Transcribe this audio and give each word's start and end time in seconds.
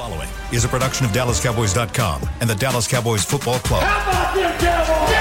following 0.00 0.30
is 0.50 0.64
a 0.64 0.68
production 0.68 1.04
of 1.04 1.12
DallasCowboys.com 1.12 2.22
and 2.40 2.48
the 2.48 2.54
Dallas 2.54 2.88
Cowboys 2.88 3.22
Football 3.22 3.58
Club. 3.58 3.82
How 3.82 4.08
about 4.08 4.34
them 4.34 4.58
Cowboys? 4.58 5.18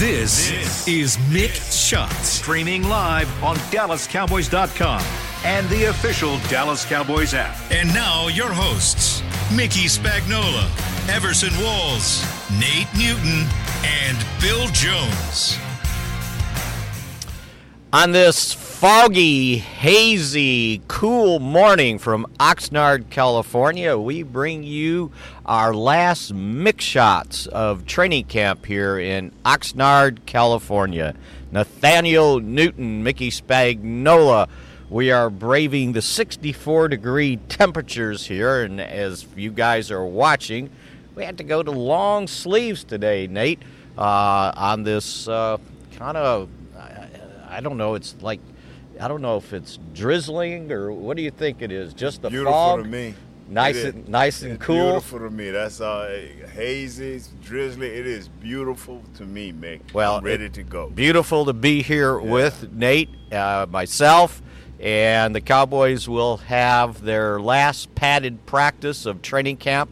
This, 0.00 0.88
is 0.88 1.16
Mick 1.30 1.54
Shots, 1.70 2.26
streaming 2.26 2.88
live 2.88 3.30
on 3.40 3.54
DallasCowboys.com 3.70 5.00
and 5.44 5.68
the 5.68 5.84
official 5.84 6.38
Dallas 6.48 6.84
Cowboys 6.84 7.34
app. 7.34 7.56
And 7.70 7.94
now 7.94 8.26
your 8.26 8.52
hosts, 8.52 9.22
Mickey 9.54 9.86
Spagnola, 9.86 10.66
Everson 11.08 11.52
Walls, 11.62 12.24
Nate 12.58 12.88
Newton, 12.98 13.46
and 13.84 14.18
Bill 14.40 14.66
Jones. 14.72 15.56
On 17.92 18.10
this 18.10 18.71
foggy, 18.82 19.58
hazy, 19.58 20.82
cool 20.88 21.38
morning 21.38 22.00
from 22.00 22.26
Oxnard, 22.40 23.08
California, 23.10 23.96
we 23.96 24.24
bring 24.24 24.64
you 24.64 25.12
our 25.46 25.72
last 25.72 26.34
Mick 26.34 26.80
Shots 26.80 27.46
of 27.46 27.86
training 27.86 28.24
camp 28.24 28.66
here 28.66 28.98
in 28.98 29.30
Oxnard, 29.44 30.26
California. 30.26 31.14
Nathaniel 31.52 32.40
Newton, 32.40 33.04
Mickey 33.04 33.30
Spagnola. 33.30 34.48
We 34.90 35.12
are 35.12 35.30
braving 35.30 35.92
the 35.92 36.02
64 36.02 36.88
degree 36.88 37.36
temperatures 37.48 38.26
here, 38.26 38.64
and 38.64 38.80
as 38.80 39.24
you 39.36 39.52
guys 39.52 39.92
are 39.92 40.04
watching, 40.04 40.70
we 41.14 41.22
had 41.24 41.38
to 41.38 41.44
go 41.44 41.62
to 41.62 41.70
long 41.70 42.26
sleeves 42.26 42.82
today, 42.82 43.28
Nate, 43.28 43.62
uh, 43.96 44.50
on 44.56 44.82
this 44.82 45.28
uh, 45.28 45.58
kind 45.94 46.16
of, 46.16 46.48
I, 46.76 47.06
I 47.48 47.60
don't 47.60 47.76
know, 47.76 47.94
it's 47.94 48.16
like 48.20 48.40
I 49.02 49.08
don't 49.08 49.20
know 49.20 49.36
if 49.36 49.52
it's 49.52 49.80
drizzling 49.94 50.70
or 50.70 50.92
what 50.92 51.16
do 51.16 51.24
you 51.24 51.32
think 51.32 51.60
it 51.60 51.72
is? 51.72 51.92
Just 51.92 52.22
the 52.22 52.30
beautiful 52.30 52.52
fog. 52.52 52.84
to 52.84 52.88
me. 52.88 53.14
Nice 53.48 53.74
It 53.78 53.96
and 53.96 54.04
is- 54.04 54.08
nice 54.08 54.42
and 54.42 54.60
cool. 54.60 54.76
Beautiful 54.92 55.18
to 55.18 55.30
me. 55.30 55.50
That's 55.50 55.80
all. 55.80 56.06
Hazy, 56.54 57.14
it's 57.14 57.30
drizzly. 57.42 57.88
It 57.88 58.06
is 58.06 58.28
beautiful 58.28 59.02
to 59.16 59.24
me, 59.24 59.52
Mick. 59.52 59.80
Well, 59.92 60.16
I'm 60.16 60.24
ready 60.24 60.44
it- 60.44 60.52
to 60.54 60.62
go. 60.62 60.88
Beautiful 60.90 61.44
to 61.46 61.52
be 61.52 61.82
here 61.82 62.16
with 62.16 62.72
Nate, 62.72 63.08
uh, 63.32 63.66
myself, 63.68 64.40
and 64.78 65.34
the 65.34 65.40
Cowboys 65.40 66.08
will 66.08 66.36
have 66.36 67.02
their 67.02 67.40
last 67.40 67.92
padded 67.96 68.46
practice 68.46 69.04
of 69.04 69.20
training 69.20 69.56
camp 69.56 69.90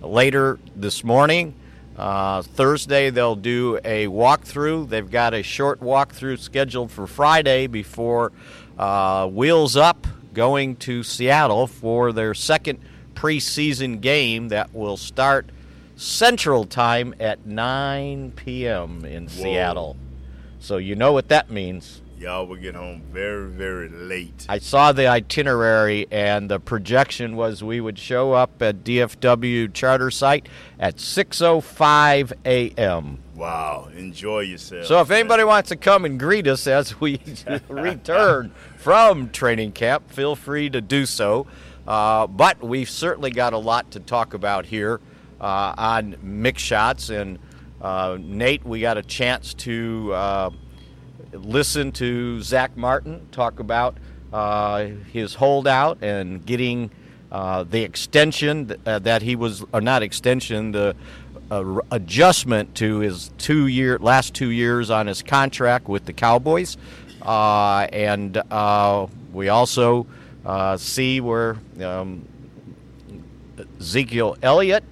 later 0.00 0.60
this 0.76 1.02
morning. 1.02 1.54
Uh, 1.96 2.42
Thursday 2.42 3.10
they'll 3.10 3.36
do 3.36 3.78
a 3.84 4.06
walkthrough. 4.06 4.88
They've 4.88 5.10
got 5.10 5.34
a 5.34 5.42
short 5.42 5.80
walkthrough 5.80 6.38
scheduled 6.38 6.90
for 6.90 7.06
Friday 7.06 7.66
before 7.66 8.32
uh, 8.78 9.28
Wheels 9.28 9.76
Up 9.76 10.06
going 10.32 10.76
to 10.76 11.02
Seattle 11.02 11.66
for 11.66 12.12
their 12.12 12.34
second 12.34 12.80
preseason 13.14 14.00
game 14.00 14.48
that 14.48 14.74
will 14.74 14.96
start 14.96 15.50
Central 15.96 16.64
Time 16.64 17.14
at 17.20 17.46
9 17.46 18.32
p.m. 18.32 19.04
in 19.04 19.28
Seattle. 19.28 19.96
So 20.58 20.78
you 20.78 20.94
know 20.96 21.12
what 21.12 21.28
that 21.28 21.50
means. 21.50 22.00
Y'all 22.22 22.46
will 22.46 22.54
get 22.54 22.76
home 22.76 23.02
very, 23.10 23.48
very 23.48 23.88
late. 23.88 24.46
I 24.48 24.60
saw 24.60 24.92
the 24.92 25.08
itinerary, 25.08 26.06
and 26.08 26.48
the 26.48 26.60
projection 26.60 27.34
was 27.34 27.64
we 27.64 27.80
would 27.80 27.98
show 27.98 28.32
up 28.32 28.62
at 28.62 28.84
DFW 28.84 29.74
charter 29.74 30.08
site 30.12 30.48
at 30.78 30.98
6:05 30.98 32.32
a.m. 32.46 33.18
Wow. 33.34 33.88
Enjoy 33.96 34.40
yourself. 34.42 34.86
So 34.86 35.00
if 35.00 35.10
anybody 35.10 35.42
wants 35.42 35.70
to 35.70 35.76
come 35.76 36.04
and 36.04 36.16
greet 36.16 36.46
us 36.46 36.68
as 36.68 37.00
we 37.00 37.20
return 37.68 38.52
from 38.76 39.30
training 39.30 39.72
camp, 39.72 40.08
feel 40.08 40.36
free 40.36 40.70
to 40.70 40.80
do 40.80 41.06
so. 41.06 41.48
Uh, 41.88 42.28
but 42.28 42.62
we've 42.62 42.90
certainly 42.90 43.32
got 43.32 43.52
a 43.52 43.58
lot 43.58 43.90
to 43.90 43.98
talk 43.98 44.32
about 44.32 44.66
here 44.66 45.00
uh, 45.40 45.74
on 45.76 46.14
Mick 46.24 46.58
Shots, 46.58 47.10
and 47.10 47.40
uh, 47.80 48.16
Nate, 48.20 48.64
we 48.64 48.80
got 48.80 48.96
a 48.96 49.02
chance 49.02 49.54
to 49.54 50.12
uh, 50.14 50.50
listen 51.32 51.92
to 51.92 52.40
Zack 52.42 52.76
Martin 52.76 53.26
talk 53.32 53.58
about 53.60 53.96
uh, 54.32 54.86
his 55.12 55.34
holdout 55.34 56.02
and 56.02 56.44
getting 56.44 56.90
uh, 57.30 57.64
the 57.64 57.82
extension 57.82 58.68
th- 58.68 58.80
uh, 58.86 58.98
that 59.00 59.22
he 59.22 59.36
was, 59.36 59.64
or 59.72 59.80
not 59.80 60.02
extension, 60.02 60.72
the 60.72 60.94
uh, 61.50 61.80
adjustment 61.90 62.74
to 62.74 62.98
his 62.98 63.30
two 63.38 63.66
year 63.66 63.98
last 63.98 64.34
two 64.34 64.50
years 64.50 64.90
on 64.90 65.06
his 65.06 65.22
contract 65.22 65.88
with 65.88 66.04
the 66.04 66.12
Cowboys, 66.12 66.76
uh, 67.22 67.86
and 67.92 68.36
uh, 68.50 69.06
we 69.32 69.48
also 69.48 70.06
see 70.76 71.20
where 71.20 71.56
um, 71.82 72.26
Ezekiel 73.78 74.36
Elliott 74.42 74.84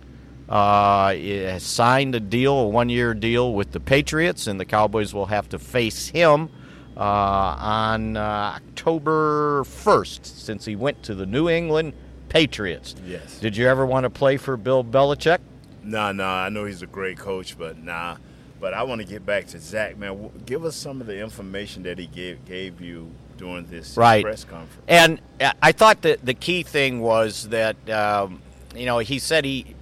uh, 0.50 1.15
has 1.15 1.62
signed 1.62 2.15
a 2.15 2.21
deal, 2.21 2.53
a 2.59 2.69
one-year 2.69 3.15
deal 3.15 3.55
with 3.55 3.71
the 3.72 3.81
Patriots, 3.81 4.47
and 4.47 4.59
the 4.59 4.65
Cowboys 4.65 5.15
will 5.15 5.27
have 5.27 5.49
to 5.50 5.59
face 5.59 6.09
him 6.09 6.50
uh, 6.97 7.00
on 7.00 8.16
uh, 8.16 8.55
October 8.56 9.62
1st, 9.65 10.27
since 10.27 10.65
he 10.65 10.75
went 10.77 11.03
to 11.05 11.15
the 11.15 11.25
New 11.27 11.49
England 11.49 11.93
Patriots. 12.28 12.94
Yes. 13.06 13.38
Did 13.38 13.56
you 13.56 13.66
ever 13.69 13.87
want 13.87 14.05
to 14.05 14.11
play 14.11 14.37
for 14.37 14.56
Bill 14.56 14.83
Belichick? 14.84 15.38
Nah, 15.83 16.12
nah. 16.12 16.44
I 16.44 16.49
know 16.49 16.65
he's 16.65 16.82
a 16.82 16.87
great 16.87 17.17
coach, 17.19 17.56
but 17.59 17.78
nah. 17.78 18.17
But 18.61 18.75
I 18.75 18.82
want 18.82 19.00
to 19.00 19.06
get 19.06 19.25
back 19.25 19.47
to 19.49 19.59
Zack, 19.59 19.97
man. 19.97 20.31
Give 20.44 20.65
us 20.67 20.77
some 20.77 21.00
of 21.00 21.06
the 21.06 21.19
information 21.19 21.84
that 21.84 21.99
he 21.99 22.06
gave 22.06 22.44
gave 22.44 22.81
you 22.82 23.11
during 23.38 23.65
this 23.67 23.97
Right. 23.97 24.22
press 24.22 24.44
conference. 24.44 24.84
And 24.87 25.19
uh, 25.41 25.53
I 25.62 25.72
thought 25.72 26.03
that 26.03 26.25
the 26.27 26.34
key 26.34 26.62
thing 26.62 27.00
was 27.00 27.49
that 27.49 27.77
um, 27.88 28.43
you 28.77 28.84
know 28.84 28.99
he 28.99 29.19
said 29.19 29.47
he 29.47 29.75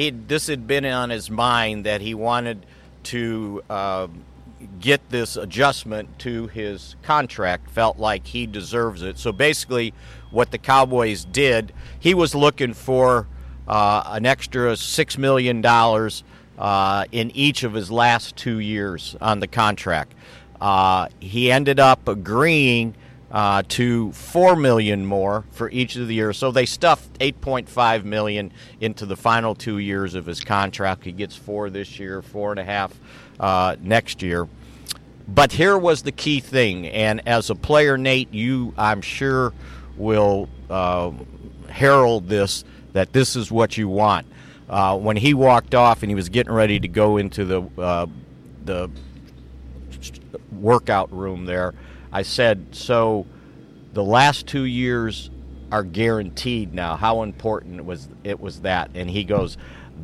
he 0.00 0.10
this 0.10 0.46
had 0.46 0.66
been 0.66 0.86
on 0.86 1.10
his 1.10 1.30
mind 1.30 1.84
that 1.84 2.00
he 2.00 2.14
wanted 2.14 2.64
to 3.02 3.62
um 3.68 4.24
get 4.78 5.08
this 5.10 5.36
adjustment 5.36 6.18
to 6.18 6.46
his 6.48 6.96
contract. 7.02 7.70
Felt 7.70 7.98
like 7.98 8.26
he 8.26 8.46
deserves 8.46 9.02
it. 9.02 9.18
So 9.18 9.32
basically, 9.32 9.92
what 10.30 10.50
the 10.50 10.58
Cowboys 10.58 11.24
did, 11.24 11.72
he 11.98 12.14
was 12.14 12.34
looking 12.34 12.74
for 12.74 13.26
uh, 13.68 14.02
an 14.06 14.26
extra 14.26 14.76
six 14.76 15.18
million 15.18 15.60
dollars 15.60 16.24
uh, 16.58 17.04
in 17.12 17.30
each 17.32 17.62
of 17.62 17.74
his 17.74 17.90
last 17.90 18.36
two 18.36 18.58
years 18.58 19.16
on 19.20 19.40
the 19.40 19.46
contract. 19.46 20.14
Uh, 20.60 21.08
he 21.20 21.50
ended 21.50 21.80
up 21.80 22.06
agreeing 22.08 22.94
uh, 23.30 23.62
to 23.68 24.12
four 24.12 24.56
million 24.56 25.06
more 25.06 25.44
for 25.52 25.70
each 25.70 25.96
of 25.96 26.08
the 26.08 26.14
years. 26.14 26.36
So 26.38 26.50
they 26.50 26.66
stuffed 26.66 27.18
8.5 27.18 28.04
million 28.04 28.52
into 28.80 29.06
the 29.06 29.16
final 29.16 29.54
two 29.54 29.78
years 29.78 30.14
of 30.14 30.26
his 30.26 30.42
contract. 30.42 31.04
He 31.04 31.12
gets 31.12 31.36
four 31.36 31.70
this 31.70 31.98
year, 31.98 32.22
four 32.22 32.50
and 32.50 32.58
a 32.58 32.64
half 32.64 32.92
uh, 33.38 33.76
next 33.80 34.22
year. 34.22 34.48
But 35.28 35.52
here 35.52 35.78
was 35.78 36.02
the 36.02 36.12
key 36.12 36.40
thing, 36.40 36.88
and 36.88 37.26
as 37.28 37.50
a 37.50 37.54
player, 37.54 37.96
Nate, 37.96 38.34
you 38.34 38.74
I'm 38.76 39.00
sure 39.00 39.52
will 39.96 40.48
uh, 40.68 41.12
herald 41.68 42.28
this 42.28 42.64
that 42.94 43.12
this 43.12 43.36
is 43.36 43.52
what 43.52 43.76
you 43.76 43.88
want. 43.88 44.26
Uh, 44.68 44.96
when 44.98 45.16
he 45.16 45.34
walked 45.34 45.74
off 45.74 46.02
and 46.02 46.10
he 46.10 46.14
was 46.16 46.28
getting 46.28 46.52
ready 46.52 46.80
to 46.80 46.88
go 46.88 47.16
into 47.16 47.44
the 47.44 47.62
uh, 47.80 48.06
the 48.64 48.90
workout 50.50 51.12
room 51.12 51.44
there, 51.44 51.74
I 52.12 52.22
said, 52.22 52.66
"So 52.72 53.26
the 53.92 54.04
last 54.04 54.46
two 54.46 54.64
years 54.64 55.30
are 55.70 55.84
guaranteed 55.84 56.74
now. 56.74 56.96
How 56.96 57.22
important 57.22 57.84
was 57.84 58.08
it 58.24 58.40
was 58.40 58.60
that?" 58.60 58.90
And 58.94 59.10
he 59.10 59.24
goes, 59.24 59.56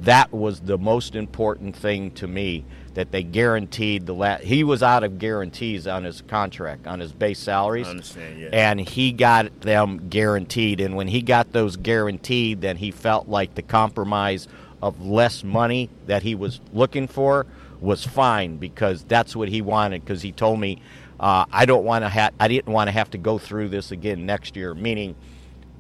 "That 0.02 0.32
was 0.32 0.60
the 0.60 0.78
most 0.78 1.14
important 1.14 1.74
thing 1.76 2.10
to 2.12 2.26
me 2.26 2.64
that 2.96 3.12
they 3.12 3.22
guaranteed 3.22 4.06
the 4.06 4.14
last. 4.14 4.42
He 4.42 4.64
was 4.64 4.82
out 4.82 5.04
of 5.04 5.18
guarantees 5.18 5.86
on 5.86 6.04
his 6.04 6.22
contract, 6.22 6.86
on 6.86 6.98
his 6.98 7.12
base 7.12 7.38
salaries. 7.38 7.86
I 7.86 7.90
understand, 7.90 8.40
yeah. 8.40 8.48
And 8.52 8.80
he 8.80 9.12
got 9.12 9.60
them 9.60 10.08
guaranteed. 10.08 10.80
And 10.80 10.96
when 10.96 11.08
he 11.08 11.20
got 11.20 11.52
those 11.52 11.76
guaranteed, 11.76 12.62
then 12.62 12.78
he 12.78 12.90
felt 12.90 13.28
like 13.28 13.54
the 13.54 13.60
compromise 13.60 14.48
of 14.80 15.04
less 15.04 15.44
money 15.44 15.90
that 16.06 16.22
he 16.22 16.34
was 16.34 16.60
looking 16.72 17.06
for 17.06 17.44
was 17.82 18.02
fine 18.02 18.56
because 18.56 19.04
that's 19.04 19.36
what 19.36 19.50
he 19.50 19.60
wanted. 19.60 20.02
Because 20.02 20.22
he 20.22 20.32
told 20.32 20.58
me, 20.58 20.80
uh, 21.18 21.46
I 21.50 21.66
don't 21.66 21.84
want 21.84 22.04
to 22.04 22.08
ha- 22.08 22.30
I 22.38 22.48
didn't 22.48 22.72
want 22.72 22.88
to 22.88 22.92
have 22.92 23.10
to 23.10 23.18
go 23.18 23.38
through 23.38 23.68
this 23.68 23.90
again 23.90 24.26
next 24.26 24.56
year. 24.56 24.74
Meaning, 24.74 25.14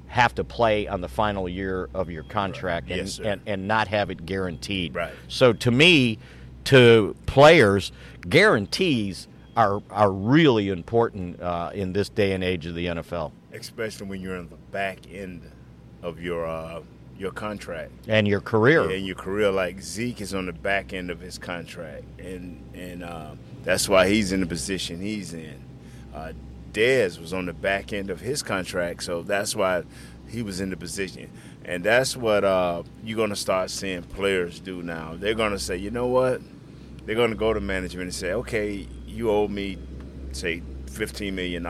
have 0.08 0.34
to 0.36 0.44
play 0.44 0.86
on 0.86 1.00
the 1.00 1.08
final 1.08 1.48
year 1.48 1.88
of 1.94 2.10
your 2.10 2.22
contract 2.24 2.88
and, 2.90 2.98
Yes, 2.98 3.18
and 3.18 3.40
and 3.46 3.68
not 3.68 3.88
have 3.88 4.10
it 4.10 4.26
guaranteed. 4.26 4.94
Right. 4.94 5.12
So 5.28 5.52
to 5.52 5.70
me, 5.70 6.18
to 6.64 7.16
players, 7.26 7.92
guarantees 8.28 9.28
are 9.56 9.82
are 9.90 10.10
really 10.10 10.68
important 10.68 11.40
uh, 11.40 11.70
in 11.74 11.92
this 11.92 12.08
day 12.08 12.32
and 12.32 12.44
age 12.44 12.66
of 12.66 12.74
the 12.74 12.86
NFL 12.86 13.32
especially 13.56 14.06
when 14.06 14.20
you're 14.20 14.36
in 14.36 14.48
the 14.48 14.56
back 14.70 14.98
end 15.10 15.50
of 16.02 16.20
your 16.20 16.46
uh, 16.46 16.80
your 17.18 17.32
contract 17.32 17.92
and 18.06 18.28
your 18.28 18.40
career. 18.40 18.90
and 18.90 19.06
your 19.06 19.16
career. 19.16 19.50
Like 19.50 19.80
Zeke 19.80 20.20
is 20.20 20.34
on 20.34 20.46
the 20.46 20.52
back 20.52 20.92
end 20.92 21.10
of 21.10 21.20
his 21.20 21.38
contract, 21.38 22.04
and 22.18 22.62
and 22.74 23.02
uh, 23.02 23.32
that's 23.66 23.88
why 23.88 24.08
he's 24.08 24.30
in 24.30 24.38
the 24.38 24.46
position 24.46 25.00
he's 25.00 25.34
in. 25.34 25.60
Uh, 26.14 26.32
Dez 26.72 27.20
was 27.20 27.32
on 27.32 27.46
the 27.46 27.52
back 27.52 27.92
end 27.92 28.10
of 28.10 28.20
his 28.20 28.40
contract, 28.40 29.02
so 29.02 29.22
that's 29.22 29.56
why 29.56 29.82
he 30.28 30.40
was 30.40 30.60
in 30.60 30.70
the 30.70 30.76
position. 30.76 31.28
And 31.64 31.82
that's 31.82 32.16
what 32.16 32.44
uh, 32.44 32.84
you're 33.02 33.16
going 33.16 33.30
to 33.30 33.36
start 33.36 33.70
seeing 33.70 34.04
players 34.04 34.60
do 34.60 34.84
now. 34.84 35.16
They're 35.16 35.34
going 35.34 35.50
to 35.50 35.58
say, 35.58 35.78
you 35.78 35.90
know 35.90 36.06
what? 36.06 36.42
They're 37.04 37.16
going 37.16 37.30
to 37.30 37.36
go 37.36 37.52
to 37.52 37.60
management 37.60 38.04
and 38.04 38.14
say, 38.14 38.34
okay, 38.34 38.86
you 39.04 39.32
owe 39.32 39.48
me, 39.48 39.78
say, 40.30 40.62
$15 40.86 41.32
million 41.32 41.66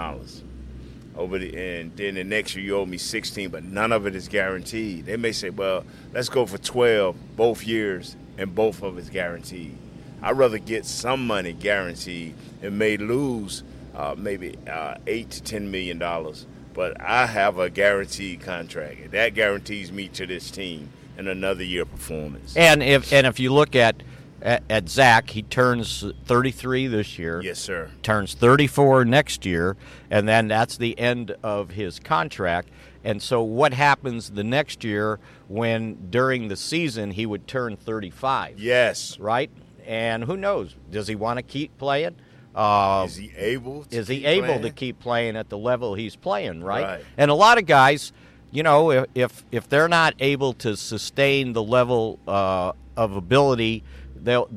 over 1.17 1.39
the 1.39 1.57
and 1.57 1.97
then 1.97 2.17
the 2.17 2.25
next 2.25 2.55
year 2.55 2.63
you 2.63 2.77
owe 2.77 2.85
me 2.85 2.99
16 2.99 3.49
but 3.49 3.65
none 3.65 3.91
of 3.91 4.07
it 4.07 4.15
is 4.15 4.29
guaranteed 4.29 5.07
they 5.07 5.17
may 5.17 5.33
say 5.33 5.49
well 5.49 5.83
let's 6.13 6.29
go 6.29 6.45
for 6.45 6.59
12 6.59 7.17
both 7.35 7.67
years 7.67 8.17
and 8.37 8.55
both 8.55 8.83
of 8.83 8.99
it's 8.99 9.09
guaranteed 9.09 9.79
i'd 10.23 10.37
rather 10.37 10.59
get 10.59 10.85
some 10.85 11.27
money 11.27 11.53
guaranteed 11.53 12.35
and 12.63 12.79
may 12.79 12.97
lose 12.97 13.63
uh, 13.95 14.15
maybe 14.17 14.57
uh, 14.69 14.97
8 15.07 15.31
to 15.31 15.43
10 15.43 15.71
million 15.71 15.99
dollars 15.99 16.47
but 16.75 17.01
i 17.01 17.27
have 17.27 17.59
a 17.59 17.71
guaranteed 17.71 18.41
contract 18.41 19.01
and 19.01 19.11
that 19.13 19.35
guarantees 19.35 19.91
me 19.93 20.09
to 20.09 20.27
this 20.27 20.51
team 20.51 20.91
and 21.17 21.29
another 21.29 21.65
year 21.65 21.85
performance 21.85 22.57
and 22.57 22.83
if 22.83 23.13
and 23.13 23.27
if 23.27 23.39
you 23.41 23.53
look 23.53 23.75
at 23.75 24.03
at, 24.43 24.63
at 24.69 24.89
Zack, 24.89 25.31
he 25.31 25.43
turns 25.43 26.05
33 26.27 26.87
this 26.89 27.19
year. 27.19 27.41
yes 27.43 27.59
sir 27.59 27.91
turns 28.03 28.35
34 28.35 29.05
next 29.05 29.47
year, 29.47 29.77
and 30.11 30.29
then 30.29 30.49
that's 30.49 30.77
the 30.77 30.99
end 30.99 31.35
of 31.43 31.71
his 31.71 31.99
contract. 31.99 32.69
And 33.03 33.23
so, 33.23 33.43
what 33.43 33.73
happens 33.73 34.31
the 34.31 34.45
next 34.45 34.83
year 34.85 35.19
when 35.49 36.11
during 36.11 36.49
the 36.49 36.57
season 36.57 37.13
he 37.13 37.25
would 37.25 37.47
turn 37.47 37.77
35? 37.77 38.59
yes 38.59 39.19
Right? 39.19 39.51
And 39.87 40.25
who 40.25 40.37
knows? 40.37 40.75
Does 40.91 41.07
he 41.09 41.15
want 41.15 41.39
to 41.39 41.43
keep 41.43 41.77
playing? 41.79 42.17
Uh, 42.55 43.05
is 43.07 43.17
he 43.17 43.33
able 43.37 43.85
to 43.85 43.97
is 43.97 44.09
he 44.09 44.17
keep 44.19 44.27
able 44.27 44.47
playing? 44.47 44.63
to 44.63 44.71
keep 44.71 44.99
playing 44.99 45.37
at 45.37 45.49
the 45.49 45.59
level 45.59 45.95
he's 45.95 46.17
playing? 46.17 46.63
Right? 46.65 46.85
Right. 46.85 47.05
And 47.19 47.31
a 47.31 47.35
lot 47.35 47.59
of 47.59 47.67
guys, 47.67 48.13
you 48.51 48.63
know, 48.63 48.91
if 48.91 49.05
if, 49.15 49.45
if 49.53 49.69
they're 49.69 49.89
not 49.89 50.15
able 50.21 50.55
to 50.55 50.77
sustain 50.77 51.53
the 51.53 51.63
level 51.63 52.19
uh, 52.27 52.73
of 52.97 53.15
ability, 53.15 53.85
they'll 54.17 54.49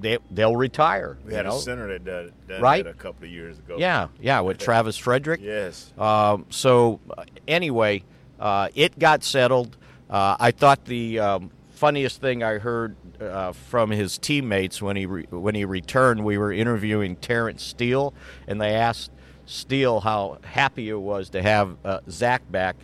they, 0.00 0.18
they'll 0.30 0.56
retire. 0.56 1.18
we 1.24 1.32
you 1.32 1.36
had 1.36 1.46
know? 1.46 1.56
a 1.56 1.60
center 1.60 1.88
that 1.88 2.04
did, 2.04 2.32
done 2.46 2.62
Right. 2.62 2.86
a 2.86 2.94
couple 2.94 3.24
of 3.24 3.30
years 3.32 3.58
ago 3.58 3.76
Yeah, 3.78 4.08
yeah, 4.20 4.40
with 4.40 4.58
Travis 4.64 4.96
Frederick. 4.96 5.40
yes 5.42 5.92
Um, 5.98 6.46
so 6.50 7.00
uh, 7.16 7.24
anyway, 7.48 8.04
uh, 8.38 8.68
it 8.76 8.96
got 8.98 9.24
settled. 9.24 9.76
Uh, 10.08 10.36
I 10.38 10.52
thought 10.52 10.84
the 10.84 11.18
um, 11.18 11.50
funniest 11.72 12.20
thing 12.20 12.42
I 12.44 12.58
heard 12.58 12.94
uh, 13.20 13.52
from 13.52 13.90
his 13.90 14.18
teammates 14.18 14.80
when 14.80 14.96
he 14.96 15.06
re- 15.06 15.26
when 15.30 15.54
he 15.54 15.64
returned, 15.64 16.24
we 16.24 16.38
were 16.38 16.52
interviewing 16.52 17.16
Terence 17.16 17.62
Steele, 17.62 18.14
and 18.46 18.60
they 18.60 18.74
asked 18.74 19.10
Steele 19.46 20.00
how 20.00 20.38
happy 20.44 20.86
he 20.86 20.92
was 20.92 21.30
to 21.30 21.42
have 21.42 21.76
uh, 21.84 22.00
Zack 22.10 22.50
back, 22.50 22.76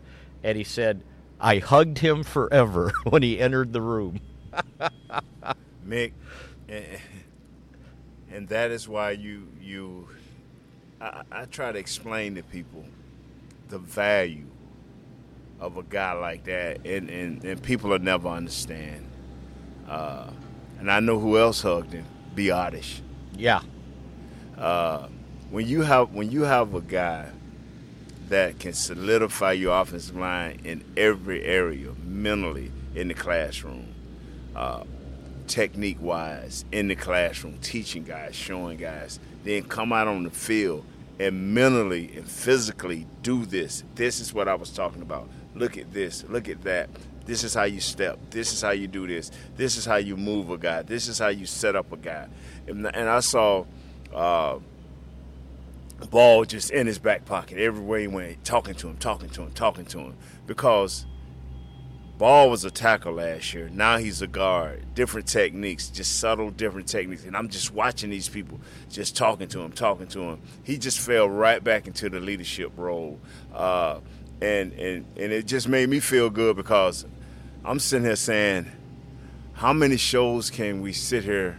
and 0.42 0.56
he 0.58 0.64
said, 0.64 1.02
"I 1.40 1.58
hugged 1.58 1.98
him 1.98 2.22
forever 2.22 2.92
when 3.04 3.22
he 3.22 3.38
entered 3.38 3.72
the 3.72 3.82
room." 3.82 4.20
Mick, 5.86 6.12
and, 6.68 6.86
and 8.30 8.48
that 8.48 8.70
is 8.70 8.88
why 8.88 9.12
you 9.12 9.48
you 9.60 10.08
I, 11.00 11.22
I 11.30 11.44
try 11.46 11.72
to 11.72 11.78
explain 11.78 12.34
to 12.36 12.42
people 12.42 12.84
the 13.68 13.78
value 13.78 14.46
of 15.60 15.76
a 15.76 15.82
guy 15.82 16.12
like 16.12 16.44
that, 16.44 16.84
and 16.84 17.08
and, 17.08 17.44
and 17.44 17.62
people 17.62 17.90
will 17.90 17.98
never 17.98 18.28
understand. 18.28 19.06
Uh, 19.88 20.30
and 20.78 20.90
I 20.90 21.00
know 21.00 21.18
who 21.18 21.38
else 21.38 21.62
hugged 21.62 21.92
him, 21.92 22.04
Biadasz. 22.34 23.00
Yeah, 23.36 23.60
Uh, 24.56 25.08
when 25.50 25.66
you 25.66 25.82
have 25.82 26.12
when 26.12 26.30
you 26.30 26.42
have 26.42 26.74
a 26.74 26.80
guy 26.80 27.28
that 28.28 28.58
can 28.58 28.72
solidify 28.72 29.52
your 29.52 29.80
offensive 29.80 30.16
line 30.16 30.60
in 30.64 30.82
every 30.96 31.42
area, 31.44 31.92
mentally 32.06 32.70
in 32.94 33.08
the 33.08 33.14
classroom, 33.14 33.86
uh, 34.56 34.84
technique 35.46 35.98
wise 36.00 36.64
in 36.72 36.88
the 36.88 36.94
classroom, 36.96 37.58
teaching 37.60 38.04
guys, 38.04 38.34
showing 38.34 38.78
guys, 38.78 39.18
then 39.44 39.62
come 39.64 39.92
out 39.92 40.08
on 40.08 40.22
the 40.22 40.30
field 40.30 40.84
and 41.20 41.54
mentally 41.54 42.10
and 42.16 42.26
physically 42.26 43.06
do 43.22 43.44
this. 43.44 43.84
This 43.94 44.20
is 44.20 44.32
what 44.32 44.48
I 44.48 44.54
was 44.54 44.70
talking 44.70 45.02
about. 45.02 45.28
Look 45.54 45.76
at 45.76 45.92
this. 45.92 46.24
Look 46.28 46.48
at 46.48 46.62
that. 46.62 46.88
This 47.26 47.44
is 47.44 47.54
how 47.54 47.64
you 47.64 47.80
step. 47.80 48.18
This 48.30 48.52
is 48.52 48.60
how 48.60 48.70
you 48.70 48.86
do 48.86 49.06
this. 49.06 49.30
This 49.56 49.76
is 49.76 49.84
how 49.84 49.96
you 49.96 50.16
move 50.16 50.50
a 50.50 50.58
guy. 50.58 50.82
This 50.82 51.08
is 51.08 51.18
how 51.18 51.28
you 51.28 51.46
set 51.46 51.76
up 51.76 51.92
a 51.92 51.96
guy. 51.96 52.28
And, 52.66 52.86
and 52.86 53.08
I 53.08 53.20
saw 53.20 53.64
uh, 54.14 54.58
ball 56.10 56.44
just 56.44 56.70
in 56.70 56.86
his 56.86 56.98
back 56.98 57.24
pocket 57.24 57.58
everywhere 57.58 58.00
he 58.00 58.06
went, 58.06 58.44
talking 58.44 58.74
to 58.74 58.88
him, 58.88 58.96
talking 58.98 59.30
to 59.30 59.42
him, 59.42 59.52
talking 59.52 59.86
to 59.86 59.98
him, 59.98 60.16
because 60.46 61.06
Ball 62.16 62.48
was 62.48 62.64
a 62.64 62.70
tackle 62.70 63.14
last 63.14 63.54
year. 63.54 63.68
Now 63.72 63.98
he's 63.98 64.22
a 64.22 64.28
guard. 64.28 64.84
Different 64.94 65.26
techniques, 65.26 65.88
just 65.88 66.20
subtle, 66.20 66.50
different 66.50 66.86
techniques. 66.86 67.24
And 67.24 67.36
I'm 67.36 67.48
just 67.48 67.74
watching 67.74 68.10
these 68.10 68.28
people, 68.28 68.60
just 68.88 69.16
talking 69.16 69.48
to 69.48 69.60
him, 69.60 69.72
talking 69.72 70.06
to 70.08 70.20
him. 70.20 70.40
He 70.62 70.78
just 70.78 71.00
fell 71.00 71.28
right 71.28 71.62
back 71.62 71.88
into 71.88 72.08
the 72.08 72.20
leadership 72.20 72.70
role, 72.76 73.18
uh, 73.52 73.98
and 74.40 74.72
and 74.74 75.04
and 75.16 75.32
it 75.32 75.46
just 75.46 75.68
made 75.68 75.88
me 75.88 75.98
feel 75.98 76.30
good 76.30 76.54
because 76.54 77.04
I'm 77.64 77.78
sitting 77.78 78.04
here 78.04 78.16
saying, 78.16 78.70
how 79.54 79.72
many 79.72 79.96
shows 79.96 80.50
can 80.50 80.82
we 80.82 80.92
sit 80.92 81.24
here 81.24 81.58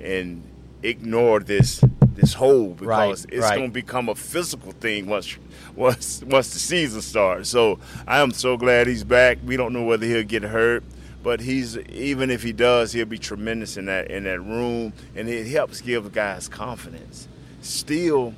and 0.00 0.42
ignore 0.82 1.40
this 1.40 1.82
this 2.14 2.34
hole 2.34 2.70
because 2.74 2.86
Right, 3.24 3.34
it's 3.34 3.42
right. 3.42 3.56
going 3.56 3.70
to 3.70 3.74
become 3.74 4.08
a 4.08 4.14
physical 4.14 4.72
thing 4.72 5.06
once 5.06 5.36
once 5.74 6.22
once 6.22 6.50
the 6.52 6.58
season 6.58 7.00
starts. 7.02 7.48
So 7.48 7.78
I 8.06 8.20
am 8.20 8.32
so 8.32 8.56
glad 8.56 8.86
he's 8.86 9.04
back. 9.04 9.38
We 9.44 9.56
don't 9.56 9.72
know 9.72 9.84
whether 9.84 10.06
he'll 10.06 10.22
get 10.22 10.42
hurt, 10.42 10.84
but 11.22 11.40
he's 11.40 11.76
even 11.78 12.30
if 12.30 12.42
he 12.42 12.52
does, 12.52 12.92
he'll 12.92 13.06
be 13.06 13.18
tremendous 13.18 13.76
in 13.76 13.86
that 13.86 14.10
in 14.10 14.24
that 14.24 14.40
room, 14.40 14.92
and 15.16 15.28
it 15.28 15.46
helps 15.48 15.80
give 15.80 16.12
guys 16.12 16.48
confidence. 16.48 17.26
Steele, 17.62 18.34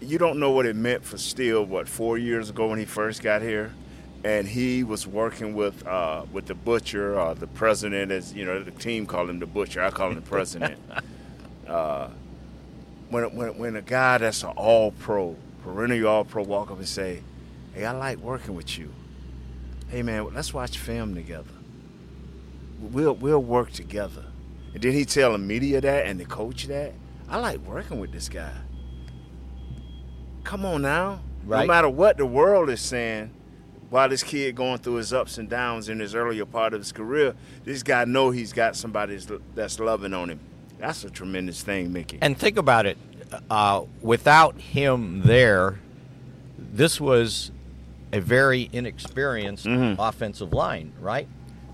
you 0.00 0.18
don't 0.18 0.38
know 0.38 0.50
what 0.50 0.66
it 0.66 0.76
meant 0.76 1.04
for 1.04 1.18
Steele. 1.18 1.64
What 1.64 1.88
four 1.88 2.18
years 2.18 2.50
ago 2.50 2.68
when 2.68 2.78
he 2.78 2.84
first 2.84 3.22
got 3.22 3.42
here, 3.42 3.72
and 4.24 4.46
he 4.46 4.84
was 4.84 5.06
working 5.06 5.54
with 5.54 5.86
uh, 5.86 6.24
with 6.32 6.46
the 6.46 6.54
butcher 6.54 7.18
or 7.18 7.34
the 7.34 7.46
president, 7.46 8.12
as 8.12 8.32
you 8.32 8.44
know, 8.44 8.62
the 8.62 8.70
team 8.70 9.06
called 9.06 9.30
him 9.30 9.38
the 9.38 9.46
butcher. 9.46 9.82
I 9.82 9.90
call 9.90 10.08
him 10.08 10.16
the 10.16 10.20
president. 10.20 10.78
uh, 11.66 12.08
when 13.10 13.34
when 13.34 13.58
when 13.58 13.76
a 13.76 13.82
guy 13.82 14.18
that's 14.18 14.42
an 14.42 14.50
All 14.50 14.92
Pro, 14.92 15.36
perennial 15.62 16.08
All 16.08 16.24
Pro, 16.24 16.42
walk 16.42 16.70
up 16.70 16.78
and 16.78 16.88
say, 16.88 17.22
"Hey, 17.74 17.84
I 17.84 17.92
like 17.92 18.18
working 18.18 18.54
with 18.54 18.78
you. 18.78 18.92
Hey, 19.88 20.02
man, 20.02 20.32
let's 20.32 20.54
watch 20.54 20.78
film 20.78 21.14
together. 21.14 21.50
We'll 22.80 23.14
we'll 23.14 23.42
work 23.42 23.72
together." 23.72 24.24
And 24.74 24.82
then 24.82 24.92
he 24.92 25.04
tell 25.04 25.32
the 25.32 25.38
media 25.38 25.80
that 25.80 26.06
and 26.06 26.18
the 26.18 26.24
coach 26.24 26.66
that. 26.68 26.94
I 27.28 27.38
like 27.38 27.60
working 27.60 27.98
with 27.98 28.12
this 28.12 28.28
guy. 28.28 28.52
Come 30.44 30.64
on 30.64 30.82
now. 30.82 31.20
No 31.46 31.66
matter 31.66 31.88
what 31.88 32.18
the 32.18 32.26
world 32.26 32.68
is 32.70 32.80
saying, 32.80 33.30
while 33.92 34.08
this 34.08 34.22
kid 34.22 34.54
going 34.56 34.78
through 34.78 34.94
his 34.94 35.12
ups 35.12 35.36
and 35.36 35.50
downs 35.50 35.90
in 35.90 36.00
his 36.00 36.14
earlier 36.14 36.46
part 36.46 36.72
of 36.72 36.80
his 36.80 36.92
career, 36.92 37.34
this 37.62 37.82
guy 37.82 38.06
know 38.06 38.30
he's 38.30 38.50
got 38.54 38.74
somebody 38.74 39.18
that's- 39.54 39.78
loving 39.78 40.14
on 40.14 40.30
him. 40.30 40.40
That's 40.78 41.04
a 41.04 41.10
tremendous 41.10 41.62
thing, 41.62 41.92
Mickey. 41.92 42.16
And 42.22 42.36
think 42.38 42.56
about 42.56 42.86
it. 42.86 42.96
Uh, 43.50 43.82
without 44.00 44.58
him 44.58 45.20
there, 45.26 45.78
this 46.58 46.98
was 47.02 47.50
a 48.14 48.20
very 48.20 48.70
inexperienced 48.72 49.66
Mhm. 49.66 49.96
offensive 49.98 50.54
line, 50.54 50.92
right? 50.98 51.28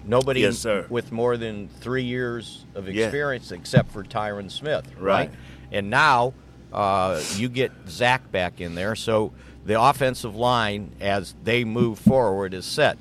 Nobody 0.05 0.41
Yes, 0.41 0.67
with 0.89 1.13
more 1.13 1.37
than 1.37 1.69
three 1.81 2.03
years 2.03 2.65
of 2.75 2.89
Yeah. 2.89 3.05
experience, 3.05 3.53
except 3.53 3.93
for 3.93 4.03
Tyron 4.03 4.51
Smith, 4.51 4.91
right? 4.99 5.29
Right. 5.29 5.31
And 5.71 5.89
now 5.89 6.35
uh, 6.73 7.19
you 7.37 7.49
get 7.49 7.73
Zack 7.89 8.31
back 8.31 8.61
in 8.61 8.75
there, 8.75 8.95
so 8.95 9.33
the 9.69 9.79
offensive 9.79 10.35
line, 10.35 10.93
as 10.99 11.35
they 11.45 11.63
move 11.63 11.99
forward, 11.99 12.55
is 12.55 12.65
set. 12.65 12.97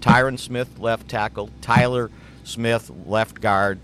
Tyron 0.00 0.40
Smith, 0.40 0.80
left 0.80 1.08
tackle. 1.08 1.50
Tyler 1.62 2.10
Smith, 2.42 2.90
left 3.06 3.40
guard. 3.40 3.78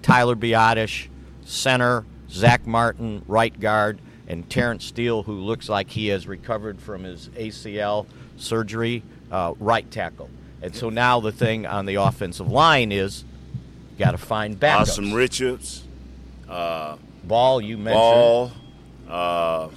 Tyler 0.00 0.36
Biadasz, 0.36 1.08
center. 1.44 2.04
Zack 2.30 2.64
Martin, 2.64 3.22
right 3.26 3.58
guard. 3.58 3.98
And 4.28 4.48
Terence 4.48 4.84
Steele, 4.84 5.24
who 5.24 5.40
looks 5.40 5.68
like 5.68 5.90
he 5.90 6.06
has 6.08 6.28
recovered 6.28 6.80
from 6.80 7.02
his 7.02 7.28
ACL 7.30 8.06
surgery, 8.36 9.02
uh, 9.32 9.54
right 9.58 9.90
tackle. 9.90 10.30
And 10.62 10.76
so 10.76 10.90
now 10.90 11.18
the 11.18 11.32
thing 11.32 11.66
on 11.66 11.86
the 11.86 11.96
offensive 11.96 12.48
line 12.48 12.92
is 12.92 13.24
got 13.98 14.12
to 14.12 14.18
find 14.18 14.58
backups. 14.60 14.96
Asim 14.96 15.12
Richards, 15.12 15.82
uh, 16.48 16.96
Ball, 17.24 17.60
you 17.60 17.76
mentioned. 17.78 17.94
Ball, 17.94 18.52
uh, 19.08 19.68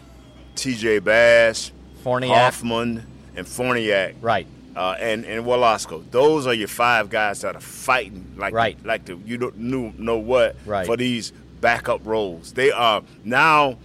T.J. 0.55 0.99
Bass, 0.99 1.71
Farniok. 2.07 2.27
Hoffman, 2.37 3.05
and 3.35 3.45
Farniok, 3.45 4.15
Right. 4.21 4.47
uh, 4.75 4.95
and 4.99 5.25
and 5.25 5.45
Waletzko. 5.45 6.03
Those 6.11 6.47
are 6.47 6.53
your 6.53 6.67
five 6.69 7.09
guys 7.09 7.41
that 7.41 7.55
are 7.55 7.59
fighting 7.61 8.33
like 8.37 8.53
Right. 8.53 8.77
like 8.85 9.05
the 9.05 9.17
you 9.25 9.37
don't 9.37 9.57
knew 9.57 9.91
know 9.97 10.17
what 10.17 10.55
Right. 10.65 10.85
for 10.85 10.95
these 10.97 11.33
backup 11.61 12.01
roles. 12.05 12.53
They 12.53 12.71
are 12.71 13.01
now. 13.23 13.77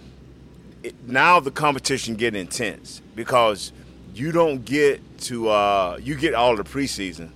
it, 0.83 0.95
now 1.07 1.39
the 1.39 1.49
competition 1.51 2.15
get 2.15 2.35
intense 2.35 3.01
because 3.15 3.71
you 4.13 4.33
don't 4.33 4.65
get 4.65 4.99
to 5.17 5.47
uh, 5.49 5.97
you 6.03 6.13
get 6.15 6.33
all 6.33 6.55
the 6.57 6.63
preseason, 6.63 7.29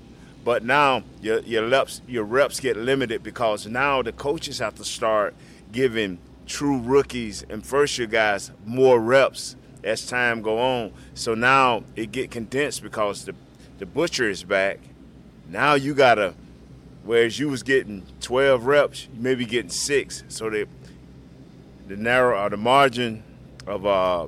but 0.44 0.63
now 0.65 1.01
your 1.22 1.39
your 1.41 1.67
reps 1.70 2.01
your 2.08 2.24
reps 2.25 2.60
get 2.60 2.75
limited 2.75 3.24
because 3.24 3.65
now 3.65 4.01
the 4.01 4.12
coaches 4.12 4.60
have 4.60 4.75
to 4.75 4.84
start 4.84 5.34
giving 5.72 6.17
true 6.46 6.77
rookies 6.79 7.46
and 7.50 7.65
first 7.65 7.98
year 7.98 8.08
guys 8.08 8.51
more 8.65 9.00
reps 9.00 9.56
as 9.84 10.05
time 10.05 10.41
go 10.41 10.60
on. 10.60 10.91
So 11.13 11.34
now 11.34 11.84
it 11.96 12.12
get 12.12 12.31
condensed 12.31 12.84
because 12.84 13.25
the 13.25 13.34
the 13.79 13.86
butcher 13.86 14.29
is 14.29 14.43
back. 14.43 14.79
Now 15.50 15.75
you 15.75 15.93
gotta 15.93 16.34
whereas 17.03 17.39
you 17.39 17.50
was 17.50 17.63
getting 17.63 18.03
twelve 18.22 18.65
reps, 18.65 19.07
you 19.13 19.22
may 19.22 19.36
be 19.36 19.46
getting 19.46 19.72
six. 19.72 20.24
So 20.27 20.50
the 20.50 20.67
the 21.88 21.96
narrow 21.96 22.43
or 22.43 22.50
the 22.50 22.57
margin 22.57 23.24
of 23.65 23.86
uh, 23.86 24.27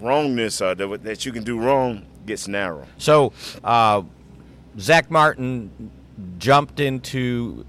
wrongness 0.00 0.60
uh, 0.60 0.74
that, 0.74 1.02
that 1.04 1.24
you 1.24 1.32
can 1.32 1.44
do 1.44 1.58
wrong 1.58 2.04
gets 2.26 2.48
narrow. 2.48 2.86
So 2.98 3.32
uh, 3.62 4.02
Zack 4.78 5.10
Martin 5.10 5.90
jumped 6.38 6.80
into 6.80 7.64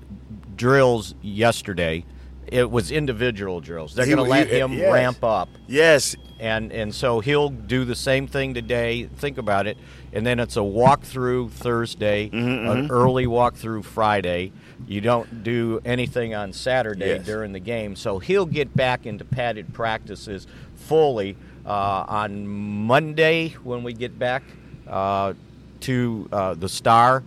drills 0.55 1.13
yesterday. 1.21 2.03
It 2.47 2.69
was 2.71 2.91
individual 2.91 3.59
drills. 3.61 3.93
They're 3.93 4.05
going 4.05 4.17
to 4.17 4.23
let 4.23 4.47
he- 4.47 4.59
him 4.59 4.73
yes. 4.73 4.93
ramp 4.93 5.23
up. 5.23 5.49
Yes, 5.67 6.15
and 6.39 6.71
and 6.71 6.93
so 6.95 7.19
he'll 7.19 7.49
do 7.49 7.83
the 7.85 7.95
same 7.95 8.27
thing 8.27 8.53
today. 8.53 9.05
Think 9.05 9.37
about 9.37 9.67
it, 9.67 9.77
and 10.13 10.25
then 10.25 10.39
it's 10.39 10.55
a 10.55 10.61
walkthrough 10.61 11.51
Thursday, 11.51 12.29
Mm-hmm, 12.29 12.69
an 12.69 12.91
early 12.91 13.25
walkthrough 13.25 13.83
Friday. 13.83 14.51
You 14.87 15.01
don't 15.01 15.43
do 15.43 15.81
anything 15.83 16.35
on 16.35 16.53
Saturday 16.53 17.07
Yes. 17.07 17.25
during 17.25 17.51
the 17.51 17.59
game, 17.59 17.95
so 17.95 18.19
he'll 18.19 18.45
get 18.45 18.75
back 18.75 19.05
into 19.05 19.25
padded 19.25 19.73
practices 19.73 20.45
fully 20.75 21.35
uh, 21.65 22.05
on 22.07 22.47
Monday 22.47 23.49
when 23.63 23.83
we 23.83 23.91
get 23.93 24.17
back 24.17 24.43
uh, 24.87 25.33
to 25.81 26.29
uh, 26.31 26.53
the 26.53 26.69
Star, 26.69 27.23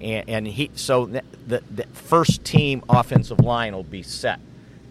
and, 0.00 0.28
and 0.28 0.46
he 0.46 0.70
so 0.76 1.06
the, 1.06 1.22
the 1.74 1.84
first 1.92 2.44
team 2.44 2.82
offensive 2.88 3.40
line 3.40 3.74
will 3.74 3.82
be 3.82 4.02
set, 4.02 4.38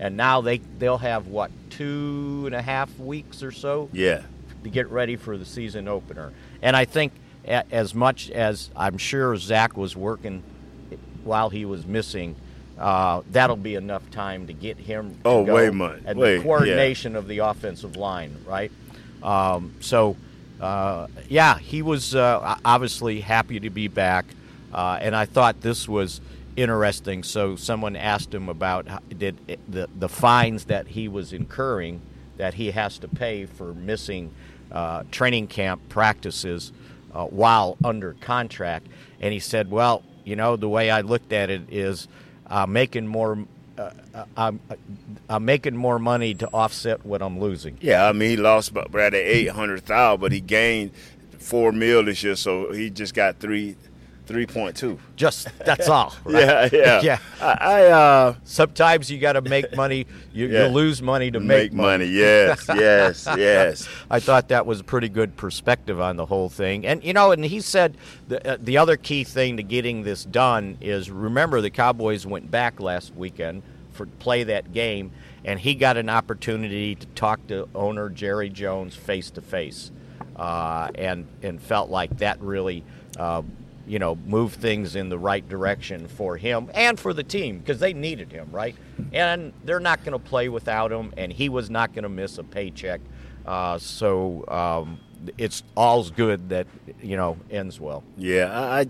and 0.02 0.18
now 0.18 0.42
they 0.42 0.58
they'll 0.80 0.98
have 0.98 1.28
what 1.28 1.52
two 1.70 2.44
and 2.48 2.56
a 2.56 2.62
half 2.62 2.98
weeks 3.00 3.44
or 3.44 3.52
so 3.52 3.88
yeah. 3.94 4.24
to 4.64 4.70
get 4.70 4.90
ready 4.90 5.16
for 5.16 5.38
the 5.38 5.46
season 5.46 5.88
opener. 5.88 6.34
And 6.62 6.76
I 6.76 6.86
think 6.86 7.14
as 7.46 7.96
much 7.96 8.30
as 8.32 8.70
I'm 8.76 8.98
sure 8.98 9.38
Zack 9.38 9.78
was 9.78 9.96
working 9.96 10.44
while 11.24 11.50
he 11.50 11.66
was 11.66 11.86
missing, 11.86 12.36
uh, 12.80 13.22
that'll 13.32 13.56
be 13.56 13.76
enough 13.76 14.10
time 14.10 14.48
to 14.48 14.54
get 14.54 14.78
him. 14.78 15.12
To 15.12 15.20
Oh, 15.26 15.46
go, 15.46 15.56
way 15.56 15.70
much. 15.70 16.02
And 16.06 16.20
Way, 16.20 16.34
the 16.34 16.38
yeah. 16.38 16.44
coordination 16.44 17.16
of 17.16 17.28
the 17.28 17.40
offensive 17.40 17.96
line, 17.96 18.36
right? 18.46 18.72
Um, 19.22 19.76
so, 19.82 20.18
uh, 20.60 21.08
yeah, 21.30 21.60
he 21.60 21.84
was 21.84 22.16
uh, 22.16 22.58
obviously 22.66 23.22
happy 23.22 23.60
to 23.60 23.70
be 23.70 23.88
back, 23.88 24.26
uh, 24.74 24.98
and 25.00 25.16
I 25.16 25.26
thought 25.26 25.62
this 25.62 25.88
was 25.88 26.22
interesting. 26.56 27.24
So, 27.24 27.56
someone 27.56 27.96
asked 27.96 28.34
him 28.34 28.50
about 28.50 28.88
did 29.18 29.38
the 29.68 29.90
the 29.98 30.10
fines 30.10 30.66
that 30.66 30.88
he 30.88 31.08
was 31.08 31.34
incurring 31.34 32.02
that 32.38 32.56
he 32.56 32.72
has 32.72 32.98
to 33.00 33.08
pay 33.08 33.46
for 33.46 33.74
missing 33.74 34.32
uh, 34.72 35.04
training 35.12 35.48
camp 35.48 35.82
practices 35.90 36.72
uh, 37.14 37.26
while 37.26 37.78
under 37.84 38.14
contract, 38.22 38.88
and 39.20 39.34
he 39.34 39.40
said, 39.40 39.70
"Well, 39.70 40.04
you 40.24 40.36
know, 40.36 40.56
the 40.56 40.70
way 40.70 40.90
I 40.90 41.02
looked 41.02 41.34
at 41.34 41.50
it 41.50 41.62
is 41.70 42.08
uh, 42.48 42.66
making 42.66 43.08
more." 43.08 43.38
Uh, 43.78 43.92
uh, 44.14 44.26
I'm, 44.36 44.60
I'm 45.30 45.46
making 45.46 45.76
more 45.76 45.98
money 45.98 46.34
to 46.36 46.48
offset 46.48 47.06
what 47.06 47.22
I'm 47.22 47.40
losing. 47.40 47.78
Yeah, 47.82 48.08
I 48.08 48.12
mean 48.12 48.32
he 48.32 48.38
lost 48.38 48.72
about 48.72 49.14
eight 49.14 49.48
hundred 49.48 49.86
thousand, 49.86 50.22
but 50.22 50.32
he 50.32 50.42
gained 50.42 50.92
four 51.40 51.72
mil 51.72 52.04
this 52.04 52.24
year, 52.24 52.36
so 52.36 52.72
he 52.72 52.90
just 52.90 53.14
got 53.14 53.40
three 53.40 53.76
three 54.26 54.46
point 54.46 54.76
two. 54.76 54.98
Just 55.16 55.48
that's 55.66 55.90
all. 55.98 56.14
right? 56.24 56.44
Yeah, 56.44 56.70
yeah, 56.72 57.02
yeah. 57.04 57.18
I, 57.42 57.52
I 57.60 57.86
uh, 57.88 58.36
Sometimes 58.44 59.10
you 59.12 59.20
got 59.20 59.34
to 59.34 59.42
make 59.42 59.76
money. 59.76 60.08
You, 60.34 60.48
Yeah. 60.48 60.68
you 60.68 60.74
lose 60.74 61.02
money 61.02 61.32
to 61.32 61.40
make, 61.40 61.72
make, 61.72 61.74
money. 61.74 62.06
Yes, 62.06 62.66
yes, 62.70 63.28
yes. 63.38 63.90
I 64.10 64.20
thought 64.20 64.48
that 64.50 64.66
was 64.66 64.80
a 64.80 64.84
pretty 64.84 65.10
good 65.10 65.36
perspective 65.38 66.00
on 66.00 66.16
the 66.18 66.26
whole 66.26 66.50
thing. 66.50 66.86
And 66.86 67.04
you 67.04 67.14
know, 67.14 67.32
and 67.32 67.44
he 67.44 67.62
said 67.62 67.98
the 68.28 68.54
uh, 68.54 68.58
the 68.60 68.78
other 68.78 68.98
key 68.98 69.24
thing 69.24 69.58
to 69.58 69.64
getting 69.64 70.04
this 70.04 70.24
done 70.26 70.78
is 70.82 71.10
remember 71.12 71.62
the 71.62 71.70
Cowboys 71.70 72.26
went 72.26 72.50
back 72.50 72.80
last 72.80 73.14
weekend 73.16 73.64
for 73.92 74.06
play 74.06 74.44
that 74.46 74.72
game, 74.72 75.12
and 75.44 75.60
he 75.60 75.76
got 75.76 75.98
an 75.98 76.08
opportunity 76.10 76.96
to 76.96 77.06
talk 77.08 77.46
to 77.48 77.68
owner 77.76 78.10
Jerry 78.10 78.50
Jones 78.50 78.96
face 78.96 79.30
to 79.32 79.42
face, 79.42 79.92
uh, 80.38 80.90
and 80.96 81.28
and 81.44 81.62
felt 81.62 81.90
like 81.90 82.18
that 82.20 82.40
really. 82.40 82.84
Uh, 83.18 83.42
you 83.88 84.00
know, 84.00 84.16
move 84.26 84.54
things 84.54 84.96
in 84.96 85.10
the 85.10 85.18
right 85.18 85.48
direction 85.48 86.08
for 86.08 86.38
him 86.38 86.70
and 86.74 87.00
for 87.00 87.14
the 87.14 87.24
team 87.24 87.60
because 87.60 87.80
they 87.80 87.94
needed 87.94 88.32
him, 88.32 88.50
right? 88.52 88.76
And 89.12 89.54
they're 89.64 89.80
not 89.80 90.04
going 90.04 90.14
to 90.14 90.20
play 90.20 90.50
without 90.50 90.92
him, 90.92 91.14
and 91.18 91.32
he 91.32 91.50
was 91.50 91.70
not 91.70 91.94
going 91.94 92.04
to 92.04 92.10
miss 92.10 92.38
a 92.38 92.44
paycheck. 92.44 93.02
Uh, 93.46 93.78
so 93.78 94.46
um, 94.48 95.00
it's 95.38 95.64
all's 95.76 96.12
good 96.12 96.50
that 96.50 96.68
you 97.02 97.18
know 97.18 97.38
ends 97.50 97.80
well. 97.80 98.04
Yeah, 98.18 98.52
I, 98.52 98.86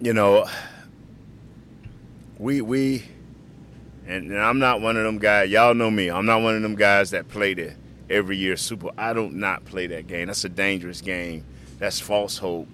you 0.00 0.12
know, 0.12 0.46
we 2.38 2.60
we, 2.60 3.04
and, 4.06 4.30
and 4.30 4.38
I'm 4.38 4.58
not 4.58 4.80
one 4.80 4.96
of 4.96 5.04
them 5.04 5.18
guys. 5.18 5.50
Y'all 5.50 5.74
know 5.74 5.90
me. 5.90 6.10
I'm 6.10 6.26
not 6.26 6.42
one 6.42 6.56
of 6.56 6.62
them 6.62 6.76
guys 6.76 7.10
that 7.10 7.28
play 7.28 7.54
the 7.54 7.74
every 8.08 8.36
year 8.36 8.56
Super. 8.56 8.90
I 8.96 9.12
don't 9.12 9.34
not 9.34 9.64
play 9.64 9.86
that 9.88 10.06
game. 10.06 10.26
That's 10.28 10.44
a 10.44 10.48
dangerous 10.48 11.00
game. 11.00 11.44
That's 11.78 12.00
false 12.00 12.38
hope. 12.38 12.68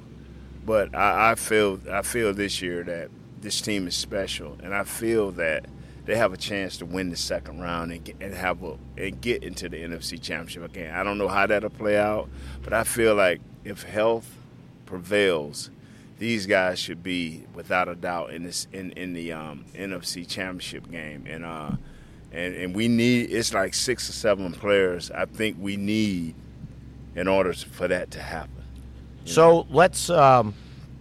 But 0.64 0.94
I, 0.94 1.32
I 1.32 1.34
feel 1.34 1.80
I 1.90 2.02
feel 2.02 2.32
this 2.32 2.62
year 2.62 2.84
that 2.84 3.10
this 3.40 3.60
team 3.60 3.86
is 3.86 3.96
special, 3.96 4.56
and 4.62 4.74
I 4.74 4.84
feel 4.84 5.32
that 5.32 5.66
they 6.04 6.16
have 6.16 6.32
a 6.32 6.36
chance 6.36 6.78
to 6.78 6.86
win 6.86 7.10
the 7.10 7.16
second 7.16 7.60
round 7.60 7.92
and 7.92 8.04
get, 8.04 8.16
and 8.20 8.34
have 8.34 8.62
a 8.62 8.76
and 8.96 9.20
get 9.20 9.42
into 9.42 9.68
the 9.68 9.76
NFC 9.78 10.20
Championship 10.20 10.64
again. 10.64 10.94
I 10.94 11.02
don't 11.02 11.18
know 11.18 11.28
how 11.28 11.46
that'll 11.46 11.70
play 11.70 11.96
out, 11.96 12.28
but 12.62 12.72
I 12.72 12.84
feel 12.84 13.14
like 13.14 13.40
if 13.64 13.82
health 13.82 14.36
prevails, 14.86 15.70
these 16.18 16.46
guys 16.46 16.78
should 16.78 17.02
be 17.02 17.44
without 17.54 17.88
a 17.88 17.94
doubt 17.94 18.32
in 18.32 18.42
this 18.42 18.66
in 18.72 18.92
in 18.92 19.12
the 19.12 19.32
um, 19.32 19.64
NFC 19.74 20.26
Championship 20.26 20.90
game, 20.90 21.24
and 21.28 21.44
uh, 21.44 21.72
and 22.32 22.54
and 22.54 22.74
we 22.74 22.88
need 22.88 23.30
it's 23.30 23.54
like 23.54 23.74
six 23.74 24.08
or 24.08 24.12
seven 24.12 24.52
players. 24.52 25.10
I 25.10 25.24
think 25.24 25.56
we 25.60 25.76
need 25.76 26.34
in 27.14 27.28
order 27.28 27.52
for 27.52 27.88
that 27.88 28.10
to 28.12 28.20
happen. 28.20 28.61
So 29.24 29.66
let's. 29.70 30.10
Um, 30.10 30.54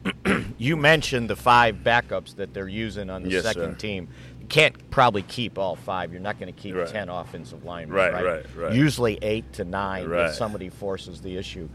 you 0.57 0.75
mentioned 0.77 1.29
the 1.29 1.35
five 1.35 1.77
backups 1.83 2.35
that 2.37 2.53
they're 2.55 2.67
using 2.67 3.09
on 3.11 3.21
the 3.23 3.29
Yes, 3.29 3.43
second 3.43 3.73
sir. 3.73 3.77
team. 3.77 4.07
You 4.39 4.47
can't 4.47 4.89
probably 4.89 5.21
keep 5.21 5.59
all 5.59 5.75
five. 5.75 6.11
You're 6.11 6.21
not 6.21 6.39
going 6.39 6.51
to 6.51 6.59
keep 6.59 6.73
Right. 6.75 6.87
ten 6.87 7.07
offensive 7.07 7.63
linemen. 7.65 7.95
Right, 7.95 8.11
right, 8.13 8.23
right, 8.25 8.45
right. 8.55 8.73
Usually 8.73 9.19
eight 9.21 9.53
to 9.53 9.63
nine 9.63 10.07
Right. 10.07 10.29
if 10.29 10.35
somebody 10.35 10.69
forces 10.69 11.21
the 11.21 11.37
issue. 11.37 11.69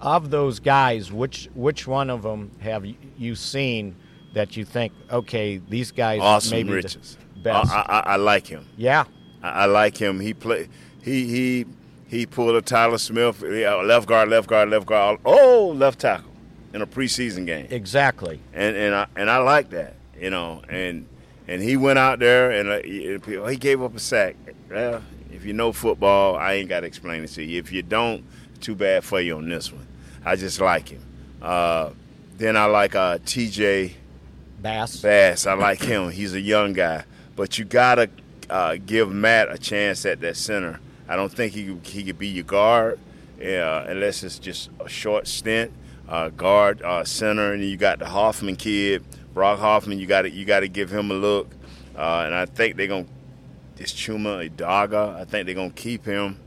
Of 0.00 0.30
those 0.30 0.58
guys, 0.60 1.12
which 1.12 1.48
which 1.54 1.86
one 1.86 2.10
of 2.10 2.22
them 2.22 2.50
have 2.60 2.84
you 3.16 3.34
seen 3.34 3.94
that 4.34 4.56
you 4.56 4.64
think 4.64 4.92
okay, 5.10 5.58
these 5.68 5.90
guys 5.92 6.20
Asim 6.20 6.50
maybe 6.52 6.80
the 6.82 6.98
best? 7.42 7.72
I, 7.72 7.80
I, 7.88 8.00
I 8.12 8.16
like 8.16 8.46
him. 8.46 8.66
yeah, 8.76 9.04
I, 9.42 9.50
I 9.50 9.64
like 9.66 9.96
him. 9.96 10.18
He 10.20 10.34
play. 10.34 10.68
He 11.02 11.26
he 11.28 11.66
he 12.08 12.26
pulled 12.26 12.56
a 12.56 12.62
Tyler 12.62 12.98
Smith, 12.98 13.44
yeah, 13.46 13.74
left 13.74 14.08
guard, 14.08 14.28
left 14.30 14.48
guard, 14.48 14.70
left 14.70 14.86
guard. 14.86 15.20
Oh, 15.24 15.72
left 15.76 16.00
tackle 16.00 16.32
in 16.72 16.82
a 16.82 16.86
preseason 16.86 17.46
game, 17.46 17.68
exactly. 17.70 18.40
and 18.52 18.76
and 18.76 18.94
I 18.94 19.06
and 19.14 19.30
I 19.30 19.38
like 19.38 19.70
that, 19.70 19.94
you 20.18 20.30
know. 20.30 20.62
And 20.68 21.06
and 21.46 21.62
he 21.62 21.76
went 21.76 21.98
out 21.98 22.18
there 22.18 22.50
and 22.50 22.68
uh, 22.68 22.80
he 22.82 23.18
he 23.50 23.56
gave 23.56 23.82
up 23.82 23.94
a 23.94 24.00
sack. 24.00 24.36
Well, 24.70 25.02
if 25.30 25.44
you 25.44 25.52
know 25.52 25.72
football, 25.72 26.36
I 26.36 26.54
ain't 26.54 26.68
got 26.68 26.80
to 26.80 26.86
explain 26.86 27.24
it 27.24 27.28
to 27.28 27.44
you. 27.44 27.58
If 27.60 27.72
you 27.72 27.82
don't, 27.82 28.24
too 28.60 28.74
bad 28.74 29.04
for 29.04 29.20
you 29.20 29.36
on 29.36 29.48
this 29.48 29.72
one. 29.72 29.86
I 30.24 30.36
just 30.36 30.60
like 30.60 30.88
him. 30.88 31.02
Uh, 31.40 31.90
then 32.36 32.56
I 32.56 32.66
like 32.66 32.94
uh, 32.94 33.18
T.J. 33.24 33.94
Bass. 34.60 35.00
Bass. 35.00 35.46
I 35.46 35.54
like 35.54 35.80
him. 35.80 36.10
He's 36.10 36.34
a 36.34 36.40
young 36.40 36.72
guy, 36.72 37.04
but 37.36 37.58
you 37.58 37.64
gotta 37.64 38.10
uh, 38.50 38.76
give 38.84 39.12
Matt 39.12 39.50
a 39.50 39.58
chance 39.58 40.04
at 40.06 40.20
that 40.20 40.36
center. 40.36 40.80
I 41.08 41.16
don't 41.16 41.32
think 41.32 41.52
he 41.54 41.76
he 41.82 42.04
could 42.04 42.18
be 42.18 42.28
your 42.28 42.44
guard, 42.44 42.98
uh, 43.40 43.84
unless 43.88 44.22
it's 44.22 44.38
just 44.38 44.70
a 44.80 44.88
short 44.88 45.26
stint. 45.26 45.72
Uh, 46.08 46.30
guard, 46.30 46.80
uh, 46.82 47.04
center, 47.04 47.52
and 47.52 47.62
you 47.62 47.76
got 47.76 47.98
the 47.98 48.06
Hoffman 48.06 48.56
kid, 48.56 49.04
Brock 49.34 49.58
Hoffman. 49.58 49.98
You 49.98 50.06
got 50.06 50.22
to 50.22 50.30
you 50.30 50.46
got 50.46 50.60
to 50.60 50.68
give 50.68 50.90
him 50.90 51.10
a 51.10 51.14
look, 51.14 51.50
uh, 51.96 52.22
and 52.24 52.34
I 52.34 52.46
think 52.46 52.76
they're 52.76 52.86
gonna. 52.86 53.04
This 53.76 53.92
Chuma 53.92 54.48
Edoga, 54.48 55.14
I 55.16 55.24
think 55.24 55.44
they're 55.46 55.54
gonna 55.54 55.70
keep 55.70 56.04
him. 56.06 56.38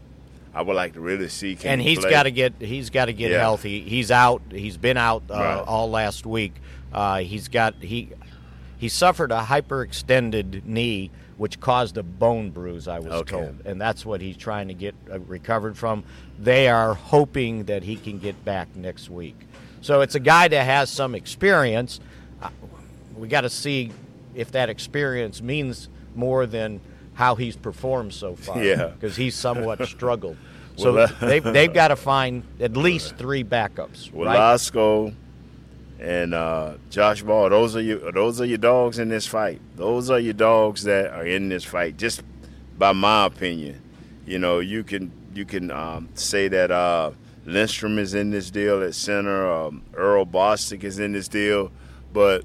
I 0.53 0.63
would 0.63 0.75
like 0.75 0.93
to 0.93 0.99
really 0.99 1.29
see. 1.29 1.55
Can 1.55 1.73
and 1.73 1.81
he 1.81 1.95
he's 1.95 2.03
got 2.03 2.23
to 2.23 2.31
get 2.31 2.53
he's 2.59 2.89
got 2.89 3.05
to 3.05 3.13
get 3.13 3.31
Yeah. 3.31 3.39
healthy. 3.39 3.81
He's 3.81 4.09
out. 4.11 4.41
He's 4.51 4.77
been 4.77 4.97
out 4.97 5.23
uh, 5.29 5.33
Right. 5.35 5.63
all 5.65 5.89
last 5.91 6.25
week. 6.25 6.55
Uh, 6.91 7.19
he's 7.19 7.47
got 7.47 7.75
he 7.81 8.09
he 8.79 8.89
suffered 8.89 9.31
a 9.31 9.41
hyperextended 9.43 10.65
knee, 10.65 11.11
which 11.41 11.59
caused 11.59 11.97
a 11.97 12.03
bone 12.03 12.51
bruise, 12.51 12.87
I 12.87 12.99
was 12.99 13.11
Okay. 13.13 13.31
told. 13.31 13.55
And 13.65 13.81
that's 13.81 14.05
what 14.05 14.21
he's 14.21 14.37
trying 14.37 14.67
to 14.67 14.75
get 14.75 14.93
uh, 15.11 15.19
recovered 15.21 15.75
from. 15.75 16.03
They 16.37 16.67
are 16.67 16.93
hoping 16.93 17.63
that 17.63 17.81
he 17.81 17.95
can 17.95 18.19
get 18.19 18.45
back 18.45 18.75
next 18.75 19.09
week. 19.09 19.47
So 19.81 20.01
it's 20.01 20.13
a 20.13 20.19
guy 20.19 20.49
that 20.49 20.63
has 20.63 20.91
some 20.91 21.15
experience. 21.15 21.99
Uh, 22.43 22.49
We 23.17 23.27
got 23.27 23.41
to 23.41 23.49
see 23.49 23.89
if 24.35 24.51
that 24.51 24.69
experience 24.69 25.41
means 25.41 25.89
more 26.13 26.45
than 26.45 26.79
how 27.15 27.33
he's 27.33 27.55
performed 27.55 28.13
so 28.13 28.35
far. 28.35 28.63
Yeah. 28.63 28.89
Because 28.93 29.15
he's 29.15 29.33
somewhat 29.33 29.83
struggled. 29.87 30.37
So 30.75 30.93
Well, 30.93 31.09
uh, 31.19 31.25
they've, 31.25 31.43
they've 31.43 31.73
got 31.73 31.87
to 31.87 31.95
find 31.95 32.43
at 32.59 32.77
least 32.77 33.15
three 33.17 33.43
backups, 33.43 34.13
Well, 34.13 34.27
right? 34.27 34.37
Lasco 34.37 35.15
and 36.01 36.33
uh, 36.33 36.73
Josh 36.89 37.21
Ball, 37.21 37.49
those 37.51 37.75
are 37.75 37.81
your 37.81 38.11
those 38.11 38.41
are 38.41 38.45
your 38.45 38.57
dogs 38.57 38.97
in 38.97 39.09
this 39.09 39.27
fight. 39.27 39.61
Those 39.75 40.09
are 40.09 40.19
your 40.19 40.33
dogs 40.33 40.83
that 40.83 41.11
are 41.11 41.25
in 41.25 41.49
this 41.49 41.63
fight. 41.63 41.97
Just 41.97 42.23
by 42.75 42.91
my 42.91 43.27
opinion, 43.27 43.79
you 44.25 44.39
know, 44.39 44.59
you 44.59 44.83
can 44.83 45.11
you 45.35 45.45
can 45.45 45.69
um, 45.69 46.09
say 46.15 46.47
that 46.47 46.71
uh, 46.71 47.11
Lindstrom 47.45 47.99
is 47.99 48.15
in 48.15 48.31
this 48.31 48.49
deal 48.49 48.81
at 48.81 48.95
center. 48.95 49.49
Um, 49.49 49.83
Earl 49.93 50.25
Bostick 50.25 50.83
is 50.83 50.97
in 50.97 51.11
this 51.11 51.27
deal, 51.27 51.71
but 52.11 52.43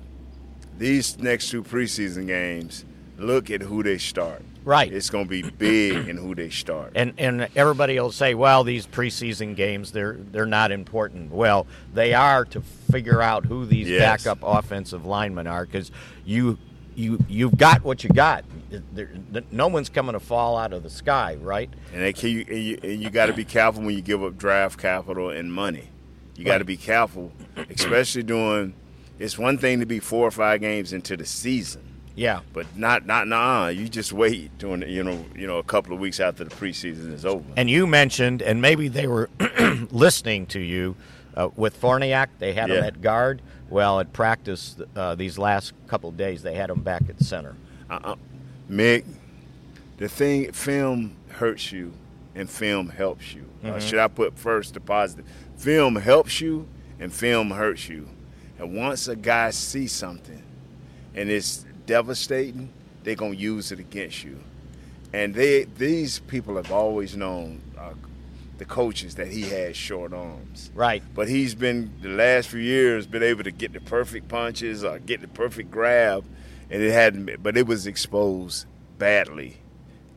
these 0.76 1.18
next 1.18 1.48
two 1.48 1.62
preseason 1.62 2.26
games, 2.26 2.84
look 3.16 3.50
at 3.50 3.62
who 3.62 3.82
they 3.82 3.96
start. 3.96 4.42
Right. 4.66 4.92
It's 4.92 5.10
going 5.10 5.26
to 5.26 5.30
be 5.30 5.42
big 5.42 6.08
in 6.08 6.16
who 6.16 6.34
they 6.34 6.50
start. 6.50 6.90
And 6.96 7.14
and 7.18 7.48
everybody 7.54 8.00
will 8.00 8.10
say, 8.10 8.34
well, 8.34 8.64
these 8.64 8.84
preseason 8.84 9.54
games 9.54 9.92
they're 9.92 10.14
they're 10.14 10.44
not 10.44 10.72
important. 10.72 11.30
Well, 11.30 11.68
they 11.94 12.14
are 12.14 12.44
to 12.46 12.60
figure 12.90 13.22
out 13.22 13.46
who 13.46 13.64
these 13.64 13.88
Yes. 13.88 14.24
backup 14.24 14.38
offensive 14.42 15.06
linemen 15.06 15.46
are 15.46 15.64
because 15.64 15.92
you 16.24 16.58
you 16.96 17.24
you've 17.28 17.56
got 17.56 17.84
what 17.84 18.02
you 18.02 18.10
got. 18.10 18.44
There, 18.92 19.08
no 19.52 19.68
one's 19.68 19.88
coming 19.88 20.14
to 20.14 20.20
fall 20.20 20.56
out 20.56 20.72
of 20.72 20.82
the 20.82 20.90
sky, 20.90 21.36
right? 21.40 21.70
And, 21.92 22.02
they 22.02 22.12
can, 22.12 22.40
and 22.48 22.58
you, 22.58 22.78
and 22.82 23.00
you 23.00 23.08
got 23.10 23.26
to 23.26 23.34
be 23.34 23.44
careful 23.44 23.84
when 23.84 23.94
you 23.94 24.02
give 24.02 24.24
up 24.24 24.36
draft 24.36 24.80
capital 24.80 25.30
and 25.30 25.52
money. 25.52 25.90
You 26.34 26.44
got 26.44 26.58
to 26.58 26.64
be 26.64 26.76
careful, 26.76 27.30
especially 27.70 28.24
doing. 28.24 28.74
It's 29.20 29.38
one 29.38 29.58
thing 29.58 29.78
to 29.78 29.86
be 29.86 30.00
four 30.00 30.26
or 30.26 30.32
five 30.32 30.60
games 30.60 30.92
into 30.92 31.16
the 31.16 31.24
season, 31.24 31.82
Yeah. 32.16 32.40
but 32.52 32.66
not 32.76 33.06
not 33.06 33.28
nah. 33.28 33.68
You 33.68 33.88
just 33.88 34.12
wait 34.12 34.56
during 34.58 34.82
you 34.88 35.04
know 35.04 35.24
you 35.34 35.46
know 35.46 35.58
a 35.58 35.62
couple 35.62 35.92
of 35.92 36.00
weeks 36.00 36.18
after 36.18 36.44
the 36.44 36.50
preseason 36.50 37.12
is 37.12 37.24
over. 37.24 37.44
And 37.56 37.70
you 37.70 37.86
mentioned, 37.86 38.42
and 38.42 38.60
maybe 38.60 38.88
they 38.88 39.06
were 39.06 39.30
listening 39.90 40.46
to 40.46 40.58
you 40.58 40.96
uh, 41.36 41.50
with 41.56 41.80
Farniok. 41.80 42.28
They 42.38 42.52
had 42.54 42.70
him 42.70 42.82
at 42.82 43.00
guard. 43.00 43.42
Well, 43.68 44.00
at 44.00 44.12
practice 44.12 44.76
uh, 44.94 45.14
these 45.16 45.38
last 45.38 45.72
couple 45.88 46.08
of 46.08 46.16
days, 46.16 46.42
they 46.42 46.54
had 46.54 46.70
him 46.70 46.80
back 46.82 47.02
at 47.08 47.20
center. 47.20 47.54
uh-uh. 47.90 48.14
Mick, 48.70 49.04
the 49.98 50.08
thing 50.08 50.52
film 50.52 51.16
hurts 51.28 51.72
you 51.72 51.92
and 52.34 52.48
film 52.48 52.88
helps 52.88 53.34
you. 53.34 53.44
Uh, 53.64 53.78
should 53.80 53.98
I 53.98 54.08
put 54.08 54.38
first 54.38 54.74
the 54.74 54.80
positive? 54.80 55.26
Film 55.56 55.96
helps 55.96 56.40
you 56.40 56.68
and 57.00 57.12
film 57.12 57.50
hurts 57.50 57.88
you. 57.88 58.08
And 58.58 58.76
once 58.76 59.08
a 59.08 59.16
guy 59.16 59.50
sees 59.50 59.92
something 59.92 60.42
and 61.14 61.30
it's 61.30 61.64
devastating, 61.86 62.70
they're 63.04 63.14
gonna 63.14 63.34
use 63.34 63.72
it 63.72 63.78
against 63.78 64.24
you. 64.24 64.38
And 65.12 65.34
they 65.34 65.64
these 65.64 66.18
people 66.20 66.56
have 66.56 66.72
always 66.72 67.16
known 67.16 67.60
uh, 67.78 67.94
the 68.58 68.64
coaches 68.64 69.14
that 69.16 69.28
he 69.28 69.42
has 69.42 69.76
short 69.76 70.12
arms. 70.12 70.70
Right. 70.74 71.02
But 71.14 71.28
he's 71.28 71.54
been 71.54 71.92
the 72.00 72.08
last 72.08 72.48
few 72.48 72.60
years 72.60 73.06
been 73.06 73.22
able 73.22 73.44
to 73.44 73.50
get 73.50 73.72
the 73.72 73.80
perfect 73.80 74.28
punches 74.28 74.84
or 74.84 74.98
get 74.98 75.20
the 75.20 75.28
perfect 75.28 75.70
grab, 75.70 76.24
and 76.70 76.82
it 76.82 76.92
hadn't. 76.92 77.26
Been, 77.26 77.40
but 77.42 77.56
it 77.56 77.66
was 77.66 77.86
exposed 77.86 78.66
badly, 78.98 79.58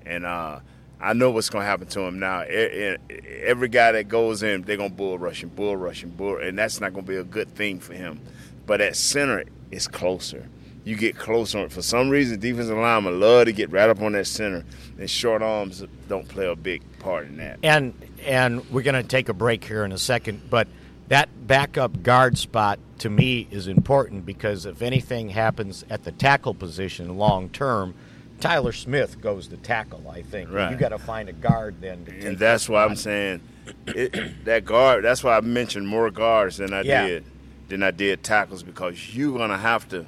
and 0.06 0.26
uh, 0.26 0.60
I 1.02 1.14
know 1.14 1.32
what's 1.32 1.50
going 1.50 1.64
to 1.64 1.66
happen 1.66 1.88
to 1.88 2.02
him 2.02 2.20
now. 2.20 2.42
Every 2.42 3.70
guy 3.70 3.94
that 3.94 4.10
goes 4.10 4.44
in, 4.44 4.64
they're 4.64 4.76
going 4.76 4.90
to 4.90 4.96
bull 4.96 5.18
rush 5.18 5.44
him, 5.44 5.50
bull 5.50 5.78
rush 5.78 6.04
him, 6.04 6.10
bull, 6.10 6.38
and 6.38 6.58
that's 6.58 6.82
not 6.82 6.94
going 6.94 7.06
to 7.06 7.10
be 7.10 7.18
a 7.18 7.24
good 7.24 7.48
thing 7.56 7.80
for 7.80 7.94
him. 7.94 8.20
But 8.66 8.82
at 8.82 8.98
center, 8.98 9.46
it's 9.72 9.88
closer. 9.88 10.48
You 10.86 10.96
get 10.96 11.18
close 11.18 11.54
on 11.56 11.62
it. 11.64 11.72
For 11.72 11.82
some 11.82 12.10
reason, 12.10 12.40
defensive 12.40 12.78
linemen 12.78 13.20
love 13.20 13.46
to 13.46 13.52
get 13.52 13.72
right 13.72 13.90
up 13.90 14.02
on 14.02 14.14
that 14.14 14.26
center, 14.28 14.64
and 14.98 15.10
short 15.10 15.42
arms 15.42 15.84
don't 16.08 16.28
play 16.28 16.48
a 16.48 16.56
big 16.56 16.82
part 17.00 17.28
in 17.28 17.38
that. 17.38 17.60
And 17.64 17.94
and 18.26 18.68
we're 18.72 18.82
going 18.84 19.02
to 19.02 19.08
take 19.08 19.30
a 19.30 19.34
break 19.34 19.64
here 19.64 19.84
in 19.86 19.92
a 19.92 19.98
second, 19.98 20.50
but 20.50 20.68
that 21.10 21.30
backup 21.48 22.02
guard 22.04 22.38
spot 22.38 22.80
to 23.00 23.10
me 23.10 23.48
is 23.52 23.68
important 23.68 24.26
because 24.26 24.66
if 24.66 24.82
anything 24.82 25.30
happens 25.30 25.84
at 25.90 26.04
the 26.04 26.12
tackle 26.12 26.54
position 26.54 27.18
long 27.18 27.50
term, 27.50 27.94
Tyler 28.40 28.72
Smith 28.72 29.20
goes 29.22 29.48
to 29.50 29.58
tackle. 29.58 30.08
I 30.10 30.22
think 30.22 30.52
Right. 30.52 30.72
you 30.72 30.78
got 30.78 30.90
to 30.90 30.98
find 30.98 31.28
a 31.30 31.34
guard 31.34 31.76
then. 31.82 32.06
To 32.06 32.12
and 32.28 32.38
that's 32.38 32.66
that 32.68 32.74
why 32.74 32.86
I'm 32.86 32.96
saying 32.96 33.42
it, 33.88 34.46
that 34.46 34.66
guard. 34.66 35.04
That's 35.04 35.24
why 35.24 35.36
I 35.38 35.42
mentioned 35.42 35.88
more 35.88 36.10
guards 36.10 36.58
than 36.58 36.74
I 36.74 36.82
Yeah. 36.82 37.06
did 37.08 37.26
than 37.68 37.84
I 37.84 37.92
did 37.92 38.24
tackles 38.24 38.64
because 38.64 39.16
you're 39.16 39.38
gonna 39.38 39.58
have 39.58 39.88
to 39.90 40.06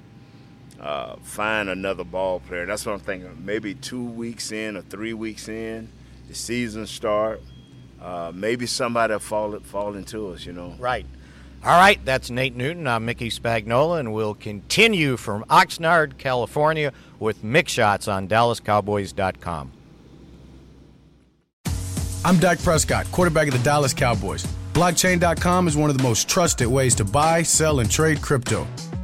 uh, 0.82 1.16
find 1.22 1.70
another 1.70 2.04
ball 2.04 2.40
player. 2.40 2.66
That's 2.66 2.86
what 2.86 2.94
I'm 2.94 3.00
thinking. 3.00 3.46
Maybe 3.46 3.76
two 3.76 4.04
weeks 4.04 4.52
in 4.52 4.76
or 4.76 4.82
three 4.82 5.14
weeks 5.14 5.48
in, 5.48 5.88
the 6.28 6.34
season 6.34 6.88
start. 6.88 7.42
Uh, 8.02 8.32
maybe 8.34 8.66
somebody 8.66 9.14
will 9.14 9.20
fall 9.20 9.60
fall 9.60 9.96
into 9.96 10.30
us. 10.30 10.46
You 10.46 10.54
know. 10.54 10.76
Right. 10.80 11.06
All 11.64 11.78
right, 11.78 12.04
that's 12.04 12.32
Nate 12.32 12.56
Newton. 12.56 12.88
I'm 12.88 13.06
Mickey 13.06 13.30
Spagnola, 13.30 14.00
and 14.00 14.12
we'll 14.14 14.34
continue 14.34 15.16
from 15.16 15.44
Oxnard, 15.44 16.18
California, 16.18 16.92
with 17.20 17.44
Mick 17.44 17.68
Shots 17.68 18.08
on 18.08 18.28
DallasCowboys.com. 18.28 19.72
I'm 22.26 22.38
Dak 22.38 22.58
Prescott, 22.64 23.06
quarterback 23.12 23.48
of 23.48 23.54
the 23.54 23.60
Dallas 23.60 23.94
Cowboys. 23.94 24.44
Blockchain.com 24.74 25.68
is 25.68 25.78
one 25.78 25.92
of 25.92 25.98
the 25.98 26.04
most 26.04 26.28
trusted 26.28 26.68
ways 26.68 26.96
to 26.96 27.06
buy, 27.06 27.44
sell, 27.44 27.80
and 27.80 27.92
trade 27.92 28.24
crypto. 28.24 28.66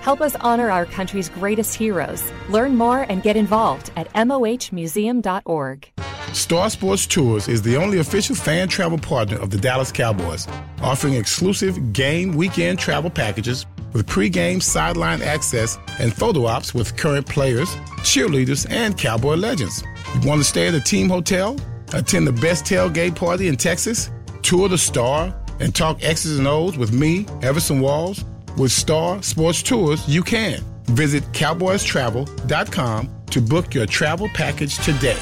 Help 0.00 0.22
us 0.22 0.34
honor 0.36 0.70
our 0.70 0.86
country's 0.86 1.28
greatest 1.28 1.74
heroes. 1.74 2.22
Learn 2.48 2.74
more 2.74 3.02
and 3.02 3.22
get 3.22 3.36
involved 3.36 3.90
at 3.96 4.10
mohmuseum.org. 4.14 5.92
Star 6.32 6.70
Sports 6.70 7.06
Tours 7.06 7.48
is 7.48 7.60
the 7.60 7.76
only 7.76 7.98
official 7.98 8.34
fan 8.34 8.68
travel 8.68 8.96
partner 8.96 9.38
of 9.38 9.50
the 9.50 9.58
Dallas 9.58 9.92
Cowboys, 9.92 10.48
offering 10.80 11.14
exclusive 11.14 11.92
game 11.92 12.32
weekend 12.34 12.78
travel 12.78 13.10
packages 13.10 13.66
with 13.92 14.06
pregame 14.06 14.62
sideline 14.62 15.20
access 15.20 15.76
and 15.98 16.14
photo 16.14 16.46
ops 16.46 16.72
with 16.72 16.96
current 16.96 17.26
players, 17.26 17.74
cheerleaders, 17.98 18.66
and 18.70 18.96
Cowboy 18.96 19.34
legends. 19.34 19.82
You 20.14 20.28
want 20.28 20.40
to 20.40 20.44
stay 20.44 20.68
at 20.68 20.74
a 20.74 20.80
team 20.80 21.10
hotel, 21.10 21.58
attend 21.92 22.26
the 22.26 22.32
best 22.32 22.64
tailgate 22.64 23.16
party 23.16 23.48
in 23.48 23.56
Texas, 23.56 24.10
tour 24.40 24.68
the 24.68 24.78
Star, 24.78 25.36
and 25.58 25.74
talk 25.74 26.02
X's 26.02 26.38
and 26.38 26.48
O's 26.48 26.78
with 26.78 26.92
me, 26.92 27.26
Everson 27.42 27.80
Walls? 27.80 28.24
With 28.56 28.72
Star 28.72 29.22
Sports 29.22 29.62
Tours, 29.62 30.06
you 30.08 30.22
can. 30.22 30.60
Visit 30.86 31.22
cowboystravel.com 31.32 33.10
to 33.30 33.40
book 33.40 33.74
your 33.74 33.86
travel 33.86 34.28
package 34.34 34.76
today. 34.78 35.18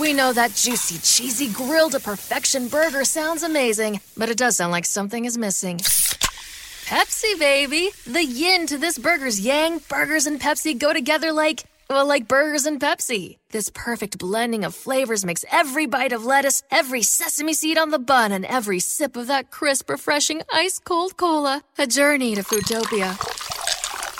We 0.00 0.14
know 0.14 0.32
that 0.32 0.54
juicy, 0.54 0.98
cheesy, 0.98 1.52
grilled 1.52 1.92
to 1.92 2.00
perfection 2.00 2.68
burger 2.68 3.04
sounds 3.04 3.42
amazing, 3.42 4.00
but 4.16 4.30
it 4.30 4.38
does 4.38 4.56
sound 4.56 4.72
like 4.72 4.86
something 4.86 5.26
is 5.26 5.36
missing. 5.36 5.78
Pepsi, 5.78 7.38
baby! 7.38 7.90
The 8.06 8.24
yin 8.24 8.66
to 8.66 8.78
this 8.78 8.98
burger's 8.98 9.38
yang, 9.38 9.80
burgers 9.88 10.26
and 10.26 10.40
Pepsi 10.40 10.76
go 10.76 10.92
together 10.92 11.32
like, 11.32 11.64
well, 11.90 12.06
like 12.06 12.28
burgers 12.28 12.66
and 12.66 12.80
Pepsi. 12.80 13.36
This 13.50 13.68
perfect 13.74 14.16
blending 14.16 14.64
of 14.64 14.76
flavors 14.76 15.24
makes 15.24 15.44
every 15.50 15.86
bite 15.86 16.12
of 16.12 16.24
lettuce, 16.24 16.62
every 16.70 17.02
sesame 17.02 17.52
seed 17.52 17.76
on 17.76 17.90
the 17.90 17.98
bun, 17.98 18.30
and 18.30 18.44
every 18.44 18.78
sip 18.78 19.16
of 19.16 19.26
that 19.26 19.50
crisp, 19.50 19.90
refreshing, 19.90 20.42
ice 20.52 20.78
cold 20.78 21.16
cola 21.16 21.62
a 21.76 21.86
journey 21.88 22.36
to 22.36 22.42
Foodtopia. 22.42 23.16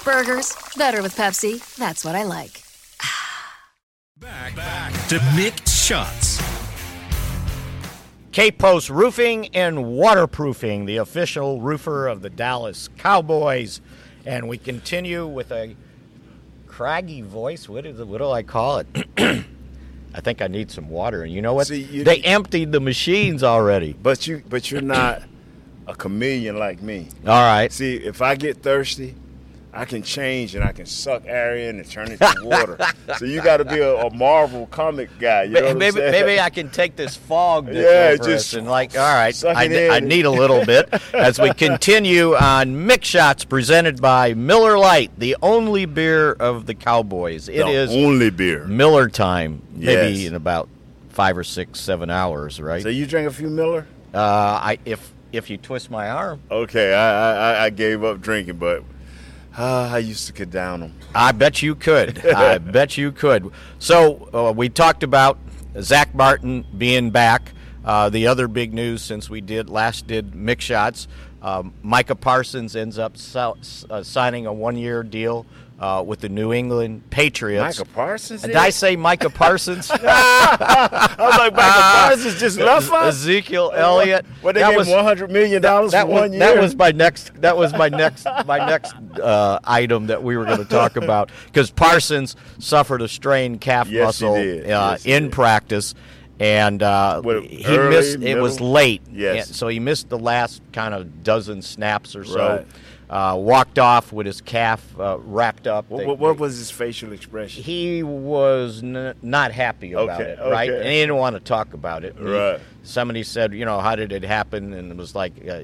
Burgers, 0.04 0.56
better 0.76 1.00
with 1.00 1.16
Pepsi. 1.16 1.62
That's 1.76 2.04
what 2.04 2.16
I 2.16 2.24
like. 2.24 2.62
Back, 4.18 4.56
back 4.56 4.92
to 5.08 5.18
Mick 5.36 5.66
Shots. 5.68 6.42
K 8.32 8.50
Post 8.50 8.90
Roofing 8.90 9.48
and 9.54 9.92
Waterproofing, 9.92 10.86
the 10.86 10.96
official 10.96 11.60
roofer 11.60 12.08
of 12.08 12.22
the 12.22 12.30
Dallas 12.30 12.88
Cowboys. 12.98 13.80
And 14.26 14.48
we 14.48 14.58
continue 14.58 15.26
with 15.26 15.52
a 15.52 15.76
craggy 16.70 17.20
voice. 17.20 17.68
What, 17.68 17.84
is 17.84 17.98
it, 17.98 18.06
what 18.06 18.18
do 18.18 18.30
I 18.30 18.42
call 18.44 18.78
it? 18.78 18.86
I 20.14 20.20
think 20.20 20.40
I 20.40 20.46
need 20.46 20.70
some 20.70 20.88
water. 20.88 21.24
And 21.24 21.32
you 21.32 21.42
know 21.42 21.52
what? 21.54 21.66
See, 21.66 21.82
you- 21.82 22.04
they 22.04 22.20
emptied 22.22 22.70
the 22.72 22.80
machines 22.80 23.42
already. 23.42 23.92
But 23.92 24.26
you, 24.26 24.42
but 24.48 24.70
you're 24.70 24.80
not 24.80 25.22
a 25.88 25.94
chameleon 25.94 26.58
like 26.58 26.80
me. 26.80 27.08
All 27.26 27.42
right. 27.42 27.72
See, 27.72 27.96
if 27.96 28.22
I 28.22 28.36
get 28.36 28.62
thirsty, 28.62 29.14
I 29.72 29.84
can 29.84 30.02
change 30.02 30.54
and 30.56 30.64
I 30.64 30.72
can 30.72 30.84
suck 30.86 31.22
air 31.26 31.56
in 31.56 31.78
and 31.78 31.88
turn 31.88 32.10
it 32.10 32.18
to 32.18 32.34
water. 32.42 32.76
so 33.18 33.24
you 33.24 33.40
got 33.40 33.58
to 33.58 33.64
be 33.64 33.78
a, 33.78 33.94
a 34.06 34.12
Marvel 34.12 34.66
comic 34.66 35.10
guy. 35.20 35.44
You 35.44 35.54
know 35.54 35.62
what 35.62 35.70
I'm 35.70 35.78
maybe 35.78 36.00
maybe 36.00 36.40
I 36.40 36.50
can 36.50 36.70
take 36.70 36.96
this 36.96 37.14
fog 37.16 37.68
Yeah, 37.72 38.16
just 38.16 38.28
us 38.28 38.54
and 38.54 38.66
like 38.66 38.96
all 38.96 39.02
right 39.14 39.44
I. 39.44 39.88
I 39.90 40.00
need 40.00 40.24
a 40.24 40.30
little 40.30 40.64
bit 40.66 40.88
as 41.14 41.38
we 41.38 41.52
continue 41.54 42.34
on 42.34 42.88
Mick 42.88 43.04
Shots 43.04 43.44
presented 43.44 44.00
by 44.02 44.34
Miller 44.34 44.76
Lite 44.76 45.12
the 45.18 45.36
only 45.40 45.84
beer 45.86 46.32
of 46.32 46.66
the 46.66 46.74
Cowboys 46.74 47.48
It 47.48 47.58
the 47.58 47.68
is 47.68 47.90
only 47.94 48.30
beer. 48.30 48.64
Miller 48.66 49.08
time 49.08 49.62
maybe 49.72 50.18
Yes. 50.18 50.28
in 50.28 50.34
about 50.34 50.68
five 51.10 51.36
or 51.38 51.44
six 51.44 51.78
seven 51.78 52.10
hours 52.10 52.60
right 52.60 52.82
So 52.82 52.88
you 52.88 53.06
drink 53.06 53.28
a 53.28 53.32
few 53.32 53.48
Miller? 53.48 53.86
uh, 54.12 54.18
I 54.18 54.78
if 54.84 55.12
if 55.32 55.48
you 55.48 55.56
twist 55.58 55.92
my 55.92 56.10
arm 56.10 56.40
Okay, 56.50 56.92
I 56.92 57.60
I, 57.60 57.64
I 57.66 57.70
gave 57.70 58.02
up 58.02 58.20
drinking, 58.20 58.56
but 58.56 58.82
uh, 59.56 59.90
I 59.92 59.98
used 59.98 60.26
to 60.28 60.32
get 60.32 60.50
down 60.50 60.80
them. 60.80 60.94
I 61.14 61.32
bet 61.32 61.62
you 61.62 61.74
could. 61.74 62.24
I 62.34 62.58
bet 62.58 62.96
you 62.96 63.12
could. 63.12 63.50
So 63.78 64.28
uh, 64.32 64.52
we 64.52 64.68
talked 64.68 65.02
about 65.02 65.38
Zack 65.80 66.14
Martin 66.14 66.64
being 66.76 67.10
back. 67.10 67.52
Uh, 67.84 68.10
the 68.10 68.26
other 68.26 68.46
big 68.46 68.74
news 68.74 69.02
since 69.02 69.30
we 69.30 69.40
did 69.40 69.70
last 69.70 70.06
did 70.06 70.32
Mick 70.32 70.60
Shots, 70.60 71.08
um, 71.42 71.72
Micah 71.82 72.14
Parsons 72.14 72.76
ends 72.76 72.98
up 72.98 73.16
so, 73.16 73.56
uh, 73.88 74.02
signing 74.02 74.46
a 74.46 74.52
one-year 74.52 75.02
deal 75.02 75.46
uh, 75.80 76.02
with 76.06 76.20
the 76.20 76.28
New 76.28 76.52
England 76.52 77.08
Patriots. 77.10 77.78
Micah 77.78 77.90
Parsons? 77.90 78.42
Did 78.42 78.54
I 78.54 78.68
say 78.70 78.96
Micah 78.96 79.30
Parsons? 79.30 79.90
I 79.94 81.16
was 81.18 81.38
like, 81.38 81.54
Micah 81.54 81.72
Parsons 81.72 82.38
just 82.38 82.58
left 82.58 82.92
us. 82.92 83.14
Ezekiel 83.14 83.72
Elliott. 83.74 84.26
What 84.42 84.54
they 84.54 84.60
That 84.60 84.70
gave 84.70 84.78
was- 84.78 84.88
one 84.88 85.04
hundred 85.04 85.30
million 85.30 85.62
dollars 85.62 85.92
that 85.92 86.02
for 86.06 86.12
was 86.12 86.20
one 86.22 86.32
year? 86.32 86.40
that 86.40 86.56
was 86.60 86.76
my 86.76 86.92
next 86.92 87.32
that 87.40 87.56
was 87.56 87.72
my 87.72 87.88
next 87.88 88.26
my 88.46 88.58
next 88.58 88.94
uh, 89.20 89.58
item 89.64 90.06
that 90.08 90.22
we 90.22 90.36
were 90.36 90.44
going 90.44 90.58
to 90.58 90.64
talk 90.64 90.96
about 91.02 91.30
because 91.46 91.70
Parsons 91.70 92.36
suffered 92.58 93.02
a 93.02 93.08
strained 93.08 93.60
calf 93.60 93.88
Yes, 93.88 94.04
muscle 94.20 94.34
uh, 94.34 94.38
Yes, 94.38 95.06
in 95.06 95.30
practice, 95.30 95.94
and 96.38 96.82
uh, 96.82 97.22
What, 97.22 97.44
he 97.44 97.64
early, 97.66 97.96
missed. 97.96 98.18
It 98.22 98.36
was 98.40 98.60
late, 98.60 99.02
Yes. 99.10 99.56
so 99.56 99.68
he 99.68 99.80
missed 99.80 100.08
the 100.10 100.18
last 100.18 100.60
kind 100.72 100.92
of 100.94 101.22
dozen 101.24 101.62
snaps 101.62 102.14
or 102.14 102.24
so. 102.24 102.48
Right. 102.56 102.66
Uh, 103.10 103.34
walked 103.36 103.76
off 103.80 104.12
with 104.12 104.24
his 104.24 104.40
calf 104.40 104.84
uh, 105.00 105.18
wrapped 105.24 105.66
up. 105.66 105.90
What, 105.90 105.98
They- 105.98 106.06
what, 106.06 106.38
was 106.38 106.58
his 106.58 106.70
facial 106.70 107.12
expression? 107.12 107.64
he 107.64 108.04
was 108.04 108.84
n- 108.84 109.14
not 109.20 109.50
happy 109.50 109.94
about 109.94 110.20
Okay, 110.20 110.30
it, 110.30 110.38
right? 110.38 110.70
okay. 110.70 110.78
And 110.78 110.86
he 110.88 111.00
didn't 111.00 111.16
want 111.16 111.34
to 111.34 111.40
talk 111.40 111.74
about 111.74 112.04
it. 112.04 112.14
He- 112.16 112.22
Right. 112.24 112.60
somebody 112.84 113.24
said, 113.24 113.52
you 113.52 113.64
know, 113.64 113.80
how 113.80 113.96
did 113.96 114.12
it 114.12 114.22
happen? 114.22 114.72
And 114.74 114.92
it 114.92 114.96
was 114.96 115.16
like, 115.16 115.32
uh, 115.48 115.62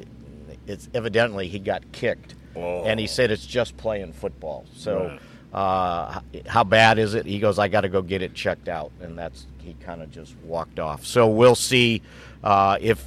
it's 0.67 0.89
evidently 0.93 1.47
he 1.47 1.61
got 1.61 1.85
kicked, 1.93 2.35
Oh. 2.57 2.83
and 2.83 2.99
he 2.99 3.07
said 3.07 3.31
it's 3.31 3.47
just 3.47 3.77
playing 3.77 4.13
football. 4.13 4.65
So, 4.75 5.17
uh, 5.55 6.19
how 6.49 6.65
bad 6.65 6.99
is 6.99 7.15
it? 7.15 7.27
He 7.27 7.39
goes, 7.39 7.61
I 7.61 7.69
got 7.69 7.83
to 7.83 7.89
go 7.89 8.03
get 8.03 8.23
it 8.23 8.35
checked 8.35 8.69
out, 8.69 8.91
and 9.01 9.17
that's 9.17 9.47
he 9.63 9.75
kind 9.75 10.03
of 10.03 10.11
just 10.11 10.35
walked 10.43 10.81
off. 10.81 11.05
So 11.07 11.29
we'll 11.29 11.55
see 11.55 12.03
uh, 12.43 12.77
if 12.81 13.05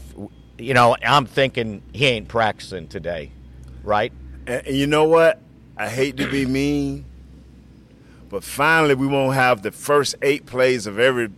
you 0.58 0.74
know. 0.74 0.96
I'm 1.04 1.26
thinking 1.26 1.82
he 1.92 2.06
ain't 2.08 2.30
practicing 2.30 2.88
today, 2.88 3.32
right? 3.84 4.14
And, 4.50 4.68
and 4.68 4.76
you 4.76 4.88
know 4.88 5.06
what? 5.06 5.40
I 5.78 5.88
hate 5.88 6.18
to 6.18 6.30
be 6.30 6.46
mean, 6.46 7.06
but 8.30 8.44
finally 8.44 8.96
we 8.96 9.08
won't 9.08 9.36
have 9.36 9.62
the 9.62 9.72
first 9.72 10.16
eight 10.22 10.46
plays 10.46 10.88
of 10.88 11.00
every 11.00 11.30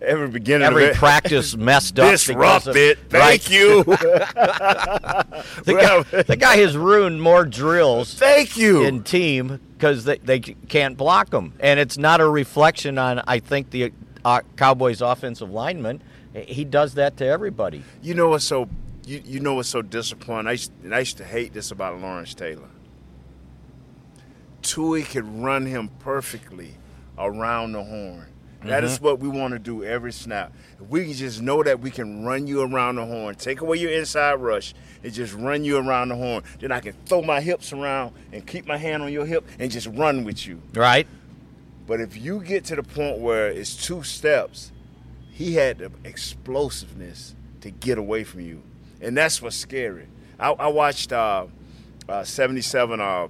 every 0.00 0.26
beginning 0.26 0.66
Every 0.66 0.88
of 0.90 0.96
practice 0.96 1.56
messed 1.56 1.96
up. 2.00 2.06
because 2.06 2.24
Disrupt 2.26 2.66
of- 2.66 2.76
it. 2.76 2.98
right? 3.12 3.40
Thank 3.40 3.50
you. 3.52 3.84
The 5.64 5.74
guy, 5.74 6.22
the 6.22 6.36
guy 6.36 6.56
has 6.56 6.76
ruined 6.76 7.22
more 7.22 7.44
drills 7.44 8.14
Thank 8.14 8.56
you. 8.56 8.82
in 8.84 9.02
team 9.04 9.60
because 9.74 10.04
they, 10.04 10.18
they 10.18 10.40
can't 10.40 10.96
block 10.96 11.30
them. 11.30 11.52
And 11.60 11.78
it's 11.78 11.96
not 11.98 12.20
a 12.20 12.28
reflection 12.28 12.98
on, 12.98 13.22
I 13.26 13.38
think, 13.38 13.70
the 13.70 13.92
uh, 14.24 14.40
Cowboys' 14.56 15.00
offensive 15.02 15.50
lineman. 15.50 16.02
He 16.34 16.64
does 16.64 16.94
that 16.94 17.16
to 17.18 17.26
everybody. 17.26 17.84
You 18.02 18.14
know 18.14 18.30
what's 18.30 18.44
so 18.44 18.68
you, 19.04 19.22
you 19.24 19.40
know 19.40 19.54
what's 19.54 19.68
so 19.68 19.82
disappointing? 19.82 20.48
I 20.48 20.52
used, 20.52 20.72
and 20.84 20.94
I 20.94 21.00
used 21.00 21.18
to 21.18 21.24
hate 21.24 21.52
this 21.52 21.70
about 21.70 22.00
Lawrence 22.00 22.34
Taylor. 22.34 22.68
Tui 24.62 25.02
could 25.02 25.26
run 25.42 25.66
him 25.66 25.90
perfectly 25.98 26.74
around 27.18 27.72
the 27.72 27.82
horn. 27.82 28.26
That 28.64 28.84
is 28.84 28.94
mm-hmm. 28.94 29.04
what 29.04 29.18
we 29.18 29.28
want 29.28 29.54
to 29.54 29.58
do 29.58 29.82
every 29.82 30.12
snap. 30.12 30.52
If 30.80 30.88
we 30.88 31.04
can 31.04 31.14
just 31.14 31.42
know 31.42 31.64
that 31.64 31.80
we 31.80 31.90
can 31.90 32.24
run 32.24 32.46
you 32.46 32.62
around 32.62 32.94
the 32.94 33.04
horn, 33.04 33.34
take 33.34 33.60
away 33.60 33.78
your 33.78 33.90
inside 33.90 34.34
rush, 34.34 34.72
and 35.02 35.12
just 35.12 35.34
run 35.34 35.64
you 35.64 35.78
around 35.78 36.10
the 36.10 36.16
horn, 36.16 36.44
then 36.60 36.70
I 36.70 36.78
can 36.78 36.92
throw 37.06 37.22
my 37.22 37.40
hips 37.40 37.72
around 37.72 38.14
and 38.32 38.46
keep 38.46 38.66
my 38.66 38.76
hand 38.76 39.02
on 39.02 39.12
your 39.12 39.26
hip 39.26 39.44
and 39.58 39.70
just 39.70 39.88
run 39.88 40.22
with 40.22 40.46
you. 40.46 40.62
Right? 40.74 41.08
But 41.88 42.00
if 42.00 42.16
you 42.16 42.40
get 42.40 42.64
to 42.66 42.76
the 42.76 42.84
point 42.84 43.18
where 43.18 43.48
it's 43.48 43.74
two 43.74 44.04
steps, 44.04 44.70
he 45.32 45.54
had 45.54 45.78
the 45.78 45.90
explosiveness 46.04 47.34
to 47.62 47.70
get 47.70 47.98
away 47.98 48.22
from 48.22 48.42
you, 48.42 48.62
and 49.02 49.16
that's 49.16 49.42
what's 49.42 49.56
scary. 49.56 50.06
I, 50.38 50.50
I 50.50 50.68
watched 50.68 51.12
uh, 51.12 51.46
uh, 52.08 52.24
'77. 52.24 53.00
Uh, 53.00 53.28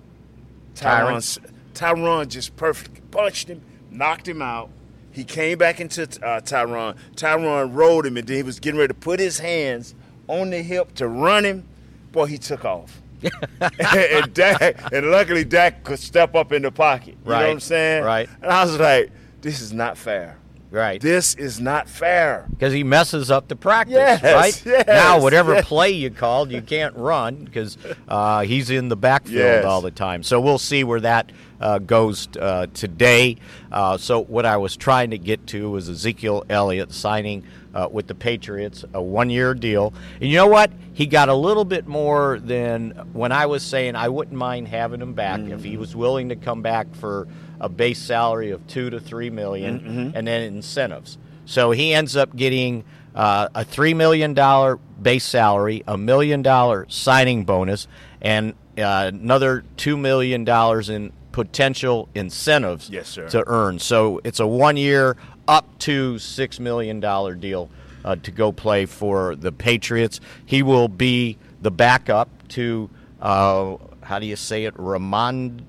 Tyron? 0.74 1.38
Tyron. 1.74 2.28
Just 2.28 2.56
perfect 2.56 3.10
punched 3.10 3.48
him, 3.48 3.62
knocked 3.90 4.26
him 4.26 4.42
out. 4.42 4.70
He 5.12 5.24
came 5.24 5.58
back 5.58 5.78
into 5.78 6.02
uh, 6.02 6.40
Tyron. 6.40 6.96
Tyron 7.14 7.74
rolled 7.74 8.06
him, 8.06 8.16
and 8.16 8.26
then 8.26 8.36
he 8.36 8.42
was 8.42 8.58
getting 8.58 8.80
ready 8.80 8.88
to 8.88 8.98
put 8.98 9.20
his 9.20 9.38
hands 9.38 9.94
on 10.26 10.50
the 10.50 10.62
hip 10.62 10.94
to 10.94 11.06
run 11.06 11.44
him. 11.44 11.68
Boy, 12.10 12.26
he 12.26 12.38
took 12.38 12.64
off. 12.64 13.00
and 13.60 14.34
Dak, 14.34 14.92
and 14.92 15.10
luckily 15.10 15.44
Dak 15.44 15.84
could 15.84 15.98
step 15.98 16.34
up 16.34 16.52
in 16.52 16.62
the 16.62 16.72
pocket. 16.72 17.16
You 17.24 17.30
know 17.30 17.36
what 17.36 17.46
I'm 17.46 17.60
saying? 17.60 18.02
right. 18.04 18.28
And 18.40 18.50
I 18.50 18.64
was 18.64 18.78
like, 18.78 19.12
this 19.42 19.60
is 19.60 19.72
not 19.72 19.96
fair. 19.96 20.38
Right. 20.72 21.02
This 21.02 21.34
is 21.34 21.60
not 21.60 21.86
fair. 21.86 22.46
Because 22.50 22.72
he 22.72 22.82
messes 22.82 23.30
up 23.30 23.46
the 23.48 23.56
practice, 23.56 23.92
Yes, 23.94 24.22
right? 24.22 24.62
yes, 24.64 24.86
now, 24.86 25.20
whatever 25.20 25.52
yes. 25.54 25.66
play 25.66 25.90
you 25.90 26.08
called, 26.10 26.50
you 26.50 26.62
can't 26.62 26.96
run 26.96 27.44
because 27.44 27.76
uh, 28.08 28.40
he's 28.40 28.70
in 28.70 28.88
the 28.88 28.96
backfield 28.96 29.66
all 29.66 29.82
the 29.82 29.90
time. 29.90 30.22
So 30.22 30.40
we'll 30.40 30.58
see 30.58 30.82
where 30.82 31.00
that 31.00 31.30
uh, 31.60 31.78
goes 31.78 32.26
uh, 32.40 32.68
today. 32.72 33.36
Uh, 33.70 33.98
so 33.98 34.24
what 34.24 34.46
I 34.46 34.56
was 34.56 34.74
trying 34.74 35.10
to 35.10 35.18
get 35.18 35.46
to 35.48 35.70
was 35.70 35.90
Ezekiel 35.90 36.44
Elliott 36.48 36.92
signing 36.92 37.44
uh, 37.74 37.88
with 37.90 38.06
the 38.06 38.14
Patriots 38.14 38.84
a 38.92 39.00
one-year 39.02 39.54
deal. 39.54 39.92
And 40.20 40.30
you 40.30 40.36
know 40.36 40.46
what? 40.46 40.70
He 40.94 41.06
got 41.06 41.28
a 41.28 41.34
little 41.34 41.64
bit 41.64 41.86
more 41.86 42.38
than 42.38 42.90
when 43.12 43.32
I 43.32 43.46
was 43.46 43.62
saying 43.62 43.96
I 43.96 44.08
wouldn't 44.08 44.36
mind 44.36 44.68
having 44.68 45.00
him 45.00 45.14
back 45.14 45.40
if 45.40 45.64
he 45.64 45.76
was 45.76 45.96
willing 45.96 46.28
to 46.28 46.36
come 46.36 46.60
back 46.62 46.94
for 46.94 47.26
a 47.60 47.68
base 47.68 47.98
salary 48.00 48.50
of 48.50 48.66
two 48.66 48.90
to 48.90 49.00
three 49.00 49.30
million, 49.30 50.12
and 50.14 50.26
then 50.26 50.42
incentives. 50.42 51.16
So 51.46 51.70
he 51.70 51.94
ends 51.94 52.16
up 52.16 52.34
getting 52.36 52.84
uh, 53.14 53.48
a 53.54 53.64
three 53.64 53.94
million 53.94 54.34
dollar 54.34 54.76
base 55.00 55.24
salary, 55.24 55.82
a 55.86 55.96
million 55.96 56.42
dollar 56.42 56.86
signing 56.88 57.44
bonus, 57.44 57.88
and 58.20 58.54
uh, 58.78 59.10
another 59.12 59.64
two 59.76 59.96
million 59.96 60.44
dollars 60.44 60.88
in 60.88 61.12
potential 61.32 62.08
incentives 62.14 62.90
Yes, 62.90 63.14
to 63.14 63.42
earn. 63.46 63.78
So 63.78 64.20
it's 64.24 64.38
a 64.40 64.46
one 64.46 64.76
year, 64.76 65.16
up 65.48 65.78
to 65.80 66.18
six 66.18 66.58
million 66.60 67.00
dollar 67.00 67.34
deal 67.34 67.70
uh, 68.04 68.16
to 68.16 68.30
go 68.30 68.52
play 68.52 68.86
for 68.86 69.36
the 69.36 69.52
Patriots. 69.52 70.20
He 70.44 70.62
will 70.62 70.88
be 70.88 71.38
the 71.60 71.70
backup 71.70 72.28
to 72.48 72.90
uh, 73.20 73.76
how 74.02 74.18
do 74.18 74.26
you 74.26 74.36
say 74.36 74.64
it, 74.64 74.74
Ramon. 74.76 75.66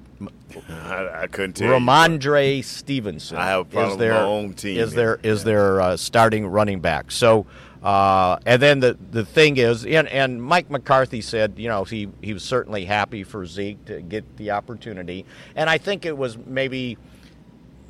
I, 0.69 1.23
I 1.23 1.27
couldn't 1.27 1.53
tell 1.53 1.67
you. 1.67 1.73
Rhamondre 1.73 2.63
Stevenson. 2.63 3.38
I 3.38 3.47
have 3.47 3.62
a 3.62 3.65
problem 3.65 3.86
is 3.86 3.91
with 3.91 3.99
their, 3.99 4.13
my 4.13 4.21
own 4.21 4.53
team, 4.53 4.77
Is 4.77 4.93
their 4.93 5.19
is 5.23 5.43
their 5.43 5.81
uh, 5.81 5.97
starting 5.97 6.45
running 6.45 6.79
back? 6.79 7.12
So, 7.12 7.45
uh, 7.81 8.38
and 8.45 8.62
then 8.62 8.79
the 8.79 8.97
the 9.12 9.25
thing 9.25 9.57
is, 9.57 9.86
and, 9.86 10.07
and 10.07 10.41
Mike 10.41 10.69
McCarthy 10.69 11.21
said, 11.21 11.53
you 11.57 11.69
know, 11.69 11.83
he 11.83 12.09
he 12.21 12.33
was 12.33 12.43
certainly 12.43 12.86
happy 12.86 13.23
for 13.23 13.45
Zeke 13.45 13.83
to 13.86 14.01
get 14.01 14.38
the 14.38 14.51
opportunity, 14.51 15.25
and 15.55 15.69
I 15.69 15.77
think 15.77 16.05
it 16.05 16.17
was 16.17 16.38
maybe 16.38 16.97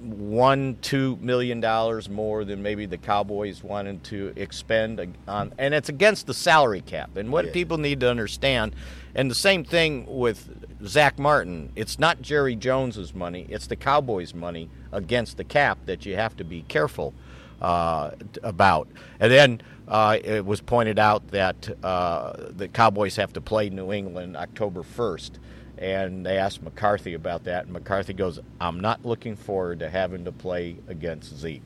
one, 0.03 0.77
two 0.81 1.17
million 1.21 1.59
dollars 1.61 2.09
more 2.09 2.43
than 2.43 2.61
maybe 2.61 2.85
the 2.85 2.97
Cowboys 2.97 3.63
wanted 3.63 4.03
to 4.05 4.33
expend 4.35 5.15
on, 5.27 5.53
and 5.57 5.73
it's 5.73 5.89
against 5.89 6.27
the 6.27 6.33
salary 6.33 6.81
cap. 6.81 7.15
And 7.17 7.31
what 7.31 7.45
Yeah. 7.45 7.51
people 7.53 7.77
need 7.77 7.99
to 8.01 8.09
understand, 8.09 8.75
and 9.15 9.31
the 9.31 9.35
same 9.35 9.63
thing 9.63 10.05
with 10.07 10.49
Zack 10.85 11.17
Martin, 11.17 11.71
it's 11.75 11.97
not 11.97 12.21
Jerry 12.21 12.55
Jones's 12.55 13.15
money; 13.15 13.45
it's 13.49 13.67
the 13.67 13.75
Cowboys' 13.75 14.33
money 14.33 14.69
against 14.91 15.37
the 15.37 15.43
cap 15.43 15.79
that 15.85 16.05
you 16.05 16.15
have 16.15 16.35
to 16.37 16.43
be 16.43 16.63
careful 16.67 17.13
uh, 17.61 18.11
about. 18.43 18.89
And 19.19 19.31
then 19.31 19.61
uh, 19.87 20.17
it 20.23 20.45
was 20.45 20.59
pointed 20.59 20.99
out 20.99 21.29
that 21.29 21.69
uh, 21.83 22.33
the 22.49 22.67
Cowboys 22.67 23.15
have 23.15 23.31
to 23.33 23.41
play 23.41 23.69
New 23.69 23.93
England 23.93 24.35
October 24.35 24.83
first 24.83 25.39
and 25.77 26.25
they 26.25 26.37
asked 26.37 26.61
McCarthy 26.61 27.13
about 27.13 27.45
that, 27.45 27.65
and 27.65 27.73
McCarthy 27.73 28.13
goes, 28.13 28.39
"I'm 28.61 28.79
not 28.79 29.05
looking 29.05 29.35
forward 29.35 29.79
to 29.79 29.89
having 29.89 30.25
to 30.25 30.31
play 30.31 30.77
against 30.87 31.35
Zeke." 31.35 31.63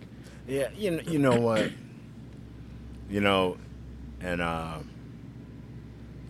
Yeah, 0.48 0.70
you 0.76 0.92
know, 0.92 1.02
you 1.06 1.20
know 1.20 1.40
what? 1.40 1.72
You 3.10 3.22
know, 3.22 3.58
and 4.22 4.42
uh, 4.42 4.80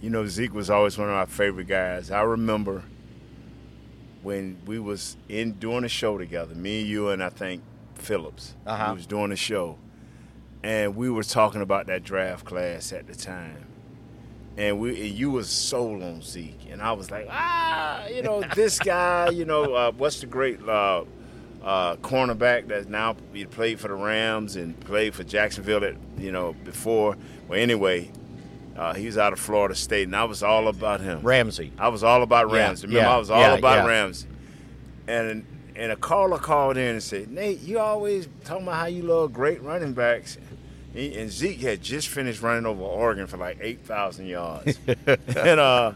you 0.02 0.10
know 0.10 0.26
Zeke 0.26 0.54
was 0.54 0.70
always 0.70 0.98
one 0.98 1.10
of 1.10 1.16
my 1.16 1.26
favorite 1.26 1.68
guys. 1.68 2.12
I 2.12 2.22
remember 2.22 2.84
when 4.24 4.58
we 4.66 4.80
was 4.80 5.16
in 5.30 5.54
doing 5.54 5.84
a 5.84 5.90
show 5.90 6.18
together, 6.18 6.56
me, 6.56 6.82
and 6.82 6.90
you, 6.90 7.10
and 7.10 7.24
I 7.24 7.30
think 7.30 7.62
Phillips. 7.96 8.56
Uh-huh. 8.66 8.88
We 8.90 8.96
was 8.96 9.08
doing 9.08 9.32
a 9.32 9.36
show, 9.36 9.78
and 10.64 10.96
we 10.96 11.10
were 11.10 11.24
talking 11.24 11.62
about 11.62 11.88
that 11.88 12.04
draft 12.04 12.46
class 12.46 12.92
at 12.92 13.08
the 13.08 13.16
time. 13.16 13.66
And 14.58 14.80
we, 14.80 14.90
and 15.10 15.16
you 15.18 15.30
was 15.30 15.50
sold 15.50 16.02
on 16.02 16.24
Zeke, 16.24 16.72
and 16.72 16.82
I 16.82 16.92
was 16.94 17.12
like, 17.12 17.28
ah, 17.30 18.08
you 18.08 18.24
know, 18.24 18.42
this 18.56 18.80
guy, 18.80 19.30
you 19.30 19.46
know, 19.46 19.76
uh, 19.76 19.92
what's 19.92 20.20
the 20.22 20.26
great 20.26 20.60
uh, 20.68 21.04
uh, 21.64 21.96
cornerback 21.98 22.68
that 22.70 22.90
now 22.90 23.16
he 23.34 23.46
played 23.46 23.80
for 23.80 23.88
the 23.88 23.94
Rams 23.94 24.56
and 24.56 24.80
played 24.80 25.14
for 25.14 25.24
Jacksonville, 25.24 25.84
at, 25.84 25.96
you 26.18 26.32
know, 26.32 26.54
before. 26.66 27.16
Well, 27.48 27.60
anyway, 27.60 28.12
uh, 28.76 28.96
he 28.96 29.06
was 29.06 29.18
out 29.18 29.32
of 29.32 29.40
Florida 29.40 29.76
State, 29.76 30.08
and 30.08 30.16
I 30.16 30.24
was 30.24 30.42
all 30.42 30.68
about 30.68 31.02
him. 31.02 31.22
Ramsey. 31.22 31.72
I 31.78 31.90
was 31.90 32.04
all 32.04 32.24
about 32.24 32.50
Yeah, 32.50 32.56
Ramsey. 32.56 32.88
Remember, 32.88 33.08
yeah, 33.08 33.14
I 33.14 33.18
was 33.18 33.30
all 33.30 33.40
yeah, 33.40 33.58
about 33.58 33.86
yeah. 33.86 33.88
Ramsey. 33.88 34.28
And 35.08 35.46
and 35.76 35.92
a 35.92 35.96
caller 35.96 36.40
called 36.40 36.76
in 36.76 36.94
and 36.94 37.04
said, 37.04 37.30
Nate, 37.30 37.60
you 37.62 37.78
always 37.78 38.28
talking 38.44 38.64
about 38.64 38.78
how 38.78 38.86
you 38.88 39.04
love 39.04 39.32
great 39.32 39.62
running 39.62 39.94
backs. 39.94 40.40
He, 40.98 41.16
and 41.16 41.30
Zeke 41.30 41.62
had 41.62 41.82
just 41.82 42.08
finished 42.08 42.42
running 42.42 42.66
over 42.66 42.82
Oregon 42.82 43.28
for 43.28 43.38
like 43.38 43.60
8,000 43.62 44.26
yards. 44.26 44.80
and 44.88 45.60
uh, 45.60 45.92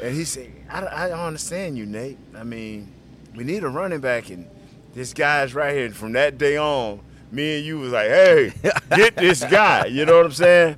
and 0.00 0.14
he 0.14 0.24
said, 0.24 0.50
I, 0.70 1.04
I 1.04 1.08
don't 1.10 1.18
understand 1.20 1.76
you, 1.76 1.84
Nate. 1.84 2.16
I 2.34 2.42
mean, 2.42 2.90
we 3.36 3.44
need 3.44 3.64
a 3.64 3.68
running 3.68 4.00
back, 4.00 4.30
and 4.30 4.48
this 4.94 5.12
guy's 5.12 5.54
right 5.54 5.74
here. 5.74 5.84
And 5.84 5.94
from 5.94 6.12
that 6.12 6.38
day 6.38 6.56
on, 6.56 7.00
me 7.30 7.58
and 7.58 7.66
you 7.66 7.80
was 7.80 7.92
like, 7.92 8.08
hey, 8.08 8.52
get 8.96 9.14
this 9.14 9.44
guy. 9.44 9.86
You 9.86 10.06
know 10.06 10.16
what 10.16 10.26
I'm 10.26 10.32
saying? 10.32 10.76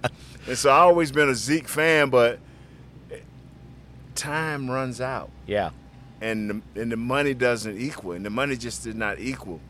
And 0.48 0.59
so 0.59 0.70
I 0.70 0.79
always 0.79 1.12
been 1.12 1.29
a 1.29 1.35
Zeke 1.35 1.68
fan, 1.68 2.11
but 2.11 2.40
time 4.16 4.70
runs 4.70 5.01
out 5.01 5.31
Yeah, 5.46 5.70
and 6.20 6.51
the, 6.75 6.81
and 6.81 6.90
the 6.90 6.96
money 6.96 7.33
doesn't 7.33 7.79
equal, 7.79 8.12
and 8.12 8.27
the 8.27 8.31
money 8.31 8.57
just 8.57 8.83
did 8.83 8.96
not 8.96 9.20
equal. 9.20 9.61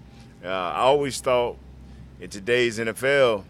Uh, 0.42 0.48
I 0.48 0.78
always 0.78 1.20
thought 1.20 1.58
in 2.20 2.30
today's 2.30 2.78
NFL, 2.78 3.44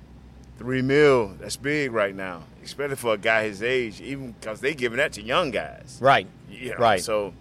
three 0.58 0.82
mil 0.82 1.28
that's 1.40 1.56
big 1.56 1.92
right 1.92 2.14
now, 2.14 2.44
especially 2.62 2.96
for 2.96 3.14
a 3.14 3.18
guy 3.18 3.44
his 3.44 3.62
age, 3.62 4.00
even 4.00 4.32
because 4.32 4.60
they 4.60 4.74
giving 4.74 4.98
that 4.98 5.12
to 5.14 5.22
young 5.22 5.50
guys. 5.50 5.98
right, 6.00 6.26
You 6.50 6.70
know, 6.70 6.76
right. 6.76 7.00
So 7.00 7.32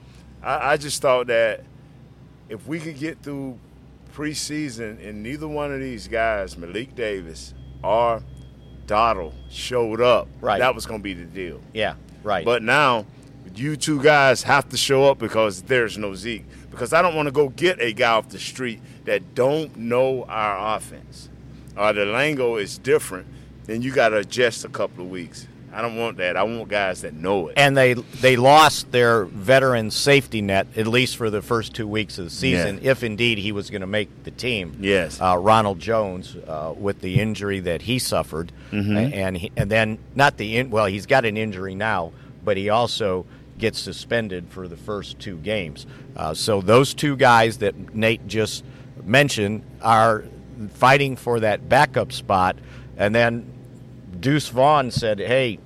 I, 0.43 0.73
I 0.73 0.77
just 0.77 1.01
thought 1.01 1.27
that 1.27 1.63
if 2.49 2.67
we 2.67 2.79
could 2.79 2.97
get 2.97 3.21
through 3.21 3.57
preseason 4.13 5.05
and 5.07 5.23
neither 5.23 5.47
one 5.47 5.71
of 5.73 5.79
these 5.79 6.07
guys, 6.07 6.57
Malik 6.57 6.95
Davis 6.95 7.53
or 7.83 8.23
Dowdle, 8.87 9.33
showed 9.49 10.01
up, 10.01 10.27
Right. 10.41 10.59
that 10.59 10.75
was 10.75 10.85
going 10.85 10.99
to 10.99 11.03
be 11.03 11.13
the 11.13 11.25
deal. 11.25 11.61
yeah, 11.73 11.95
right. 12.23 12.43
But 12.43 12.61
now, 12.63 13.05
you 13.55 13.75
two 13.75 14.01
guys 14.01 14.43
have 14.43 14.67
to 14.69 14.77
show 14.77 15.05
up 15.09 15.17
because 15.19 15.61
there's 15.63 15.97
no 15.97 16.13
Zeke. 16.15 16.45
Because 16.69 16.93
I 16.93 17.01
don't 17.01 17.15
want 17.15 17.27
to 17.27 17.31
go 17.31 17.49
get 17.49 17.81
a 17.81 17.91
guy 17.93 18.11
off 18.11 18.29
the 18.29 18.39
street 18.39 18.79
that 19.05 19.35
don't 19.35 19.75
know 19.77 20.23
our 20.23 20.77
offense. 20.77 21.29
Or 21.77 21.93
the 21.93 22.05
lingo 22.05 22.57
is 22.57 22.77
different, 22.77 23.27
then 23.65 23.81
you 23.81 23.91
got 23.93 24.09
to 24.09 24.17
adjust 24.17 24.65
a 24.65 24.69
couple 24.69 25.05
of 25.05 25.09
weeks. 25.11 25.47
I 25.73 25.81
don't 25.81 25.95
want 25.95 26.17
that. 26.17 26.35
I 26.35 26.43
want 26.43 26.67
guys 26.67 27.01
that 27.03 27.13
know 27.13 27.47
it. 27.47 27.53
and 27.55 27.77
they 27.77 27.93
they 27.93 28.35
lost 28.35 28.91
their 28.91 29.23
veteran 29.23 29.89
safety 29.89 30.41
net 30.41 30.67
at 30.75 30.85
least 30.85 31.15
for 31.15 31.29
the 31.29 31.41
first 31.41 31.73
two 31.73 31.87
weeks 31.87 32.17
of 32.17 32.25
the 32.25 32.29
season, 32.29 32.79
Yeah. 32.81 32.91
if 32.91 33.03
indeed 33.03 33.37
he 33.37 33.53
was 33.53 33.69
going 33.69 33.79
to 33.79 33.87
make 33.87 34.09
the 34.25 34.31
team. 34.31 34.75
Yes. 34.81 35.21
uh, 35.21 35.37
Ronald 35.39 35.79
Jones 35.79 36.35
uh, 36.45 36.73
with 36.77 36.99
the 36.99 37.21
injury 37.21 37.61
that 37.61 37.83
he 37.83 37.99
suffered, 37.99 38.51
Mm-hmm. 38.71 39.13
And 39.13 39.37
he, 39.37 39.51
and 39.55 39.69
then 39.71 39.97
not 40.13 40.35
the 40.37 40.57
in, 40.57 40.71
well, 40.71 40.87
he's 40.87 41.05
got 41.05 41.23
an 41.25 41.37
injury 41.37 41.73
now, 41.75 42.11
but 42.43 42.57
he 42.57 42.67
also 42.69 43.25
gets 43.57 43.79
suspended 43.79 44.49
for 44.49 44.67
the 44.67 44.75
first 44.77 45.19
two 45.19 45.37
games. 45.37 45.85
Uh, 46.17 46.33
so 46.33 46.59
those 46.61 46.93
two 46.93 47.15
guys 47.15 47.59
that 47.59 47.95
Nate 47.95 48.27
just 48.27 48.65
mentioned 49.05 49.63
are 49.81 50.25
fighting 50.73 51.15
for 51.15 51.39
that 51.39 51.67
backup 51.69 52.11
spot, 52.11 52.57
and 52.97 53.13
then 53.13 53.45
Deuce 54.19 54.49
Vaughn 54.49 54.91
said, 54.91 55.19
"Hey, 55.19 55.59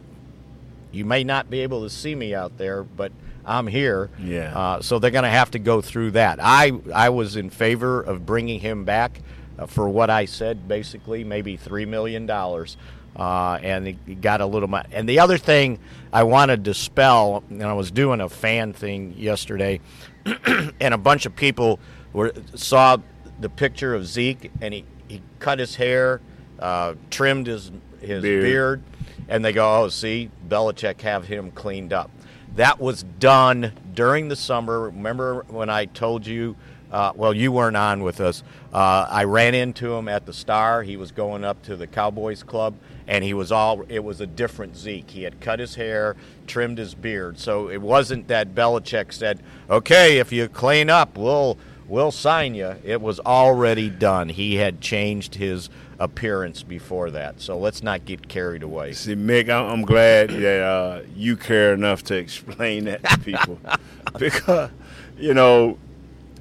you 0.92 1.06
may 1.06 1.24
not 1.24 1.50
be 1.50 1.62
able 1.62 1.84
to 1.84 1.90
see 1.90 2.16
me 2.16 2.34
out 2.34 2.58
there, 2.58 2.84
but 2.84 3.12
I'm 3.46 3.68
here." 3.68 4.10
Yeah. 4.20 4.58
Uh, 4.58 4.82
so 4.82 5.00
they're 5.00 5.12
going 5.12 5.24
to 5.24 5.30
have 5.30 5.52
to 5.52 5.60
go 5.60 5.82
through 5.82 6.12
that. 6.12 6.40
I 6.42 6.72
I 6.94 7.10
was 7.10 7.36
in 7.36 7.50
favor 7.50 8.02
of 8.02 8.26
bringing 8.26 8.60
him 8.60 8.86
back 8.86 9.20
uh, 9.60 9.66
for 9.66 9.90
what 9.90 10.10
I 10.10 10.26
said, 10.26 10.68
basically 10.68 11.24
maybe 11.24 11.58
three 11.58 11.86
million 11.86 12.26
dollars, 12.26 12.78
uh, 13.16 13.60
and 13.62 13.88
he 13.88 14.16
got 14.16 14.42
a 14.42 14.46
little. 14.46 14.70
Mo- 14.70 14.84
and 14.92 15.08
the 15.08 15.20
other 15.20 15.38
thing 15.38 15.80
I 16.14 16.24
want 16.24 16.52
to 16.52 16.58
dispel, 16.58 17.44
and 17.50 17.64
I 17.64 17.74
was 17.74 17.92
doing 17.92 18.22
a 18.22 18.30
fan 18.30 18.74
thing 18.74 19.16
yesterday, 19.18 19.82
and 20.80 20.94
a 20.94 20.98
bunch 20.98 21.26
of 21.26 21.36
people 21.36 21.80
were 22.14 22.32
saw 22.54 22.98
the 23.40 23.50
picture 23.50 23.94
of 23.94 24.06
Zeke, 24.06 24.52
and 24.62 24.74
he, 24.74 24.86
he 25.08 25.22
cut 25.40 25.60
his 25.60 25.76
hair, 25.76 26.22
uh, 26.60 26.96
trimmed 27.10 27.48
his 27.48 27.72
his 28.00 28.22
Beard. 28.22 28.44
beard, 28.44 28.84
and 29.28 29.44
they 29.44 29.52
go, 29.52 29.84
"Oh, 29.84 29.90
see, 29.90 30.30
Belichick 30.48 31.02
have 31.02 31.26
him 31.28 31.52
cleaned 31.52 31.94
up." 31.94 32.12
That 32.56 32.80
was 32.80 33.04
done 33.04 33.74
during 33.94 34.30
the 34.30 34.36
summer. 34.36 34.82
Remember 34.82 35.46
when 35.50 35.70
I 35.70 35.86
told 35.86 36.26
you? 36.26 36.56
Uh, 36.92 37.12
well, 37.16 37.34
you 37.34 37.52
weren't 37.52 37.76
on 37.76 38.04
with 38.04 38.22
us. 38.22 38.44
Uh, 38.72 39.06
I 39.10 39.26
ran 39.26 39.54
into 39.54 39.94
him 39.94 40.08
at 40.08 40.26
the 40.26 40.32
Star. 40.32 40.84
He 40.84 40.96
was 40.96 41.12
going 41.12 41.44
up 41.44 41.62
to 41.64 41.76
the 41.76 41.88
Cowboys 41.88 42.44
Club, 42.44 42.76
and 43.08 43.24
he 43.24 43.34
was 43.34 43.52
all. 43.52 43.84
It 43.90 44.04
was 44.04 44.22
a 44.22 44.28
different 44.28 44.78
Zeke. 44.78 45.10
He 45.10 45.24
had 45.24 45.42
cut 45.42 45.60
his 45.60 45.76
hair, 45.76 46.16
trimmed 46.48 46.78
his 46.78 46.94
beard. 46.96 47.38
So 47.40 47.70
it 47.70 47.82
wasn't 47.82 48.28
that 48.30 48.56
Belichick 48.56 49.12
said, 49.12 49.42
"Okay, 49.70 50.20
if 50.20 50.32
you 50.32 50.48
clean 50.48 50.90
up, 50.90 51.18
we'll 51.18 51.58
we'll 51.88 52.12
sign 52.12 52.56
you." 52.56 52.76
It 52.84 53.02
was 53.02 53.20
already 53.20 53.90
done. 53.90 54.30
He 54.30 54.56
had 54.56 54.82
changed 54.82 55.36
his 55.36 55.70
appearance 56.00 56.64
before 56.64 57.12
that. 57.12 57.42
So 57.42 57.58
let's 57.58 57.82
not 57.82 58.06
get 58.06 58.28
carried 58.28 58.64
away. 58.64 58.94
See, 58.94 59.16
Mick, 59.16 59.50
I'm, 59.50 59.84
glad 59.84 60.30
that 60.30 60.62
uh, 60.62 61.02
you 61.16 61.38
care 61.38 61.74
enough 61.74 62.04
to 62.06 62.16
explain 62.16 62.86
that 62.86 63.04
to 63.04 63.20
people, 63.20 63.60
because 64.20 64.72
you 65.18 65.34
know, 65.34 65.78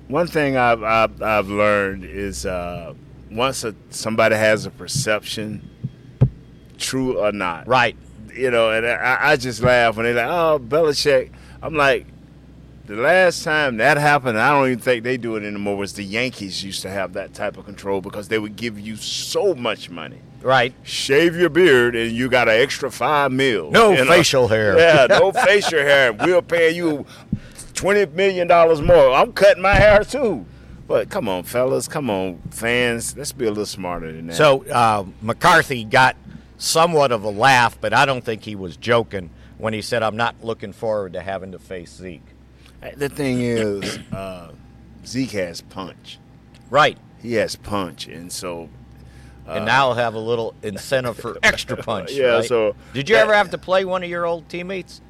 one 0.08 0.26
thing 0.26 0.56
I've 0.56 0.82
I've, 0.82 1.22
I've 1.22 1.48
learned 1.48 2.04
is 2.04 2.46
uh, 2.46 2.94
once 3.30 3.64
a, 3.64 3.74
somebody 3.90 4.36
has 4.36 4.66
a 4.66 4.70
perception, 4.70 5.68
true 6.78 7.18
or 7.18 7.32
not, 7.32 7.66
Right. 7.66 7.96
You 8.34 8.50
know, 8.50 8.72
and 8.72 8.84
I, 8.84 9.18
I 9.20 9.36
just 9.36 9.62
laugh 9.62 9.96
when 9.96 10.06
they're 10.06 10.14
like, 10.14 10.26
"Oh, 10.26 10.58
Belichick." 10.58 11.30
I'm 11.62 11.74
like, 11.74 12.04
the 12.86 12.96
last 12.96 13.44
time 13.44 13.78
that 13.78 13.96
happened, 13.96 14.38
I 14.38 14.50
don't 14.50 14.66
even 14.66 14.78
think 14.78 15.04
they 15.04 15.16
do 15.16 15.36
it 15.36 15.42
anymore. 15.44 15.76
Was 15.76 15.94
the 15.94 16.04
Yankees 16.04 16.62
used 16.62 16.82
to 16.82 16.90
have 16.90 17.14
that 17.14 17.32
type 17.34 17.56
of 17.56 17.64
control 17.64 18.00
because 18.00 18.28
they 18.28 18.38
would 18.38 18.56
give 18.56 18.78
you 18.78 18.96
so 18.96 19.54
much 19.54 19.88
money 19.90 20.18
Right. 20.42 20.74
shave 20.82 21.34
your 21.36 21.48
beard 21.48 21.96
and 21.96 22.12
you 22.12 22.28
got 22.28 22.48
an 22.48 22.60
extra 22.60 22.90
five 22.90 23.32
mil. 23.32 23.70
No 23.70 23.96
facial 24.04 24.48
hair. 24.48 24.76
Yeah, 24.78 25.06
no 25.08 25.32
facial 25.46 25.78
hair. 25.80 26.12
We'll 26.12 26.42
pay 26.42 26.70
you 26.72 27.06
twenty 27.72 28.04
million 28.06 28.46
dollars 28.48 28.82
more. 28.82 29.12
I'm 29.14 29.32
cutting 29.32 29.62
my 29.62 29.74
hair 29.74 30.04
too. 30.04 30.44
But 30.86 31.08
come 31.08 31.30
on, 31.30 31.44
fellas, 31.44 31.88
come 31.88 32.10
on, 32.10 32.42
fans. 32.50 33.16
Let's 33.16 33.32
be 33.32 33.46
a 33.46 33.48
little 33.48 33.64
smarter 33.64 34.12
than 34.12 34.26
that. 34.26 34.36
So 34.36 34.66
uh, 34.66 35.06
McCarthy 35.22 35.82
got 35.84 36.14
somewhat 36.58 37.10
of 37.10 37.24
a 37.24 37.30
laugh, 37.30 37.80
but 37.80 37.94
I 37.94 38.04
don't 38.04 38.22
think 38.22 38.42
he 38.42 38.54
was 38.54 38.76
joking 38.76 39.30
when 39.56 39.72
he 39.72 39.80
said, 39.80 40.02
"I'm 40.02 40.16
not 40.16 40.34
looking 40.44 40.74
forward 40.74 41.14
to 41.14 41.22
having 41.22 41.52
to 41.52 41.58
face 41.58 41.90
Zeke." 41.96 42.20
The 42.96 43.08
thing 43.08 43.40
is, 43.40 43.98
uh, 44.12 44.52
Zeke 45.06 45.32
has 45.32 45.60
punch. 45.60 46.18
Right. 46.70 46.98
He 47.20 47.34
has 47.34 47.56
punch, 47.56 48.06
and 48.06 48.30
so 48.30 48.68
and 49.46 49.64
now 49.66 49.88
he'll 49.88 49.94
have 50.02 50.14
a 50.14 50.18
little 50.18 50.54
incentive 50.62 51.16
for 51.18 51.38
extra 51.42 51.76
punch. 51.76 52.12
Yeah, 52.12 52.36
right? 52.36 52.44
so- 52.44 52.74
did 52.92 53.08
you 53.08 53.16
ever 53.16 53.34
have 53.34 53.50
to 53.50 53.58
play 53.58 53.84
one 53.84 54.02
of 54.02 54.10
your 54.10 54.26
old 54.26 54.48
teammates? 54.48 55.00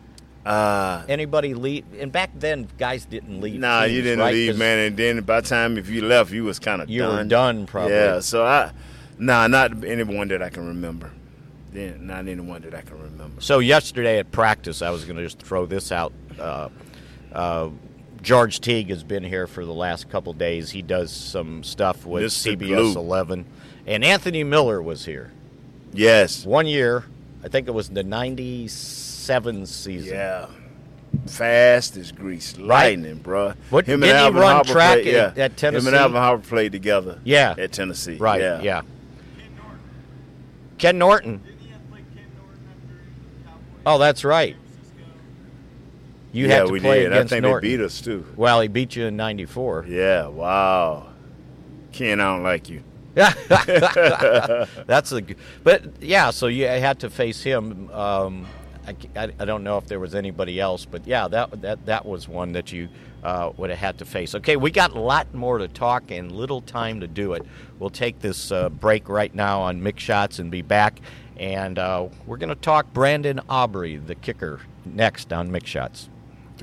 Uh, 0.45 1.03
Anybody 1.09 1.55
leave? 1.55 1.87
And 1.99 2.13
back 2.13 2.31
then, 2.35 2.69
guys 2.77 3.07
didn't 3.07 3.41
leave. 3.41 3.59
Nah, 3.59 3.83
teams, 3.83 3.93
you 3.95 4.03
didn't 4.03 4.19
right? 4.21 4.35
leave, 4.35 4.59
man. 4.59 4.79
And 4.79 4.97
then 4.97 5.21
by 5.23 5.41
the 5.41 5.49
time 5.49 5.79
if 5.79 5.89
you 5.89 6.03
left, 6.03 6.33
you 6.33 6.45
was 6.45 6.59
kind 6.59 6.83
of 6.83 6.91
you 6.91 7.01
done. 7.01 7.17
were 7.17 7.25
done, 7.25 7.67
probably. 7.67 7.95
Yeah. 7.95 8.21
So 8.21 8.45
I, 8.45 8.73
nah, 9.19 9.47
not 9.47 9.85
anyone 9.85 10.29
that 10.29 10.43
I 10.43 10.51
can 10.51 10.67
remember. 10.67 11.13
Then 11.73 12.07
not 12.07 12.29
anyone 12.29 12.61
that 12.63 12.75
I 12.75 12.83
can 12.83 13.01
remember. 13.01 13.41
So 13.41 13.59
yesterday 13.59 14.19
at 14.19 14.31
practice, 14.33 14.83
I 14.83 14.91
was 14.91 15.05
going 15.07 15.17
to 15.17 15.23
just 15.23 15.41
throw 15.41 15.65
this 15.65 15.91
out. 15.91 16.13
Uh, 16.39 16.69
uh, 17.35 17.71
George 18.23 18.61
Teague 18.61 18.89
has 18.89 19.03
been 19.05 19.23
here 19.25 19.47
for 19.47 19.65
the 19.65 19.75
last 19.75 20.09
couple 20.09 20.33
days. 20.33 20.71
He 20.71 20.81
does 20.83 21.11
some 21.13 21.63
stuff 21.63 22.07
with 22.07 22.23
Mississippi 22.23 22.69
CBS 22.71 22.93
Blue. 22.95 23.01
11, 23.01 23.45
and 23.87 24.05
Anthony 24.05 24.45
Miller 24.45 24.81
was 24.81 25.05
here 25.05 25.31
Yes. 25.93 26.47
one 26.47 26.67
year. 26.67 27.05
I 27.45 27.49
think 27.49 27.69
it 27.69 27.73
was 27.73 27.91
the 27.91 28.03
'97 28.03 29.67
season. 29.67 30.15
Yeah. 30.15 30.47
Fast 31.27 31.97
as 31.97 32.11
grease, 32.11 32.57
lightning, 32.59 33.21
bruh. 33.21 33.55
What- 33.71 33.87
him 33.87 34.01
didn't 34.01 34.17
he 34.17 34.23
Alvin 34.23 34.41
run 34.41 34.55
Harper 34.57 34.73
track 34.73 34.93
played, 35.03 35.15
at- 35.15 35.37
yeah. 35.37 35.45
at 35.45 35.57
Tennessee? 35.57 35.87
Him 35.87 35.95
and 35.95 35.97
Alvin 36.03 36.17
Harper 36.21 36.47
played 36.49 36.73
together. 36.73 37.21
Yeah. 37.25 37.55
At 37.57 37.71
Tennessee. 37.73 38.17
Right. 38.17 38.41
Yeah. 38.41 38.61
Yeah. 38.63 38.81
Ken 38.81 39.55
Norton. 39.57 39.81
Ken 40.79 40.99
Norton. 40.99 41.41
Oh, 43.87 43.99
that's 43.99 44.25
right. 44.25 44.57
You 46.35 46.49
yeah, 46.49 46.55
had 46.57 46.67
to 46.67 46.73
we 46.73 46.81
play 46.81 47.05
did. 47.05 47.13
I 47.13 47.25
think 47.25 47.43
Norton. 47.43 47.71
they 47.71 47.77
beat 47.77 47.85
us 47.85 48.01
too. 48.01 48.27
Well, 48.35 48.61
he 48.61 48.67
beat 48.67 48.97
you 48.97 49.07
in 49.07 49.17
'94. 49.17 49.87
Yeah. 49.89 50.27
Wow. 50.27 51.11
Ken, 51.93 52.21
I 52.21 52.25
don't 52.25 52.43
like 52.43 52.69
you. 52.69 52.83
That's 53.15 55.13
a, 55.13 55.23
but 55.63 55.85
yeah. 56.03 56.31
So 56.31 56.49
you 56.49 56.67
had 56.67 56.99
to 57.01 57.11
face 57.11 57.41
him. 57.41 57.89
Um, 57.93 58.47
I, 58.85 58.97
I, 59.15 59.33
I 59.39 59.45
don't 59.45 59.63
know 59.63 59.79
if 59.79 59.87
there 59.87 60.01
was 60.01 60.17
anybody 60.17 60.59
else, 60.59 60.85
but 60.85 61.07
yeah, 61.07 61.29
that 61.29 61.63
that 61.63 61.87
that 61.87 62.05
was 62.05 62.29
one 62.29 62.51
that 62.53 62.73
you 62.73 62.89
uh, 63.23 63.53
would 63.57 63.71
have 63.71 63.79
had 63.79 63.99
to 63.99 64.05
face. 64.05 64.35
Okay, 64.35 64.57
we 64.57 64.73
got 64.73 64.91
a 64.91 65.01
lot 65.01 65.33
more 65.33 65.59
to 65.59 65.69
talk 65.69 66.11
and 66.11 66.33
little 66.33 66.63
time 66.63 66.99
to 66.99 67.07
do 67.07 67.35
it. 67.35 67.47
We'll 67.79 67.91
take 67.91 68.19
this 68.19 68.51
uh, 68.51 68.71
break 68.71 69.09
right 69.09 69.33
now 69.33 69.61
on 69.61 69.81
Mick 69.81 70.01
Shots 70.01 70.41
and 70.41 70.51
be 70.51 70.63
back, 70.63 71.01
and 71.37 71.79
uh, 71.79 72.09
we're 72.27 72.39
going 72.39 72.49
to 72.49 72.57
talk 72.57 72.93
Brandon 72.93 73.41
Aubrey, 73.49 73.97
the 73.97 74.17
kicker, 74.17 74.61
next 74.85 75.33
on 75.33 75.51
Mick 75.51 75.67
Shots. 75.67 76.09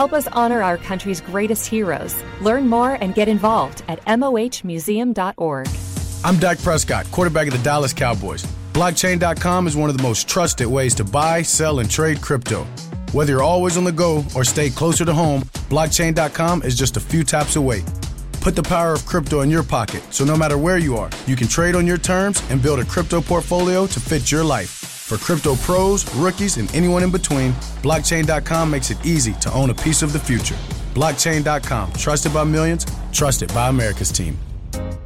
Help 0.00 0.14
us 0.14 0.26
honor 0.28 0.62
our 0.62 0.78
country's 0.78 1.20
greatest 1.20 1.66
heroes. 1.66 2.16
Learn 2.40 2.66
more 2.66 2.94
and 3.02 3.14
get 3.14 3.28
involved 3.28 3.82
at 3.86 4.02
mohmuseum.org. 4.06 5.68
I'm 6.24 6.36
Dak 6.38 6.58
Prescott, 6.62 7.04
quarterback 7.10 7.48
of 7.48 7.52
the 7.52 7.62
Dallas 7.62 7.92
Cowboys. 7.92 8.42
Blockchain.com 8.72 9.66
is 9.66 9.76
one 9.76 9.90
of 9.90 9.98
the 9.98 10.02
most 10.02 10.26
trusted 10.26 10.68
ways 10.68 10.94
to 10.94 11.04
buy, 11.04 11.42
sell, 11.42 11.80
and 11.80 11.90
trade 11.90 12.22
crypto. 12.22 12.64
Whether 13.12 13.32
you're 13.32 13.42
always 13.42 13.76
on 13.76 13.84
the 13.84 13.92
go 13.92 14.24
or 14.34 14.42
stay 14.42 14.70
closer 14.70 15.04
to 15.04 15.12
home, 15.12 15.42
blockchain.com 15.68 16.62
is 16.62 16.78
just 16.78 16.96
a 16.96 17.00
few 17.00 17.22
taps 17.22 17.56
away. 17.56 17.84
Put 18.40 18.56
the 18.56 18.62
power 18.62 18.94
of 18.94 19.04
crypto 19.04 19.42
in 19.42 19.50
your 19.50 19.62
pocket 19.62 20.02
so 20.08 20.24
no 20.24 20.34
matter 20.34 20.56
where 20.56 20.78
you 20.78 20.96
are, 20.96 21.10
you 21.26 21.36
can 21.36 21.46
trade 21.46 21.74
on 21.74 21.86
your 21.86 21.98
terms 21.98 22.42
and 22.48 22.62
build 22.62 22.80
a 22.80 22.86
crypto 22.86 23.20
portfolio 23.20 23.86
to 23.88 24.00
fit 24.00 24.32
your 24.32 24.44
life. 24.44 24.79
For 25.10 25.18
crypto 25.18 25.56
pros, 25.56 26.06
rookies, 26.14 26.56
and 26.56 26.72
anyone 26.72 27.02
in 27.02 27.10
between, 27.10 27.50
blockchain.com 27.82 28.70
makes 28.70 28.92
it 28.92 29.04
easy 29.04 29.32
to 29.40 29.52
own 29.52 29.70
a 29.70 29.74
piece 29.74 30.02
of 30.02 30.12
the 30.12 30.20
future. 30.20 30.54
Blockchain.com, 30.94 31.94
trusted 31.94 32.32
by 32.32 32.44
millions, 32.44 32.86
trusted 33.10 33.52
by 33.52 33.70
America's 33.70 34.12
team. 34.12 34.38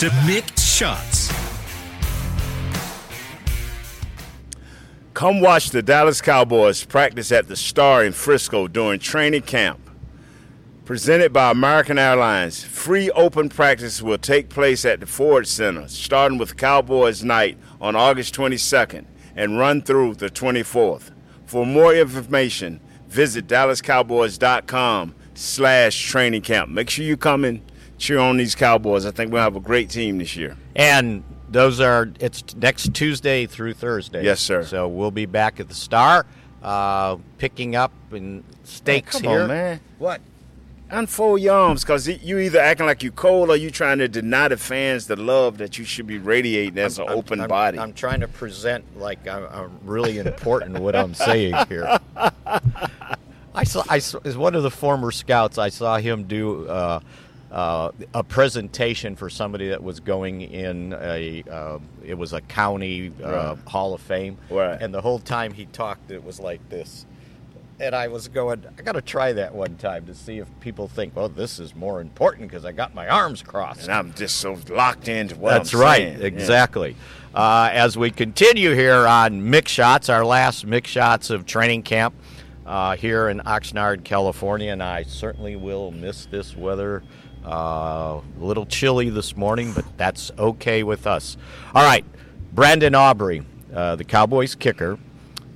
To 0.00 0.10
Mick 0.26 0.58
Shots. 0.58 1.32
Come 5.14 5.40
watch 5.40 5.70
the 5.70 5.82
Dallas 5.82 6.20
Cowboys 6.20 6.84
practice 6.84 7.30
at 7.30 7.46
the 7.46 7.54
Star 7.54 8.04
in 8.04 8.12
Frisco 8.12 8.66
during 8.66 8.98
training 8.98 9.42
camp. 9.42 9.78
Presented 10.84 11.32
by 11.32 11.52
American 11.52 11.96
Airlines, 11.96 12.64
free 12.64 13.08
open 13.12 13.48
practice 13.48 14.02
will 14.02 14.18
take 14.18 14.48
place 14.48 14.84
at 14.84 14.98
the 14.98 15.06
Ford 15.06 15.46
Center, 15.46 15.86
starting 15.86 16.38
with 16.38 16.56
Cowboys 16.56 17.22
Night 17.22 17.56
on 17.80 17.94
August 17.94 18.34
22nd 18.34 19.06
and 19.36 19.58
run 19.60 19.80
through 19.80 20.16
the 20.16 20.28
24th. 20.28 21.12
For 21.46 21.64
more 21.64 21.94
information, 21.94 22.80
visit 23.06 23.46
dallascowboys.com 23.46 25.14
slash 25.34 26.02
training 26.02 26.42
camp. 26.42 26.68
Make 26.68 26.90
sure 26.90 27.04
you 27.04 27.16
come 27.16 27.44
and 27.44 27.62
cheer 27.98 28.18
on 28.18 28.36
these 28.36 28.54
Cowboys. 28.54 29.06
I 29.06 29.10
think 29.10 29.32
we'll 29.32 29.42
have 29.42 29.56
a 29.56 29.60
great 29.60 29.90
team 29.90 30.18
this 30.18 30.36
year. 30.36 30.56
And 30.76 31.24
those 31.48 31.80
are 31.80 32.10
it's 32.20 32.42
next 32.56 32.94
Tuesday 32.94 33.46
through 33.46 33.74
Thursday. 33.74 34.24
Yes, 34.24 34.40
sir. 34.40 34.64
So 34.64 34.88
we'll 34.88 35.10
be 35.10 35.26
back 35.26 35.60
at 35.60 35.68
the 35.68 35.74
Star, 35.74 36.26
uh, 36.62 37.16
picking 37.38 37.76
up 37.76 37.92
in 38.12 38.44
steaks 38.64 39.20
come 39.20 39.30
here. 39.30 39.42
on, 39.42 39.48
man. 39.48 39.80
What? 39.98 40.20
unfold 40.90 41.40
your 41.40 41.54
arms 41.54 41.82
because 41.82 42.06
you 42.06 42.38
either 42.38 42.60
acting 42.60 42.86
like 42.86 43.02
you 43.02 43.10
cold 43.10 43.50
or 43.50 43.56
you 43.56 43.70
trying 43.70 43.98
to 43.98 44.06
deny 44.06 44.46
the 44.48 44.56
fans 44.56 45.06
the 45.06 45.16
love 45.16 45.58
that 45.58 45.78
you 45.78 45.84
should 45.84 46.06
be 46.06 46.18
radiating 46.18 46.78
as 46.78 46.98
an 46.98 47.08
I'm- 47.08 47.18
open 47.18 47.40
I'm- 47.40 47.48
body. 47.48 47.78
I'm 47.78 47.92
trying 47.92 48.20
to 48.20 48.28
present 48.28 48.84
like 48.98 49.26
I'm, 49.26 49.44
I'm 49.50 49.78
really 49.84 50.18
important 50.18 50.78
what 50.78 50.94
I'm 50.94 51.14
saying 51.14 51.54
here. 51.68 51.98
I 53.56 53.62
saw, 53.62 53.84
I 53.88 54.00
saw, 54.00 54.18
as 54.24 54.36
one 54.36 54.54
of 54.56 54.62
the 54.64 54.70
former 54.70 55.12
scouts, 55.12 55.58
I 55.58 55.68
saw 55.68 55.96
him 55.96 56.24
do 56.24 56.66
uh, 56.68 56.98
uh, 57.54 57.92
a 58.12 58.22
presentation 58.24 59.14
for 59.16 59.30
somebody 59.30 59.68
that 59.68 59.82
was 59.82 60.00
going 60.00 60.42
in 60.42 60.92
a, 61.00 61.42
uh, 61.50 61.78
it 62.04 62.14
was 62.14 62.32
a 62.32 62.40
county 62.42 63.12
uh, 63.22 63.30
Right. 63.54 63.58
Hall 63.68 63.94
of 63.94 64.00
Fame, 64.00 64.36
Right. 64.50 64.76
and 64.80 64.92
the 64.92 65.00
whole 65.00 65.20
time 65.20 65.52
he 65.54 65.66
talked, 65.66 66.10
it 66.10 66.24
was 66.24 66.40
like 66.40 66.68
this. 66.68 67.06
And 67.80 67.94
I 67.94 68.08
was 68.08 68.28
going, 68.28 68.64
I 68.78 68.82
got 68.82 68.92
to 68.92 69.00
try 69.02 69.32
that 69.32 69.54
one 69.54 69.76
time 69.76 70.06
to 70.06 70.14
see 70.14 70.38
if 70.38 70.48
people 70.60 70.86
think, 70.88 71.14
well, 71.16 71.28
this 71.28 71.58
is 71.58 71.74
more 71.74 72.00
important 72.00 72.48
because 72.48 72.64
I 72.64 72.72
got 72.72 72.94
my 72.94 73.08
arms 73.08 73.42
crossed. 73.42 73.84
and 73.84 73.92
I'm 73.92 74.14
just 74.14 74.36
so 74.38 74.58
locked 74.68 75.08
into 75.08 75.36
what 75.36 75.50
That's 75.54 75.74
I'm 75.74 75.80
right, 75.80 75.98
saying. 75.98 76.20
Yeah. 76.20 76.26
exactly. 76.26 76.96
Uh, 77.34 77.70
as 77.72 77.96
we 77.96 78.10
continue 78.12 78.74
here 78.74 79.06
on 79.06 79.42
Mick 79.42 79.66
Shots, 79.68 80.08
our 80.08 80.24
last 80.24 80.66
Mick 80.66 80.86
Shots 80.86 81.30
of 81.30 81.46
training 81.46 81.82
camp 81.82 82.14
uh, 82.66 82.96
here 82.96 83.28
in 83.28 83.40
Oxnard, 83.40 84.04
California, 84.04 84.70
and 84.72 84.82
I 84.82 85.02
certainly 85.02 85.56
will 85.56 85.90
miss 85.90 86.26
this 86.26 86.56
weather. 86.56 87.02
Uh, 87.44 88.20
a 88.40 88.44
little 88.44 88.64
chilly 88.66 89.10
this 89.10 89.36
morning, 89.36 89.72
but 89.74 89.84
that's 89.98 90.30
okay 90.38 90.82
with 90.82 91.06
us. 91.06 91.36
All 91.74 91.82
right, 91.84 92.04
Brandon 92.52 92.94
Aubrey, 92.94 93.42
uh, 93.74 93.96
the 93.96 94.04
Cowboys 94.04 94.54
kicker. 94.54 94.98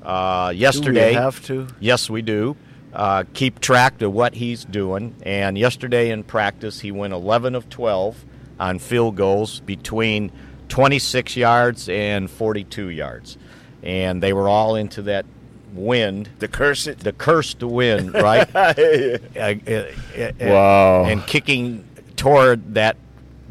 Uh, 0.03 0.53
yesterday, 0.55 1.13
have 1.15 1.43
to? 1.47 1.67
Yes, 1.81 2.09
we 2.11 2.23
do. 2.23 2.57
uh, 2.93 3.25
keep 3.35 3.61
track 3.61 4.01
of 4.03 4.13
what 4.13 4.35
he's 4.35 4.65
doing. 4.65 5.15
And 5.23 5.57
yesterday 5.59 6.11
in 6.11 6.25
practice, 6.25 6.81
he 6.81 6.91
went 6.91 7.13
11 7.13 7.55
of 7.55 7.69
12 7.69 8.25
on 8.59 8.79
field 8.79 9.17
goals 9.17 9.61
between 9.61 10.33
26 10.69 11.37
yards 11.37 11.89
and 11.89 12.31
42 12.31 12.89
yards. 12.89 13.37
And 13.83 14.23
they 14.23 14.33
were 14.33 14.49
all 14.49 14.75
into 14.75 15.03
that 15.03 15.27
wind. 15.73 16.29
The 16.39 16.49
cursed? 16.49 17.01
The 17.01 17.13
cursed 17.13 17.63
wind, 17.63 18.15
right? 18.15 18.49
uh, 18.55 18.75
wow. 20.41 21.05
And 21.05 21.27
kicking 21.27 21.87
toward 22.17 22.75
that 22.75 22.97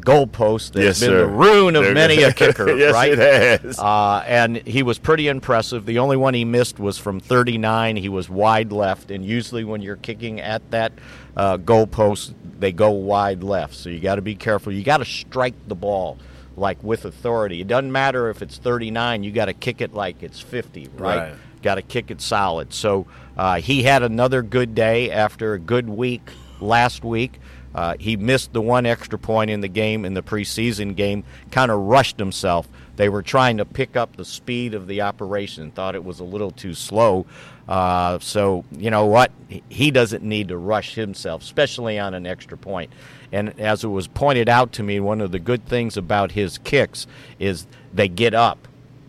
goalpost 0.00 0.72
that's 0.72 0.84
yes, 0.84 1.00
been 1.00 1.10
sir. 1.10 1.18
the 1.18 1.26
ruin 1.26 1.76
of 1.76 1.84
They're 1.84 1.94
many 1.94 2.22
a 2.22 2.32
kicker, 2.34 2.74
yes, 2.74 2.94
right? 2.94 3.12
It 3.12 3.62
has. 3.62 3.78
Uh, 3.78 4.24
and 4.26 4.56
he 4.56 4.82
was 4.82 4.98
pretty 4.98 5.28
impressive. 5.28 5.84
The 5.84 5.98
only 5.98 6.16
one 6.16 6.34
he 6.34 6.44
missed 6.44 6.78
was 6.78 6.96
from 6.96 7.20
39. 7.20 7.96
He 7.96 8.08
was 8.08 8.30
wide 8.30 8.72
left, 8.72 9.10
and 9.10 9.24
usually 9.24 9.64
when 9.64 9.82
you're 9.82 9.96
kicking 9.96 10.40
at 10.40 10.70
that 10.70 10.92
uh, 11.36 11.58
goalpost, 11.58 12.34
they 12.58 12.72
go 12.72 12.90
wide 12.90 13.42
left. 13.42 13.74
So 13.74 13.90
you 13.90 14.00
got 14.00 14.16
to 14.16 14.22
be 14.22 14.34
careful. 14.34 14.72
You 14.72 14.82
got 14.82 14.98
to 14.98 15.04
strike 15.04 15.54
the 15.68 15.74
ball 15.74 16.18
like 16.56 16.82
with 16.82 17.04
authority. 17.04 17.60
It 17.60 17.68
doesn't 17.68 17.92
matter 17.92 18.30
if 18.30 18.42
it's 18.42 18.56
39. 18.56 19.22
You 19.22 19.30
got 19.30 19.46
to 19.46 19.54
kick 19.54 19.80
it 19.80 19.94
like 19.94 20.22
it's 20.22 20.40
50, 20.40 20.88
right? 20.96 21.18
Right. 21.18 21.34
Got 21.62 21.76
to 21.76 21.82
kick 21.82 22.10
it 22.10 22.20
solid. 22.20 22.72
So 22.72 23.06
uh, 23.36 23.60
he 23.60 23.82
had 23.82 24.02
another 24.02 24.42
good 24.42 24.74
day 24.74 25.10
after 25.10 25.54
a 25.54 25.58
good 25.58 25.88
week 25.88 26.30
last 26.60 27.04
week. 27.04 27.40
Uh, 27.74 27.94
he 27.98 28.16
missed 28.16 28.52
the 28.52 28.62
one 28.62 28.86
extra 28.86 29.18
point 29.18 29.50
in 29.50 29.60
the 29.60 29.68
game 29.68 30.04
in 30.04 30.14
the 30.14 30.22
preseason 30.22 30.96
game, 30.96 31.22
kind 31.50 31.70
of 31.70 31.80
rushed 31.80 32.18
himself. 32.18 32.68
They 32.96 33.08
were 33.08 33.22
trying 33.22 33.58
to 33.58 33.64
pick 33.64 33.96
up 33.96 34.16
the 34.16 34.24
speed 34.24 34.74
of 34.74 34.86
the 34.86 35.02
operation, 35.02 35.70
thought 35.70 35.94
it 35.94 36.02
was 36.02 36.18
a 36.18 36.24
little 36.24 36.50
too 36.50 36.74
slow. 36.74 37.26
Uh, 37.68 38.18
so, 38.18 38.64
you 38.72 38.90
know 38.90 39.06
what? 39.06 39.30
He 39.68 39.90
doesn't 39.90 40.24
need 40.24 40.48
to 40.48 40.56
rush 40.56 40.94
himself, 40.94 41.42
especially 41.42 41.98
on 41.98 42.14
an 42.14 42.26
extra 42.26 42.56
point. 42.56 42.90
And 43.30 43.58
as 43.60 43.84
it 43.84 43.88
was 43.88 44.08
pointed 44.08 44.48
out 44.48 44.72
to 44.72 44.82
me, 44.82 45.00
one 45.00 45.20
of 45.20 45.32
the 45.32 45.38
good 45.38 45.66
things 45.66 45.96
about 45.96 46.32
his 46.32 46.58
kicks 46.58 47.06
is 47.38 47.66
they 47.92 48.08
get 48.08 48.32
up 48.32 48.67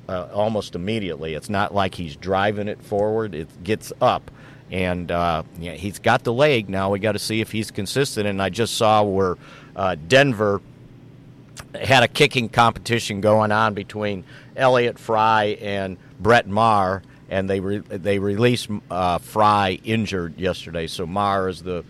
uh, 0.09 0.29
almost 0.33 0.75
immediately. 0.75 1.35
It's 1.35 1.49
not 1.49 1.73
like 1.73 1.95
he's 1.95 2.15
driving 2.15 2.67
it 2.67 2.81
forward, 2.81 3.35
it 3.35 3.63
gets 3.63 3.93
up 4.01 4.31
and 4.71 5.11
uh, 5.11 5.43
yeah, 5.59 5.73
he's 5.73 5.99
got 5.99 6.23
the 6.23 6.33
leg. 6.33 6.69
Now 6.69 6.91
we 6.91 6.99
got 6.99 7.13
to 7.13 7.19
see 7.19 7.41
if 7.41 7.51
he's 7.51 7.71
consistent. 7.71 8.27
And 8.27 8.41
I 8.41 8.49
just 8.49 8.75
saw 8.75 9.03
where 9.03 9.35
uh, 9.75 9.95
Denver 10.07 10.61
had 11.73 12.03
a 12.03 12.07
kicking 12.07 12.49
competition 12.49 13.21
going 13.21 13.51
on 13.51 13.73
between 13.73 14.23
Elliott 14.55 14.99
Fry 14.99 15.57
and 15.61 15.97
Brett 16.19 16.47
Maher, 16.47 17.01
and 17.29 17.49
they 17.49 17.59
re- 17.59 17.79
they 17.79 18.19
released 18.19 18.69
uh, 18.89 19.17
Fry 19.17 19.79
injured 19.83 20.39
yesterday. 20.39 20.87
So 20.87 21.05
Maher 21.05 21.49
is 21.49 21.63
the 21.63 21.83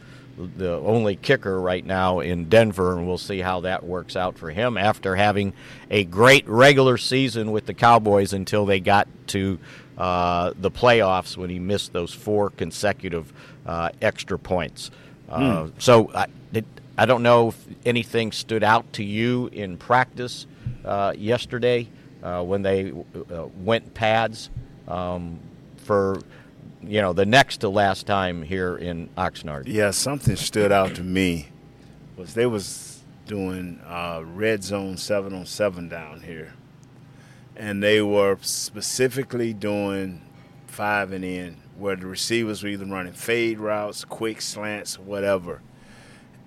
the 0.58 0.74
only 0.78 1.16
kicker 1.16 1.60
right 1.60 1.86
now 1.86 2.20
in 2.20 2.48
Denver, 2.50 2.98
and 2.98 3.08
we'll 3.08 3.18
see 3.18 3.40
how 3.40 3.62
that 3.62 3.84
works 3.84 4.16
out 4.16 4.38
for 4.38 4.50
him 4.50 4.78
after 4.78 5.16
having 5.16 5.54
a 5.92 6.04
great 6.06 6.48
regular 6.48 6.98
season 6.98 7.52
with 7.52 7.66
the 7.66 7.74
Cowboys 7.74 8.34
until 8.34 8.66
they 8.66 8.80
got 8.80 9.08
to 9.28 9.60
uh, 9.98 10.54
the 10.60 10.72
playoffs 10.72 11.36
when 11.36 11.50
he 11.50 11.60
missed 11.60 11.92
those 11.92 12.14
four 12.14 12.50
consecutive 12.52 13.34
uh, 13.66 13.90
extra 14.02 14.40
points. 14.40 14.92
Uh, 15.28 15.66
Hmm. 15.66 15.72
So 15.78 16.10
I, 16.14 16.28
it, 16.54 16.66
I 16.98 17.06
don't 17.06 17.24
know 17.24 17.50
if 17.50 17.66
anything 17.86 18.32
stood 18.32 18.64
out 18.64 18.92
to 18.94 19.04
you 19.04 19.48
in 19.48 19.78
practice 19.78 20.48
uh, 20.86 21.14
yesterday 21.18 21.88
uh, 22.24 22.44
when 22.44 22.62
they 22.62 22.92
uh, 22.92 23.46
went 23.62 23.94
pads 23.94 24.50
um, 24.88 25.40
for 25.78 26.22
you 26.82 27.01
know 27.01 27.14
the 27.14 27.26
next 27.26 27.57
to 27.57 27.70
last 27.70 28.05
time 28.07 28.41
here 28.43 28.78
in 28.78 29.10
Oxnard. 29.18 29.64
Yeah, 29.68 29.91
something 29.91 30.36
stood 30.36 30.72
out 30.72 30.95
to 30.95 31.03
me 31.03 31.49
was 32.16 32.34
they 32.34 32.45
was 32.45 33.01
doing 33.26 33.80
uh, 33.86 34.22
red 34.26 34.64
zone 34.64 34.97
seven 34.97 35.34
on 35.34 35.45
seven 35.45 35.88
down 35.88 36.22
here, 36.22 36.53
and 37.55 37.82
they 37.82 38.01
were 38.01 38.38
specifically 38.41 39.53
doing 39.53 40.22
five 40.68 41.12
and 41.12 41.26
in 41.26 41.57
where 41.78 41.95
the 41.95 42.05
receivers 42.05 42.62
were 42.62 42.70
either 42.70 42.86
running 42.86 43.14
fade 43.14 43.60
routes, 43.60 44.03
quick 44.03 44.41
slants, 44.41 44.99
whatever. 44.99 45.62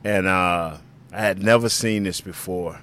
And 0.05 0.27
uh, 0.27 0.79
I 1.13 1.21
had 1.21 1.43
never 1.43 1.69
seen 1.69 2.03
this 2.03 2.21
before. 2.21 2.81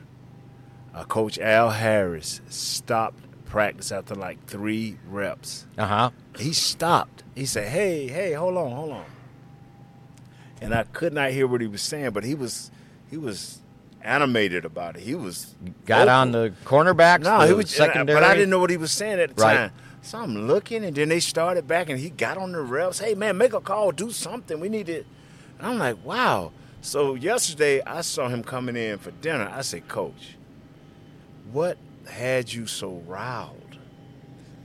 Uh, 0.94 1.04
Coach 1.04 1.38
Al 1.38 1.70
Harris 1.70 2.42
stopped 2.50 3.24
practice 3.50 3.92
after 3.92 4.16
like 4.16 4.46
three 4.48 4.98
reps. 5.10 5.66
Uh 5.78 5.86
huh. 5.86 6.10
He 6.38 6.54
stopped. 6.54 7.24
He 7.36 7.46
said, 7.46 7.68
"Hey, 7.68 8.08
hey, 8.08 8.34
hold 8.34 8.56
on, 8.58 8.72
hold 8.72 8.92
on." 8.94 9.06
And 10.62 10.74
I 10.74 10.84
could 10.84 11.14
not 11.14 11.32
hear 11.32 11.48
what 11.48 11.62
he 11.62 11.68
was 11.68 11.82
saying, 11.82 12.12
but 12.12 12.24
he 12.24 12.36
was 12.36 12.72
he 13.10 13.18
was 13.18 13.60
animated 14.02 14.64
about 14.66 14.96
it. 14.96 15.02
He 15.02 15.16
was 15.16 15.56
Got 15.86 16.08
on 16.08 16.32
the 16.32 16.54
cornerbacks. 16.64 17.24
No, 17.24 17.42
he 17.42 17.54
was 17.54 17.70
secondary. 17.70 18.16
but 18.20 18.24
I 18.24 18.34
didn't 18.36 18.50
know 18.50 18.60
what 18.60 18.70
he 18.70 18.78
was 18.78 18.92
saying 18.92 19.20
at 19.20 19.36
the 19.36 19.42
Right. 19.44 19.56
time. 19.56 19.72
So 20.02 20.18
I'm 20.18 20.48
looking, 20.48 20.86
and 20.86 20.96
then 20.96 21.10
they 21.10 21.20
started 21.20 21.68
back, 21.68 21.90
and 21.90 22.00
he 22.00 22.10
got 22.10 22.38
on 22.38 22.54
the 22.54 22.62
reps. 22.62 23.00
Hey, 23.00 23.16
man, 23.16 23.38
make 23.38 23.52
a 23.52 23.60
call, 23.60 23.92
do 23.92 24.12
something. 24.12 24.58
We 24.62 24.70
need 24.70 24.88
it. 24.88 25.06
And 25.58 25.68
I'm 25.68 25.78
like, 25.78 25.98
wow. 26.06 26.54
So 26.82 27.16
yesterday, 27.16 27.82
I 27.82 28.00
saw 28.02 28.30
him 28.30 28.42
coming 28.42 28.78
in 28.78 28.98
for 29.00 29.12
dinner. 29.12 29.52
I 29.54 29.60
said, 29.62 29.90
Coach, 29.90 30.38
what 31.52 31.78
had 32.10 32.52
you 32.52 32.68
so 32.68 33.04
riled? 33.08 33.78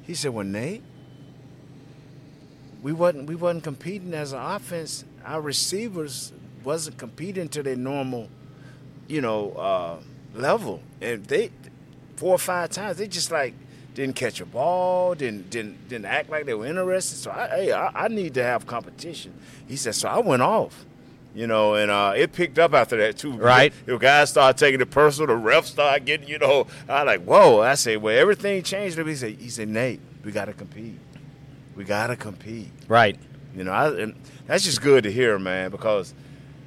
He 0.02 0.14
said, 0.14 0.32
Well, 0.32 0.44
Nate, 0.44 0.82
we 2.82 2.92
wasn't 2.92 3.26
we 3.28 3.34
wasn't 3.34 3.64
competing 3.64 4.12
as 4.14 4.32
an 4.32 4.40
offense. 4.40 5.04
Our 5.24 5.40
receivers 5.40 6.32
wasn't 6.62 6.98
competing 6.98 7.48
to 7.50 7.62
their 7.62 7.76
normal, 7.76 8.28
you 9.08 9.20
know, 9.20 9.52
uh, 9.52 9.96
level, 10.34 10.82
and 11.00 11.24
they 11.24 11.50
four 12.16 12.34
or 12.34 12.38
five 12.38 12.70
times 12.70 12.98
they 12.98 13.08
just 13.08 13.30
like 13.30 13.54
didn't 13.94 14.16
catch 14.16 14.40
a 14.40 14.46
ball, 14.46 15.14
didn't 15.14 15.48
didn't 15.50 15.88
didn't 15.88 16.06
act 16.06 16.28
like 16.28 16.44
they 16.46 16.54
were 16.54 16.66
interested. 16.66 17.16
So 17.16 17.30
I, 17.30 17.48
hey, 17.48 17.72
I, 17.72 18.04
I 18.04 18.08
need 18.08 18.34
to 18.34 18.42
have 18.42 18.66
competition. 18.66 19.32
He 19.66 19.76
said, 19.76 19.94
so 19.94 20.08
I 20.08 20.18
went 20.18 20.42
off. 20.42 20.84
You 21.34 21.48
know, 21.48 21.74
and 21.74 21.90
uh, 21.90 22.12
it 22.16 22.32
picked 22.32 22.60
up 22.60 22.74
after 22.74 22.96
that 22.98 23.18
too. 23.18 23.32
Right. 23.32 23.72
The 23.86 23.98
guys 23.98 24.30
started 24.30 24.56
taking 24.56 24.80
it 24.80 24.90
personal. 24.90 25.36
The 25.36 25.42
refs 25.42 25.64
started 25.64 26.04
getting, 26.06 26.28
you 26.28 26.38
know, 26.38 26.68
I 26.88 27.02
like, 27.02 27.24
whoa. 27.24 27.60
I 27.60 27.74
said, 27.74 28.00
well, 28.00 28.16
everything 28.16 28.62
changed. 28.62 28.96
He 28.98 29.14
said, 29.16 29.34
he 29.38 29.48
said, 29.48 29.68
Nate, 29.68 30.00
we 30.24 30.30
got 30.30 30.44
to 30.44 30.52
compete. 30.52 30.98
We 31.74 31.84
got 31.84 32.06
to 32.06 32.16
compete. 32.16 32.70
Right. 32.86 33.18
You 33.56 33.64
know, 33.64 33.72
I, 33.72 33.88
and 34.00 34.14
that's 34.46 34.64
just 34.64 34.80
good 34.80 35.04
to 35.04 35.12
hear, 35.12 35.38
man, 35.38 35.70
because 35.70 36.14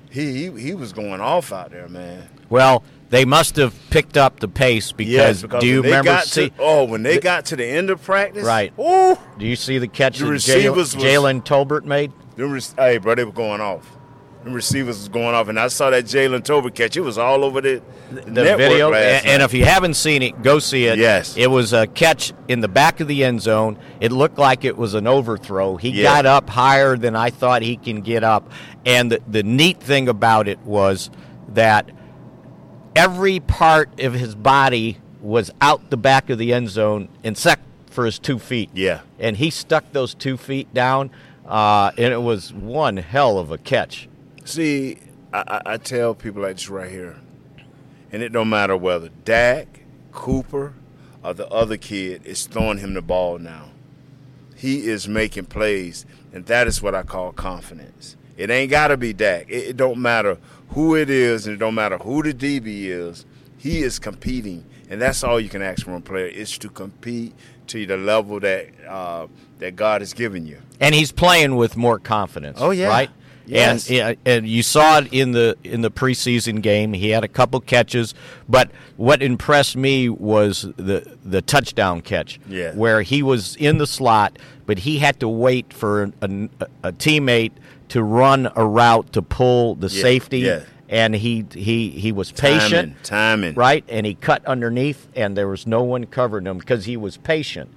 he, 0.10 0.50
he 0.50 0.62
he 0.62 0.74
was 0.74 0.94
going 0.94 1.22
off 1.22 1.52
out 1.52 1.72
there, 1.72 1.88
man. 1.88 2.28
Well, 2.50 2.84
they 3.10 3.26
must 3.26 3.56
have 3.58 3.74
picked 3.90 4.18
up 4.18 4.40
the 4.40 4.48
pace 4.48 4.92
because, 4.92 5.12
Yes, 5.12 5.42
because 5.42 5.62
do 5.62 5.68
you 5.68 5.82
remember? 5.82 6.12
got 6.12 6.26
see, 6.26 6.50
to, 6.50 6.56
oh, 6.60 6.84
when 6.86 7.04
they 7.04 7.20
got 7.20 7.46
to 7.48 7.56
the 7.56 7.66
end 7.66 7.90
of 7.90 8.02
practice, 8.04 8.46
Right. 8.46 8.74
Ooh, 8.80 9.18
do 9.38 9.46
you 9.46 9.56
see 9.56 9.78
the 9.78 9.88
catch 9.88 10.20
The 10.20 10.26
that 10.26 10.36
Jalen 10.36 11.44
Tolbert 11.44 11.86
made? 11.86 12.12
hey, 12.78 12.98
bro, 12.98 13.16
they 13.16 13.24
were 13.24 13.32
going 13.32 13.62
off. 13.62 13.97
The 14.48 14.54
receivers 14.54 14.98
was 14.98 15.10
going 15.10 15.36
off, 15.36 15.50
and 15.50 15.60
I 15.60 15.68
saw 15.68 15.90
that 15.90 16.06
Jalen 16.06 16.40
Tolbert 16.42 16.74
catch. 16.74 16.96
It 16.96 17.02
was 17.02 17.18
all 17.18 17.44
over 17.44 17.60
the, 17.60 17.82
the 18.12 18.22
video. 18.56 18.94
And, 18.94 19.26
and 19.28 19.42
if 19.44 19.54
you 19.54 19.66
haven't 19.66 19.96
seen 19.96 20.22
it, 20.22 20.42
go 20.42 20.60
see 20.60 20.86
it. 20.86 20.98
Yes. 20.98 21.36
It 21.36 21.48
was 21.48 21.74
a 21.74 21.86
catch 21.86 22.32
in 22.48 22.62
the 22.62 22.70
back 22.70 23.02
of 23.02 23.10
the 23.10 23.26
end 23.26 23.42
zone. 23.42 23.78
It 24.00 24.14
looked 24.14 24.38
like 24.38 24.64
it 24.64 24.78
was 24.78 24.94
an 24.94 25.06
overthrow. 25.06 25.76
He 25.76 25.90
Yeah. 25.90 26.04
got 26.04 26.26
up 26.26 26.50
higher 26.50 26.96
than 26.96 27.14
I 27.14 27.30
thought 27.30 27.62
he 27.62 27.76
can 27.76 28.00
get 28.00 28.24
up. 28.24 28.50
And 28.86 29.12
the, 29.12 29.22
the 29.28 29.44
neat 29.44 29.82
thing 29.82 30.08
about 30.08 30.48
it 30.48 30.60
was 30.60 31.10
that 31.50 31.90
every 32.96 33.42
part 33.42 34.00
of 34.00 34.14
his 34.14 34.34
body 34.34 34.98
was 35.22 35.52
out 35.60 35.90
the 35.90 35.98
back 35.98 36.30
of 36.30 36.38
the 36.38 36.54
end 36.54 36.70
zone 36.70 37.10
except 37.24 37.64
for 37.90 38.06
his 38.06 38.18
two 38.18 38.40
feet. 38.40 38.70
Yeah. 38.74 39.02
And 39.20 39.36
he 39.36 39.50
stuck 39.50 39.92
those 39.92 40.14
two 40.14 40.38
feet 40.38 40.74
down, 40.74 41.12
uh, 41.46 41.92
and 41.98 42.14
it 42.14 42.22
was 42.22 42.54
one 42.54 42.96
hell 42.96 43.40
of 43.40 43.52
a 43.52 43.58
catch. 43.58 44.08
See, 44.48 44.98
I, 45.34 45.62
I, 45.66 45.78
tell 45.78 46.16
people 46.16 46.44
like 46.44 46.56
this 46.56 46.70
right 46.70 46.90
here, 46.90 47.18
and 48.14 48.24
it 48.24 48.30
don't 48.30 48.48
matter 48.48 48.78
whether 48.78 49.10
Dak, 49.26 49.82
Cooper, 50.14 50.74
or 51.22 51.34
the 51.34 51.50
other 51.50 51.76
kid 51.76 52.26
is 52.26 52.48
throwing 52.48 52.78
him 52.78 52.94
the 52.94 53.02
ball 53.02 53.40
now. 53.40 53.72
He 54.56 54.88
is 54.88 55.06
making 55.06 55.48
plays, 55.48 56.06
and 56.32 56.46
that 56.46 56.66
is 56.66 56.82
what 56.82 56.96
I 56.96 57.04
call 57.04 57.34
confidence. 57.34 58.16
It 58.38 58.50
ain't 58.50 58.72
got 58.72 58.88
to 58.88 58.96
be 58.96 59.12
Dak. 59.12 59.50
It, 59.50 59.72
it 59.72 59.78
don't 59.78 60.02
matter 60.02 60.38
who 60.70 60.96
it 60.96 61.10
is, 61.10 61.46
and 61.46 61.54
it 61.54 61.60
don't 61.60 61.76
matter 61.76 61.98
who 61.98 62.24
the 62.24 62.34
DB 62.34 62.86
is. 62.86 63.26
He 63.58 63.80
is 63.80 64.00
competing, 64.00 64.64
and 64.90 65.02
that's 65.02 65.26
all 65.26 65.42
you 65.42 65.50
can 65.50 65.62
ask 65.62 65.84
from 65.84 65.96
a 65.96 66.00
player 66.02 66.28
is 66.28 66.58
to 66.60 66.70
compete 66.70 67.34
to 67.68 67.86
the 67.86 67.98
level 67.98 68.40
that 68.40 68.70
uh, 68.88 69.28
that 69.60 69.76
God 69.76 70.00
has 70.00 70.14
given 70.14 70.48
you. 70.48 70.62
And 70.80 70.96
he's 70.96 71.12
playing 71.12 71.58
with 71.58 71.76
more 71.76 72.00
confidence. 72.00 72.60
Oh, 72.62 72.72
yeah. 72.72 72.88
Right? 72.88 73.10
Yes. 73.48 73.90
And 73.90 74.18
and 74.26 74.48
you 74.48 74.62
saw 74.62 75.00
it 75.00 75.14
in 75.14 75.32
the 75.32 75.56
in 75.64 75.82
the 75.82 75.90
preseason 75.90 76.62
game. 76.62 76.94
He 76.94 77.10
had 77.12 77.24
a 77.24 77.28
couple 77.30 77.60
catches, 77.62 78.14
but 78.50 78.70
what 78.98 79.24
impressed 79.24 79.76
me 79.78 80.10
was 80.10 80.64
the 80.76 81.16
the 81.24 81.42
touchdown 81.42 82.02
catch, 82.02 82.40
Yeah. 82.50 82.74
where 82.74 83.02
he 83.04 83.24
was 83.24 83.56
in 83.56 83.78
the 83.78 83.88
slot, 83.88 84.38
but 84.66 84.80
he 84.80 85.00
had 85.00 85.20
to 85.22 85.30
wait 85.30 85.72
for 85.74 86.04
a, 86.04 86.12
a, 86.22 86.28
a 86.84 86.92
teammate 86.92 87.54
to 87.90 88.04
run 88.04 88.52
a 88.56 88.66
route 88.66 89.14
to 89.14 89.22
pull 89.22 89.76
the 89.76 89.88
Yeah, 89.88 90.02
safety, 90.02 90.40
yeah. 90.40 90.64
and 90.90 91.16
he 91.16 91.46
he 91.54 91.90
he 91.92 92.12
was 92.12 92.34
patient, 92.34 92.96
Timing, 93.04 93.54
timing. 93.54 93.54
right? 93.56 93.86
And 93.88 94.06
he 94.06 94.14
cut 94.16 94.46
underneath, 94.46 95.08
and 95.16 95.38
there 95.38 95.48
was 95.48 95.66
no 95.66 95.84
one 95.84 96.06
covering 96.08 96.46
him 96.48 96.58
because 96.58 96.84
he 96.84 96.98
was 96.98 97.16
patient. 97.16 97.70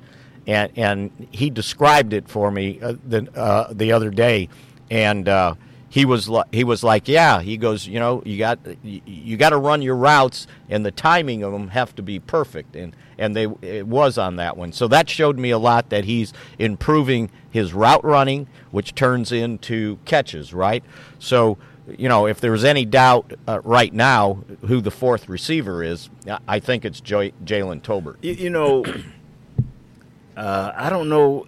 And 0.48 0.72
and 0.74 1.28
he 1.30 1.48
described 1.50 2.12
it 2.12 2.28
for 2.28 2.50
me 2.50 2.80
uh, 2.82 2.94
the 3.06 3.28
uh, 3.38 3.72
the 3.72 3.92
other 3.92 4.10
day, 4.10 4.48
and 4.91 5.28
uh, 5.28 5.55
he 5.88 6.05
was 6.05 6.28
li- 6.28 6.43
he 6.53 6.64
was 6.64 6.82
like, 6.84 7.09
yeah. 7.09 7.41
He 7.41 7.57
goes, 7.57 7.86
you 7.86 7.99
know, 7.99 8.22
you 8.24 8.38
got 8.38 8.59
you, 8.82 9.36
got 9.36 9.51
to 9.51 9.57
run 9.59 9.82
your 9.82 9.97
routes, 9.97 10.47
and 10.68 10.84
the 10.84 10.91
timing 10.91 11.43
of 11.43 11.53
them 11.53 11.68
have 11.68 11.95
to 11.97 12.03
be 12.03 12.18
perfect, 12.20 12.76
and 12.76 12.95
and 13.18 13.34
they 13.36 13.47
it 13.62 13.86
was 13.86 14.18
on 14.18 14.36
that 14.36 14.57
one. 14.57 14.72
So 14.72 14.88
that 14.88 15.09
showed 15.09 15.38
me 15.38 15.51
a 15.51 15.59
lot 15.59 15.91
that 15.91 16.05
he's 16.05 16.32
improving 16.59 17.30
his 17.51 17.72
route 17.72 18.05
running, 18.05 18.47
which 18.70 18.95
turns 18.95 19.32
into 19.32 19.99
catches, 20.05 20.53
right? 20.55 20.84
So 21.18 21.59
you 21.99 22.09
know, 22.09 22.26
if 22.26 22.41
there's 22.41 22.62
any 22.62 22.84
doubt 22.84 23.32
uh, 23.49 23.61
right 23.64 23.93
now 23.93 24.45
who 24.66 24.80
the 24.80 24.93
fourth 24.93 25.28
receiver 25.28 25.82
is, 25.82 26.09
I- 26.47 26.61
think 26.61 26.84
it's 26.84 27.01
Joy- 27.01 27.32
Jalen 27.45 27.82
Tolbert. 27.82 28.16
You, 28.22 28.32
you 28.34 28.51
know, 28.51 28.84
uh, 30.36 30.72
I 30.74 30.88
don't 30.91 31.09
know. 31.09 31.47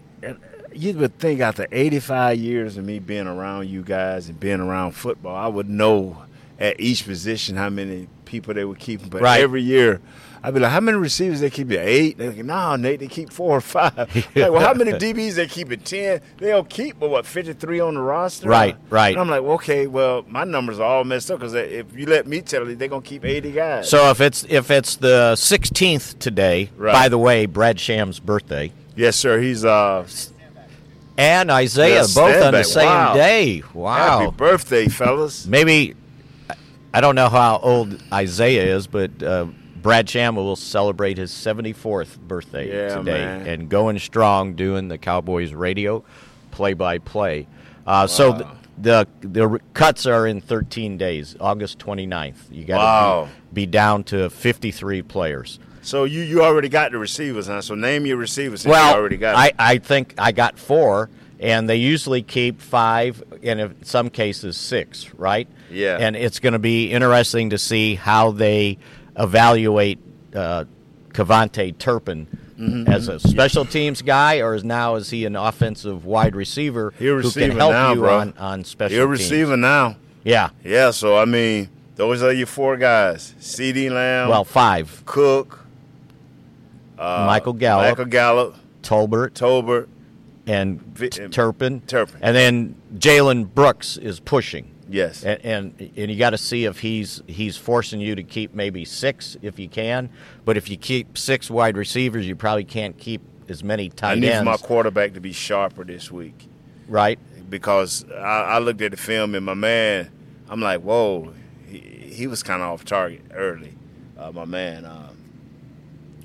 You 0.74 0.94
would 0.94 1.18
think 1.18 1.40
after 1.40 1.66
85 1.70 2.38
years 2.38 2.76
of 2.76 2.84
me 2.84 2.98
being 2.98 3.26
around 3.26 3.68
you 3.68 3.82
guys 3.82 4.28
and 4.28 4.38
being 4.38 4.60
around 4.60 4.92
football, 4.92 5.34
I 5.36 5.46
would 5.48 5.68
know 5.68 6.22
at 6.58 6.78
each 6.80 7.06
position 7.06 7.56
how 7.56 7.68
many 7.70 8.08
people 8.24 8.54
they 8.54 8.64
were 8.64 8.74
keeping. 8.74 9.08
But 9.08 9.20
Right. 9.22 9.40
every 9.40 9.62
year, 9.62 10.00
I'd 10.44 10.54
be 10.54 10.60
like, 10.60 10.72
how 10.72 10.80
many 10.80 10.96
receivers 10.98 11.40
they 11.40 11.50
keep? 11.50 11.70
Eight? 11.70 12.18
They're 12.18 12.30
like, 12.32 12.44
no, 12.44 12.74
Nate, 12.76 12.98
they 13.00 13.06
keep 13.06 13.32
four 13.32 13.56
or 13.58 13.60
five. 13.60 13.96
like, 14.14 14.34
well, 14.34 14.58
how 14.60 14.74
many 14.74 14.92
DBs 14.92 15.34
they 15.34 15.46
keep 15.46 15.70
at 15.70 15.84
10? 15.84 16.20
They'll 16.38 16.64
keep, 16.64 16.98
but 16.98 17.10
what, 17.10 17.26
53 17.26 17.78
on 17.80 17.94
the 17.94 18.00
roster? 18.00 18.48
Right, 18.48 18.76
right. 18.90 19.12
And 19.12 19.20
I'm 19.20 19.28
like, 19.28 19.42
well, 19.42 19.52
okay, 19.52 19.86
well, 19.86 20.24
my 20.28 20.42
numbers 20.44 20.80
are 20.80 20.86
all 20.98 21.04
messed 21.04 21.30
up 21.30 21.38
because 21.40 21.54
if 21.54 21.94
you 21.96 22.06
let 22.06 22.26
me 22.26 22.40
tell 22.40 22.68
you, 22.68 22.74
they're 22.74 22.88
going 22.88 23.02
to 23.02 23.08
keep 23.08 23.24
80 23.24 23.52
guys. 23.52 23.88
So 23.90 24.10
if 24.10 24.20
it's 24.20 24.44
if 24.48 24.70
it's 24.70 24.96
the 24.96 25.34
16th 25.36 26.18
today, 26.18 26.70
Right. 26.76 26.92
by 26.92 27.08
the 27.08 27.18
way, 27.18 27.46
Brad 27.46 27.78
Sham's 27.78 28.18
birthday, 28.18 28.72
yes, 28.96 29.14
sir. 29.16 29.40
He's 29.40 29.64
uh, 29.64 30.06
and 31.16 31.50
Isaiah 31.50 32.02
Yeah, 32.02 32.06
both 32.14 32.42
on 32.42 32.54
the 32.54 32.64
same 32.64 32.86
Wow. 32.86 33.14
day. 33.14 33.62
Wow. 33.74 34.18
happy 34.20 34.36
birthday, 34.36 34.88
fellas. 34.88 35.46
Maybe 35.46 35.94
I 36.94 37.00
don't 37.00 37.14
know 37.14 37.28
how 37.28 37.58
old 37.62 37.98
Isaiah 38.12 38.76
is, 38.76 38.86
but 38.86 39.22
uh, 39.22 39.46
Brad 39.76 40.08
Sham 40.08 40.36
will 40.36 40.56
celebrate 40.56 41.16
his 41.18 41.30
74th 41.32 42.18
birthday 42.18 42.68
Yeah, 42.68 42.98
today 42.98 43.24
man. 43.24 43.46
and 43.46 43.68
going 43.68 43.98
strong 43.98 44.54
doing 44.54 44.88
the 44.88 44.98
Cowboys 44.98 45.52
radio 45.54 46.04
play 46.50 46.74
by 46.74 46.98
play. 46.98 47.46
Uh, 47.86 48.06
So 48.06 48.32
the, 48.32 48.46
the 48.78 49.06
the 49.22 49.60
cuts 49.74 50.06
are 50.06 50.26
in 50.26 50.40
13 50.40 50.98
days, 50.98 51.34
August 51.40 51.78
29th. 51.78 52.36
You 52.50 52.64
got 52.64 52.78
to 52.78 52.82
Wow. 52.84 53.28
be, 53.52 53.62
be 53.62 53.66
down 53.66 54.04
to 54.04 54.28
53 54.30 55.02
players. 55.02 55.58
So 55.82 56.04
you 56.04 56.22
you 56.22 56.42
already 56.42 56.68
got 56.68 56.92
the 56.92 56.98
receivers, 56.98 57.46
huh? 57.48 57.60
So 57.60 57.74
name 57.74 58.06
your 58.06 58.16
receivers. 58.16 58.64
Well, 58.64 58.90
you 58.92 58.96
already 58.98 59.16
got. 59.16 59.34
I, 59.36 59.48
them. 59.48 59.56
I 59.58 59.78
think 59.78 60.14
I 60.16 60.32
got 60.32 60.58
four, 60.58 61.10
and 61.40 61.68
they 61.68 61.76
usually 61.76 62.22
keep 62.22 62.60
five, 62.60 63.22
and 63.42 63.60
in 63.60 63.84
some 63.84 64.08
cases 64.10 64.56
six, 64.56 65.12
right? 65.14 65.48
Yeah. 65.70 65.98
And 66.00 66.14
it's 66.16 66.38
going 66.38 66.52
to 66.52 66.58
be 66.58 66.90
interesting 66.92 67.50
to 67.50 67.58
see 67.58 67.94
how 67.96 68.30
they 68.30 68.78
evaluate 69.16 69.98
uh, 70.34 70.64
KaVontae 71.10 71.78
Turpin 71.78 72.26
Mm-hmm. 72.58 72.92
as 72.92 73.08
a 73.08 73.18
special 73.18 73.64
teams 73.64 74.02
guy, 74.02 74.38
or 74.40 74.54
is 74.54 74.62
now 74.62 74.94
is 74.94 75.10
he 75.10 75.24
an 75.24 75.34
offensive 75.34 76.04
wide 76.04 76.36
receiver 76.36 76.94
He'll 76.96 77.20
who 77.20 77.30
can 77.32 77.50
help 77.50 77.72
now, 77.72 77.92
you 77.94 78.00
bro. 78.00 78.18
on 78.18 78.34
on 78.38 78.62
special 78.62 78.96
You're 78.96 79.06
receiver 79.08 79.56
now. 79.56 79.96
Yeah. 80.22 80.50
Yeah. 80.62 80.92
So 80.92 81.16
I 81.18 81.24
mean, 81.24 81.70
those 81.96 82.22
are 82.22 82.30
your 82.30 82.46
four 82.46 82.76
guys: 82.76 83.34
CeeDee 83.40 83.90
Lamb, 83.90 84.28
Well, 84.28 84.44
five: 84.44 85.02
Cook, 85.06 85.61
uh, 86.98 87.24
Michael 87.26 87.52
Gallup, 87.54 87.90
Michael 87.90 88.04
Gallup, 88.10 88.56
Tolbert, 88.82 89.30
Tolbert. 89.30 89.88
and 90.46 90.96
T- 90.96 91.08
Turpin. 91.28 91.80
Turpin. 91.82 92.18
And 92.22 92.34
then 92.36 92.74
Jalen 92.96 93.52
Brooks 93.54 93.96
is 93.96 94.20
pushing. 94.20 94.68
Yes. 94.88 95.24
And 95.24 95.40
and, 95.44 95.92
and 95.96 96.10
you 96.10 96.18
got 96.18 96.30
to 96.30 96.38
see 96.38 96.64
if 96.64 96.80
he's 96.80 97.22
he's 97.26 97.56
forcing 97.56 98.00
you 98.00 98.14
to 98.14 98.22
keep 98.22 98.54
maybe 98.54 98.84
six 98.84 99.36
if 99.42 99.58
you 99.58 99.68
can, 99.68 100.10
but 100.44 100.56
if 100.56 100.68
you 100.68 100.76
keep 100.76 101.16
six 101.16 101.50
wide 101.50 101.76
receivers, 101.76 102.26
you 102.26 102.36
probably 102.36 102.64
can't 102.64 102.98
keep 102.98 103.22
as 103.48 103.64
many 103.64 103.88
tight 103.88 104.10
I 104.10 104.14
tight 104.14 104.20
need 104.20 104.28
ends. 104.30 104.44
my 104.44 104.56
quarterback 104.56 105.14
to 105.14 105.20
be 105.20 105.32
sharper 105.32 105.84
this 105.84 106.10
week 106.12 106.46
right? 106.88 107.18
because 107.50 108.04
I, 108.10 108.42
I 108.54 108.58
looked 108.60 108.80
at 108.82 108.92
the 108.92 108.96
film 108.96 109.34
and 109.34 109.44
my 109.44 109.54
man, 109.54 110.10
I'm 110.48 110.60
like, 110.60 110.80
whoa, 110.80 111.32
he, 111.66 111.78
he 111.78 112.26
was 112.26 112.42
kind 112.42 112.62
of 112.62 112.68
off 112.70 112.84
target 112.84 113.22
early. 113.34 113.74
Uh, 114.18 114.30
my 114.32 114.44
man, 114.44 114.84
uh, 114.84 115.10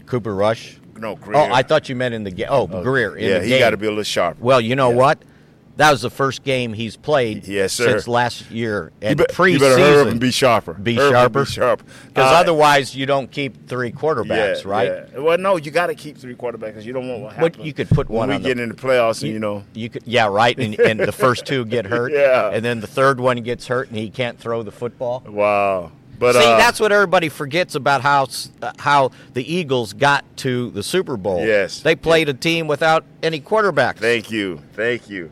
Cooper 0.07 0.33
Rush. 0.33 0.77
no, 0.97 1.15
Grier. 1.15 1.37
Oh, 1.37 1.53
I 1.53 1.61
thought 1.61 1.89
you 1.89 1.95
meant 1.95 2.15
in 2.15 2.23
the 2.23 2.31
game. 2.31 2.47
Oh, 2.49 2.65
Grier. 2.65 3.15
In 3.15 3.23
yeah, 3.29 3.39
the 3.39 3.45
he 3.45 3.59
got 3.59 3.69
to 3.69 3.77
be 3.77 3.85
a 3.85 3.89
little 3.89 4.03
sharper. 4.03 4.39
Well, 4.41 4.59
you 4.59 4.75
know 4.75 4.89
Yeah. 4.89 4.95
what? 4.95 5.19
That 5.75 5.91
was 5.91 6.01
the 6.01 6.09
first 6.09 6.43
game 6.43 6.73
he's 6.73 6.97
played 6.97 7.47
Yes, 7.47 7.71
sir. 7.73 7.91
since 7.91 8.07
last 8.07 8.49
year. 8.49 8.91
You, 8.99 9.09
And 9.09 9.17
be- 9.19 9.25
preseason, 9.25 9.51
you 9.53 9.59
better 9.59 9.77
hurry 9.77 10.01
up 10.01 10.07
and 10.07 10.19
be 10.19 10.31
sharper. 10.31 10.73
Be 10.73 10.95
sharper? 10.95 11.41
Be 11.45 11.51
sharp. 11.51 11.83
because 12.07 12.31
Uh, 12.31 12.35
otherwise 12.35 12.95
you 12.95 13.05
don't 13.05 13.29
keep 13.29 13.67
three 13.67 13.91
quarterbacks, 13.91 14.63
yeah, 14.63 14.71
right? 14.71 14.91
yeah. 15.13 15.19
Well, 15.19 15.37
no, 15.37 15.57
you 15.57 15.69
got 15.69 15.87
to 15.87 15.93
keep 15.93 16.17
three 16.17 16.33
quarterbacks 16.33 16.61
because 16.73 16.85
you 16.87 16.93
don't 16.93 17.07
want 17.07 17.21
what 17.25 17.39
But 17.39 17.63
you 17.63 17.73
could 17.73 17.89
put 17.89 18.09
when 18.09 18.17
one 18.17 18.29
we 18.29 18.35
on 18.37 18.41
the- 18.41 18.49
get 18.49 18.59
in 18.59 18.69
the 18.69 18.75
playoffs, 18.75 19.21
and 19.21 19.31
you 19.31 19.37
know. 19.37 19.65
You 19.75 19.89
could, 19.91 20.01
yeah, 20.07 20.25
right. 20.25 20.57
And, 20.57 20.79
and 20.79 20.99
the 20.99 21.11
first 21.11 21.45
two 21.45 21.63
get 21.63 21.85
hurt, 21.93 22.11
Yeah. 22.11 22.49
and 22.51 22.65
then 22.65 22.79
the 22.79 22.87
third 22.87 23.19
one 23.19 23.37
gets 23.41 23.67
hurt, 23.67 23.89
and 23.89 23.99
he 23.99 24.09
can't 24.09 24.39
throw 24.39 24.63
the 24.63 24.71
football. 24.71 25.21
Wow. 25.29 25.91
But 26.19 26.33
See, 26.33 26.39
uh, 26.39 26.57
that's 26.57 26.79
what 26.79 26.91
everybody 26.91 27.29
forgets 27.29 27.75
about 27.75 28.01
how 28.01 28.27
uh, 28.61 28.71
how 28.79 29.11
the 29.33 29.53
Eagles 29.53 29.93
got 29.93 30.25
to 30.37 30.71
the 30.71 30.81
Super 30.83 31.15
Bowl. 31.17 31.45
Yes. 31.45 31.81
they 31.81 31.95
played 31.95 32.27
a 32.29 32.33
team 32.33 32.67
without 32.67 33.05
any 33.21 33.39
quarterbacks. 33.39 33.97
Thank 33.97 34.31
you, 34.31 34.61
thank 34.73 35.09
you. 35.09 35.31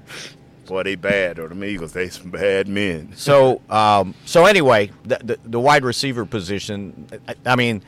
Boy, 0.68 0.84
they 0.84 0.96
bad 0.96 1.38
or 1.40 1.48
the 1.48 1.64
Eagles. 1.64 1.94
They 1.94 2.10
some 2.10 2.32
bad 2.32 2.68
men. 2.68 3.14
So, 3.16 3.62
um, 3.70 4.16
so 4.26 4.46
anyway, 4.46 4.92
the, 5.04 5.20
the, 5.24 5.40
the 5.46 5.60
wide 5.60 5.84
receiver 5.84 6.26
position. 6.26 7.08
I, 7.28 7.36
I 7.46 7.56
mean, 7.56 7.84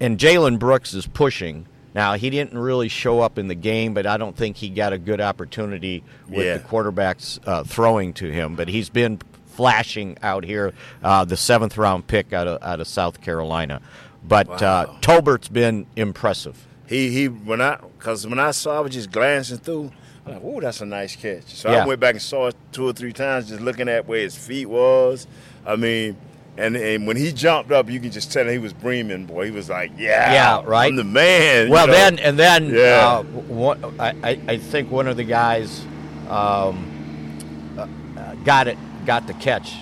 and 0.00 0.18
Jalen 0.18 0.58
Brooks 0.58 0.92
is 0.92 1.06
pushing. 1.06 1.66
Now 1.94 2.14
he 2.14 2.28
didn't 2.30 2.56
really 2.56 2.88
show 2.88 3.20
up 3.20 3.38
in 3.38 3.48
the 3.48 3.54
game, 3.54 3.94
but 3.94 4.06
I 4.06 4.16
don't 4.18 4.36
think 4.36 4.56
he 4.58 4.68
got 4.68 4.92
a 4.92 4.98
good 4.98 5.20
opportunity 5.20 6.04
with 6.28 6.44
Yeah. 6.46 6.58
the 6.58 6.62
quarterbacks 6.64 7.38
uh, 7.46 7.64
throwing 7.64 8.12
to 8.14 8.30
him. 8.30 8.54
But 8.54 8.68
he's 8.68 8.88
been 8.90 9.18
flashing 9.50 10.16
out 10.22 10.44
here, 10.44 10.72
uh, 11.02 11.24
the 11.24 11.36
seventh 11.36 11.76
round 11.76 12.06
pick 12.06 12.32
out 12.32 12.46
of 12.46 12.62
out 12.62 12.80
of 12.80 12.86
South 12.88 13.20
Carolina. 13.20 13.80
But 14.26 14.62
uh, 14.62 14.86
Tolbert's 15.00 15.48
been 15.48 15.86
impressive. 15.96 16.66
He 16.86 17.10
he 17.10 17.26
when 17.28 17.60
I 17.60 17.76
because 17.98 18.26
when 18.26 18.38
I 18.38 18.50
saw 18.52 18.78
I 18.78 18.80
was 18.80 18.92
just 18.92 19.10
glancing 19.10 19.58
through. 19.58 19.92
I'm 20.26 20.34
like, 20.34 20.44
"Ooh, 20.44 20.60
that's 20.60 20.80
a 20.82 20.86
nice 20.86 21.16
catch." 21.16 21.44
So 21.46 21.70
Yeah. 21.70 21.82
I 21.84 21.86
went 21.86 21.98
back 22.00 22.12
and 22.14 22.22
saw 22.22 22.48
it 22.48 22.56
two 22.72 22.86
or 22.86 22.92
three 22.92 23.12
times, 23.12 23.48
just 23.48 23.62
looking 23.62 23.88
at 23.88 24.06
where 24.06 24.20
his 24.20 24.36
feet 24.36 24.66
was. 24.66 25.26
I 25.66 25.76
mean, 25.76 26.16
and 26.58 26.76
and 26.76 27.06
when 27.06 27.16
he 27.16 27.32
jumped 27.32 27.72
up, 27.72 27.88
you 27.88 27.98
can 28.00 28.10
just 28.10 28.30
tell 28.30 28.46
he 28.46 28.58
was 28.58 28.74
breaming. 28.74 29.26
Boy, 29.26 29.46
he 29.46 29.50
was 29.50 29.70
like, 29.70 29.92
"Yeah, 29.96 30.32
Yeah, 30.32 30.62
right. 30.66 30.88
I'm 30.88 30.96
the 30.96 31.04
man." 31.04 31.66
you 31.68 31.72
Well, 31.72 31.86
know? 31.86 31.92
then 31.94 32.18
and 32.18 32.38
then 32.38 32.68
Yeah. 32.68 33.20
uh, 33.20 33.22
one, 33.22 33.82
I, 33.98 34.08
I 34.22 34.40
I 34.48 34.56
think 34.58 34.90
one 34.90 35.06
of 35.08 35.16
the 35.16 35.24
guys 35.24 35.80
um, 36.28 37.74
uh, 37.78 37.86
uh, 38.20 38.34
got 38.44 38.68
it 38.68 38.76
got 39.00 39.26
the 39.26 39.34
catch 39.34 39.74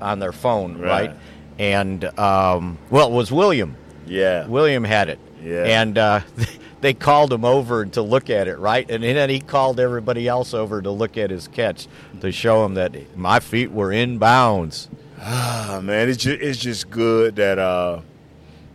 on 0.00 0.18
their 0.18 0.32
phone, 0.32 0.78
right? 0.78 1.10
Right. 1.10 1.16
And 1.58 2.04
um, 2.18 2.78
well, 2.90 3.08
it 3.08 3.12
was 3.12 3.30
William. 3.30 3.76
yeah, 4.06 4.46
William 4.46 4.84
had 4.84 5.08
it. 5.08 5.18
Yeah. 5.42 5.64
And 5.64 5.98
uh, 5.98 6.20
they 6.80 6.94
called 6.94 7.32
him 7.32 7.44
over 7.44 7.84
to 7.84 8.02
look 8.02 8.30
at 8.30 8.48
it, 8.48 8.58
right? 8.58 8.88
And 8.90 9.02
then 9.02 9.28
he 9.30 9.40
called 9.40 9.78
everybody 9.80 10.28
else 10.28 10.54
over 10.54 10.80
to 10.82 10.90
look 10.90 11.16
at 11.16 11.30
his 11.30 11.48
catch 11.48 11.88
to 12.20 12.32
show 12.32 12.64
him 12.64 12.74
that 12.74 13.16
my 13.16 13.40
feet 13.40 13.70
were 13.70 13.92
in 13.92 14.18
bounds. 14.18 14.88
Ah, 15.20 15.80
man, 15.82 16.08
it's 16.08 16.22
just, 16.22 16.40
it's 16.40 16.58
just 16.58 16.90
good 16.90 17.36
that 17.36 17.58
uh, 17.58 18.00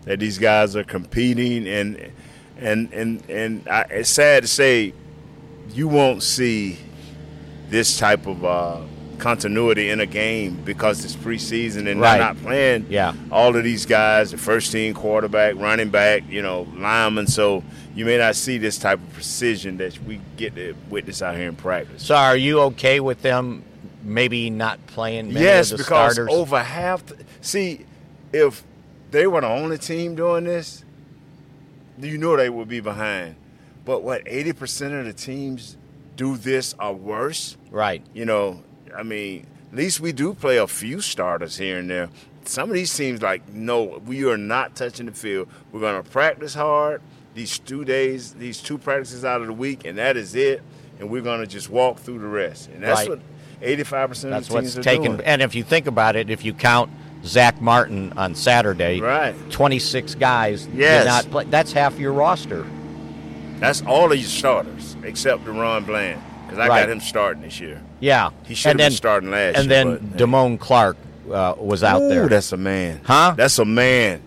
that 0.05 0.19
these 0.19 0.37
guys 0.37 0.75
are 0.77 0.83
competing, 0.85 1.67
and 1.67 2.11
and 2.57 2.93
and 2.93 3.29
and 3.29 3.67
I, 3.67 3.81
it's 3.89 4.09
sad 4.09 4.43
to 4.43 4.47
say 4.47 4.93
you 5.73 5.89
won't 5.89 6.23
see 6.23 6.79
this 7.69 7.97
type 7.97 8.27
of 8.27 8.45
uh, 8.45 8.81
continuity 9.19 9.89
in 9.89 9.99
a 9.99 10.05
game 10.05 10.59
because 10.63 11.03
it's 11.03 11.15
preseason 11.15 11.89
and 11.89 11.99
Right. 11.99 12.17
they're 12.17 12.27
not 12.27 12.41
playing. 12.41 12.85
Yeah. 12.89 13.13
all 13.31 13.55
of 13.55 13.63
these 13.63 13.85
guys, 13.85 14.31
the 14.31 14.37
first 14.37 14.71
team 14.71 14.93
quarterback, 14.93 15.55
running 15.55 15.89
back, 15.89 16.23
you 16.29 16.41
know, 16.41 16.67
lineman. 16.75 17.27
So 17.27 17.63
you 17.95 18.05
may 18.05 18.17
not 18.17 18.35
see 18.35 18.57
this 18.57 18.77
type 18.77 18.99
of 18.99 19.13
precision 19.13 19.77
that 19.77 19.97
we 20.05 20.21
get 20.37 20.55
to 20.55 20.75
witness 20.89 21.21
out 21.21 21.35
here 21.35 21.47
in 21.49 21.55
practice. 21.55 22.03
So, 22.03 22.15
are 22.15 22.37
you 22.37 22.59
okay 22.61 22.99
with 22.99 23.21
them 23.21 23.63
maybe 24.03 24.49
not 24.49 24.85
playing 24.87 25.33
many 25.33 25.45
yes, 25.45 25.71
of 25.71 25.77
the 25.79 25.83
because 25.83 26.13
starters. 26.13 26.33
over 26.33 26.63
half. 26.63 27.05
The, 27.05 27.17
see, 27.41 27.85
if 28.31 28.63
they 29.11 29.27
were 29.27 29.41
the 29.41 29.47
only 29.47 29.77
team 29.77 30.15
doing 30.15 30.45
this, 30.45 30.83
you 31.99 32.17
know 32.17 32.37
they 32.37 32.49
would 32.49 32.69
be 32.69 32.79
behind. 32.79 33.35
But 33.85 34.03
what 34.03 34.21
eighty 34.25 34.53
percent 34.53 34.93
of 34.93 35.05
the 35.05 35.13
teams 35.13 35.77
do 36.15 36.37
this 36.37 36.73
or 36.79 36.93
worse? 36.93 37.57
right. 37.69 38.01
You 38.13 38.25
know, 38.25 38.63
I 38.95 39.03
mean, 39.03 39.45
at 39.71 39.77
least 39.77 39.99
we 39.99 40.11
do 40.11 40.33
play 40.33 40.57
a 40.57 40.67
few 40.67 41.01
starters 41.01 41.57
here 41.57 41.77
and 41.79 41.89
there. 41.89 42.09
Some 42.45 42.69
of 42.69 42.75
these 42.75 42.95
teams, 42.95 43.21
like, 43.21 43.47
no, 43.49 44.01
we 44.05 44.23
are 44.25 44.37
not 44.37 44.75
touching 44.75 45.05
the 45.07 45.11
field. 45.11 45.49
We're 45.71 45.81
going 45.81 46.01
to 46.01 46.09
practice 46.09 46.53
hard 46.53 47.01
these 47.35 47.59
two 47.59 47.83
days, 47.83 48.33
these 48.33 48.61
two 48.61 48.77
practices 48.77 49.25
out 49.25 49.41
of 49.41 49.47
the 49.47 49.53
week, 49.53 49.85
and 49.85 49.97
that 49.97 50.15
is 50.17 50.33
it. 50.35 50.61
And 50.99 51.09
we're 51.09 51.21
going 51.21 51.41
to 51.41 51.47
just 51.47 51.69
walk 51.69 51.99
through 51.99 52.19
the 52.19 52.27
rest. 52.27 52.69
And 52.69 52.81
that's 52.81 53.01
Right. 53.01 53.09
what 53.09 53.19
eighty-five 53.61 54.09
percent 54.09 54.33
of 54.33 54.47
the 54.47 54.53
what's 54.53 54.73
teams 54.73 54.77
are 54.77 54.81
taken. 54.83 55.11
doing. 55.17 55.21
And 55.25 55.41
if 55.41 55.53
you 55.55 55.63
think 55.63 55.85
about 55.87 56.15
it, 56.15 56.29
if 56.29 56.43
you 56.45 56.53
count 56.53 56.89
Zack 57.25 57.59
Martin 57.61 58.13
on 58.17 58.33
Saturday, 58.33 58.99
Right. 59.01 59.35
26 59.51 60.15
guys 60.15 60.67
Yes. 60.73 61.03
did 61.03 61.07
not 61.09 61.31
play. 61.31 61.45
That's 61.49 61.71
half 61.73 61.99
your 61.99 62.13
roster. 62.13 62.65
That's 63.59 63.81
all 63.83 64.11
of 64.11 64.17
your 64.17 64.27
starters 64.27 64.95
except 65.03 65.43
DaRon 65.45 65.85
Bland, 65.85 66.21
because 66.57 66.69
I 66.71 66.73
Right. 66.73 66.81
got 66.81 66.89
him 66.89 66.99
starting 67.01 67.43
this 67.43 67.59
year. 67.59 67.81
Yeah, 67.99 68.29
He 68.45 68.55
should 68.55 68.67
have 68.69 68.71
And 68.73 68.77
been 68.79 68.91
starting 68.91 69.31
last 69.31 69.57
And 69.57 69.69
year, 69.69 69.83
then 69.85 69.97
but- 70.11 70.17
Damone 70.17 70.59
Clark 70.59 70.97
uh, 71.31 71.53
was 71.57 71.83
out 71.83 72.01
Ooh, 72.01 72.09
there. 72.09 72.27
That's 72.27 72.51
a 72.51 72.57
man. 72.57 73.01
Huh? 73.03 73.33
That's 73.35 73.59
a 73.59 73.65
man. 73.65 74.21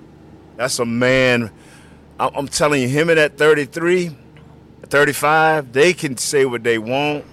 That's 0.56 0.78
a 0.78 0.84
man. 0.84 1.50
I- 2.18 2.30
I'm 2.34 2.46
telling 2.48 2.82
you, 2.82 2.88
him 2.88 3.08
at 3.10 3.14
that 3.16 3.38
33, 3.38 4.16
35, 4.88 5.72
they 5.72 5.92
can 5.92 6.16
say 6.16 6.44
what 6.44 6.62
they 6.62 6.78
want. 6.78 7.24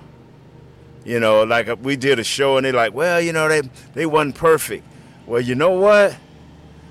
You 1.06 1.20
know, 1.20 1.44
like 1.44 1.70
uh, 1.70 1.76
we 1.82 1.96
did 1.96 2.20
a 2.20 2.24
show 2.24 2.58
and 2.58 2.66
they're 2.66 2.74
like, 2.74 2.94
well, 2.94 3.22
you 3.22 3.32
know, 3.34 3.48
they 3.48 3.62
they 3.94 4.06
wasn't 4.06 4.36
perfect. 4.36 4.84
Well, 5.26 5.40
you 5.42 5.56
know 5.56 5.72
what? 5.72 6.16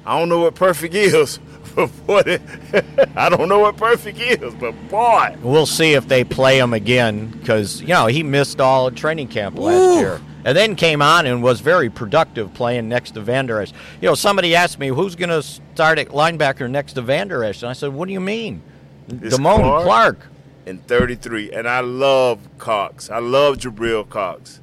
I 0.07 0.18
don't 0.18 0.28
know 0.30 0.40
what 0.40 0.54
perfect 0.54 0.94
is. 1.09 1.38
I 3.16 3.29
don't 3.29 3.49
know 3.49 3.59
what 3.59 3.77
perfect 3.77 4.18
is, 4.18 4.55
but 4.55 4.72
boy, 4.89 5.37
We'll 5.43 5.66
see 5.66 5.93
if 5.93 6.09
they 6.09 6.24
play 6.24 6.59
him 6.59 6.72
again 6.72 7.29
because 7.29 7.83
you 7.83 7.89
know 7.89 8.07
he 8.07 8.22
missed 8.22 8.61
all 8.61 8.91
training 8.91 9.29
camp 9.29 9.59
last 9.59 9.97
Ooh. 9.97 9.99
year, 9.99 10.20
and 10.45 10.57
then 10.57 10.74
came 10.74 11.03
on 11.03 11.27
and 11.27 11.43
was 11.43 11.61
very 11.61 11.91
productive 11.91 12.55
playing 12.55 12.89
next 12.89 13.11
to 13.12 13.20
Vander 13.20 13.61
Esch. 13.61 13.72
You 14.01 14.09
know, 14.09 14.14
somebody 14.14 14.55
asked 14.55 14.79
me 14.79 14.89
who's 14.89 15.14
going 15.16 15.29
to 15.29 15.43
start 15.43 15.99
at 15.99 16.09
linebacker 16.09 16.70
next 16.70 16.95
to 16.95 17.03
Vander 17.03 17.45
Esch, 17.45 17.62
and 17.62 17.68
I 17.70 17.74
said, 17.74 17.93
"What 17.93 18.07
do 18.07 18.12
you 18.14 18.20
mean, 18.20 18.62
It's 19.09 19.37
Damone 19.37 19.57
Clark. 19.59 19.85
Clark?" 19.85 20.27
and 20.66 20.85
33. 20.87 21.53
And 21.53 21.68
I 21.68 21.81
love 21.81 22.41
Cox. 22.59 23.09
I 23.09 23.18
love 23.18 23.59
Jabril 23.59 24.09
Cox. 24.09 24.61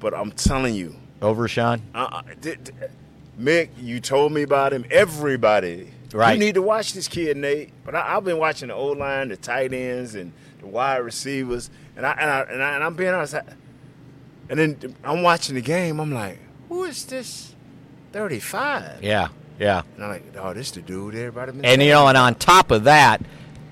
But 0.00 0.12
I'm 0.14 0.32
telling 0.32 0.74
you, 0.74 0.96
Over 1.22 1.46
Sean. 1.48 1.82
Uh, 1.94 2.22
Mick, 3.38 3.68
you 3.80 4.00
told 4.00 4.32
me 4.32 4.42
about 4.42 4.72
him. 4.72 4.84
Everybody, 4.90 5.90
Right. 6.12 6.34
You 6.34 6.38
need 6.38 6.54
to 6.54 6.62
watch 6.62 6.92
this 6.92 7.08
kid, 7.08 7.36
Nate. 7.36 7.72
But 7.84 7.94
I, 7.94 8.16
I've 8.16 8.24
been 8.24 8.38
watching 8.38 8.68
the 8.68 8.74
O 8.74 8.88
line, 8.88 9.28
the 9.28 9.36
tight 9.36 9.72
ends, 9.72 10.14
and 10.14 10.32
the 10.60 10.66
wide 10.66 10.98
receivers, 10.98 11.70
and 11.96 12.06
I 12.06 12.12
and 12.12 12.30
I 12.30 12.40
and, 12.42 12.62
I, 12.62 12.74
and 12.74 12.84
I'm 12.84 12.94
being 12.94 13.10
honest. 13.14 13.34
I, 13.34 13.42
and 14.48 14.58
then 14.58 14.96
I'm 15.02 15.22
watching 15.22 15.54
the 15.56 15.60
game. 15.60 15.98
I'm 16.00 16.12
like, 16.12 16.38
who 16.68 16.84
is 16.84 17.04
this? 17.06 17.54
35. 18.12 19.02
Yeah, 19.02 19.28
yeah. 19.58 19.82
And 19.96 20.04
I'm 20.04 20.10
like, 20.10 20.24
oh, 20.38 20.54
this 20.54 20.70
the 20.70 20.80
dude 20.80 21.14
everybody 21.14 21.52
And 21.64 21.82
you 21.82 21.90
know, 21.90 22.08
and 22.08 22.16
on 22.16 22.34
top 22.34 22.70
of 22.70 22.84
that, 22.84 23.20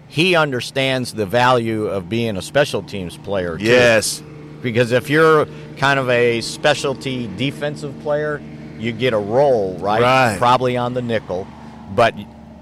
he 0.08 0.36
understands 0.36 1.14
the 1.14 1.24
value 1.26 1.86
of 1.86 2.08
being 2.08 2.36
a 2.36 2.42
special 2.42 2.82
teams 2.82 3.16
player. 3.16 3.56
too. 3.56 3.64
yes, 3.64 4.22
Because 4.62 4.92
if 4.92 5.08
you're 5.08 5.46
kind 5.78 5.98
of 5.98 6.10
a 6.10 6.40
specialty 6.40 7.28
defensive 7.36 7.98
player, 8.00 8.42
you 8.78 8.92
get 8.92 9.12
a 9.12 9.18
role, 9.18 9.78
right? 9.78 10.02
Right. 10.02 10.38
Probably 10.38 10.76
on 10.76 10.94
the 10.94 11.02
nickel, 11.02 11.46
but 11.94 12.14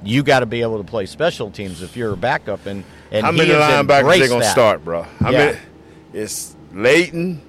you 0.04 0.22
got 0.22 0.40
to 0.40 0.46
be 0.46 0.62
able 0.62 0.78
to 0.78 0.84
play 0.84 1.06
special 1.06 1.50
teams 1.50 1.82
if 1.82 1.96
you're 1.96 2.12
a 2.12 2.16
backup. 2.16 2.66
And 2.66 2.84
and 3.10 3.24
how 3.26 3.32
many 3.32 3.50
linebackers 3.50 4.18
they 4.18 4.28
gonna 4.28 4.40
that. 4.40 4.52
start, 4.52 4.84
bro? 4.84 5.02
How 5.20 5.30
Yeah. 5.30 5.38
many? 5.46 5.58
It's 6.12 6.56
Leighton, 6.72 7.40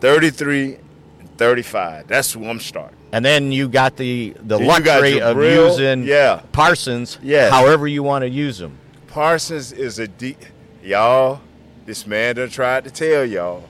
33, 0.00 0.76
and 1.20 1.38
35. 1.38 2.06
That's 2.06 2.32
who 2.32 2.48
I'm 2.48 2.60
starting. 2.60 2.96
And 3.12 3.24
then 3.24 3.52
you 3.52 3.68
got 3.68 3.96
the 3.96 4.34
the 4.42 4.58
Then 4.58 4.60
you 4.62 4.80
got 4.82 5.00
luxury 5.00 5.20
of 5.20 5.36
using 5.36 6.02
yeah. 6.04 6.40
Parsons, 6.52 7.18
Yes. 7.22 7.52
however 7.52 7.86
you 7.86 8.02
want 8.02 8.22
to 8.22 8.28
use 8.30 8.60
him. 8.60 8.78
Parsons 9.06 9.72
is 9.72 9.98
a 9.98 10.08
de- 10.08 10.36
y'all. 10.82 11.40
This 11.86 12.06
man 12.06 12.34
done 12.36 12.50
tried 12.50 12.84
to 12.84 12.90
tell 12.90 13.24
y'all, 13.24 13.62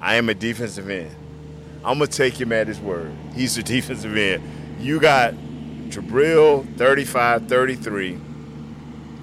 I 0.00 0.16
am 0.16 0.28
a 0.28 0.34
defensive 0.34 0.90
end. 0.90 1.10
I'm 1.84 1.98
gonna 1.98 2.08
take 2.08 2.38
him 2.40 2.52
at 2.52 2.66
his 2.66 2.80
word. 2.80 3.12
He's 3.34 3.56
a 3.56 3.62
defensive 3.74 4.16
end. 4.16 4.42
You 4.80 4.98
got 5.00 5.34
Jabril, 5.94 6.66
35, 6.76 7.46
33, 7.48 8.18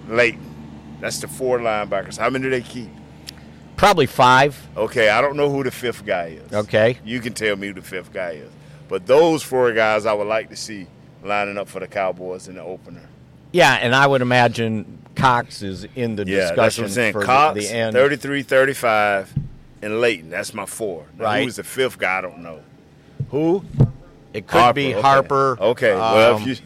Leighton. 0.07 0.97
That's 0.99 1.19
the 1.19 1.27
four 1.27 1.59
linebackers. 1.59 2.17
How 2.17 2.29
many 2.29 2.43
do 2.43 2.49
they 2.49 2.61
keep? 2.61 2.89
Probably 3.75 4.05
five. 4.05 4.67
Okay, 4.77 5.09
I 5.09 5.21
don't 5.21 5.35
know 5.35 5.49
who 5.49 5.63
the 5.63 5.71
fifth 5.71 6.05
guy 6.05 6.37
is. 6.43 6.53
Okay. 6.53 6.97
You 7.03 7.19
can 7.19 7.33
tell 7.33 7.55
me 7.55 7.67
who 7.67 7.73
the 7.73 7.81
fifth 7.81 8.13
guy 8.13 8.31
is. 8.31 8.51
But 8.87 9.07
those 9.07 9.41
four 9.41 9.71
guys 9.73 10.05
I 10.05 10.13
would 10.13 10.27
like 10.27 10.49
to 10.49 10.55
see 10.55 10.85
lining 11.23 11.57
up 11.57 11.67
for 11.67 11.79
the 11.79 11.87
Cowboys 11.87 12.47
in 12.47 12.55
the 12.55 12.61
opener. 12.63 13.01
Yeah, 13.51 13.73
and 13.73 13.95
I 13.95 14.05
would 14.05 14.21
imagine 14.21 14.99
Cox 15.15 15.61
is 15.61 15.85
in 15.95 16.15
the 16.15 16.25
Yeah, 16.25 16.35
discussion 16.51 16.55
that's 16.57 16.77
what 16.77 16.83
I'm 16.85 16.89
saying. 16.91 17.13
for 17.13 17.19
the- 17.21 17.25
Cox, 17.25 17.59
the 17.59 17.69
end. 17.75 17.93
33, 17.95 18.43
35, 18.43 19.33
and 19.81 19.99
Leighton. 19.99 20.29
That's 20.29 20.53
my 20.53 20.65
four. 20.65 21.05
Now, 21.17 21.25
Right. 21.25 21.43
Who's 21.43 21.55
the 21.55 21.63
fifth 21.63 21.97
guy? 21.97 22.19
I 22.19 22.21
don't 22.21 22.39
know. 22.43 22.59
Who? 23.31 23.63
It 24.33 24.47
could 24.47 24.75
be 24.75 24.93
okay. 24.93 25.01
Harper. 25.01 25.57
Okay. 25.59 25.93
well, 25.93 26.35
um, 26.35 26.41
if 26.41 26.47
you 26.47 26.65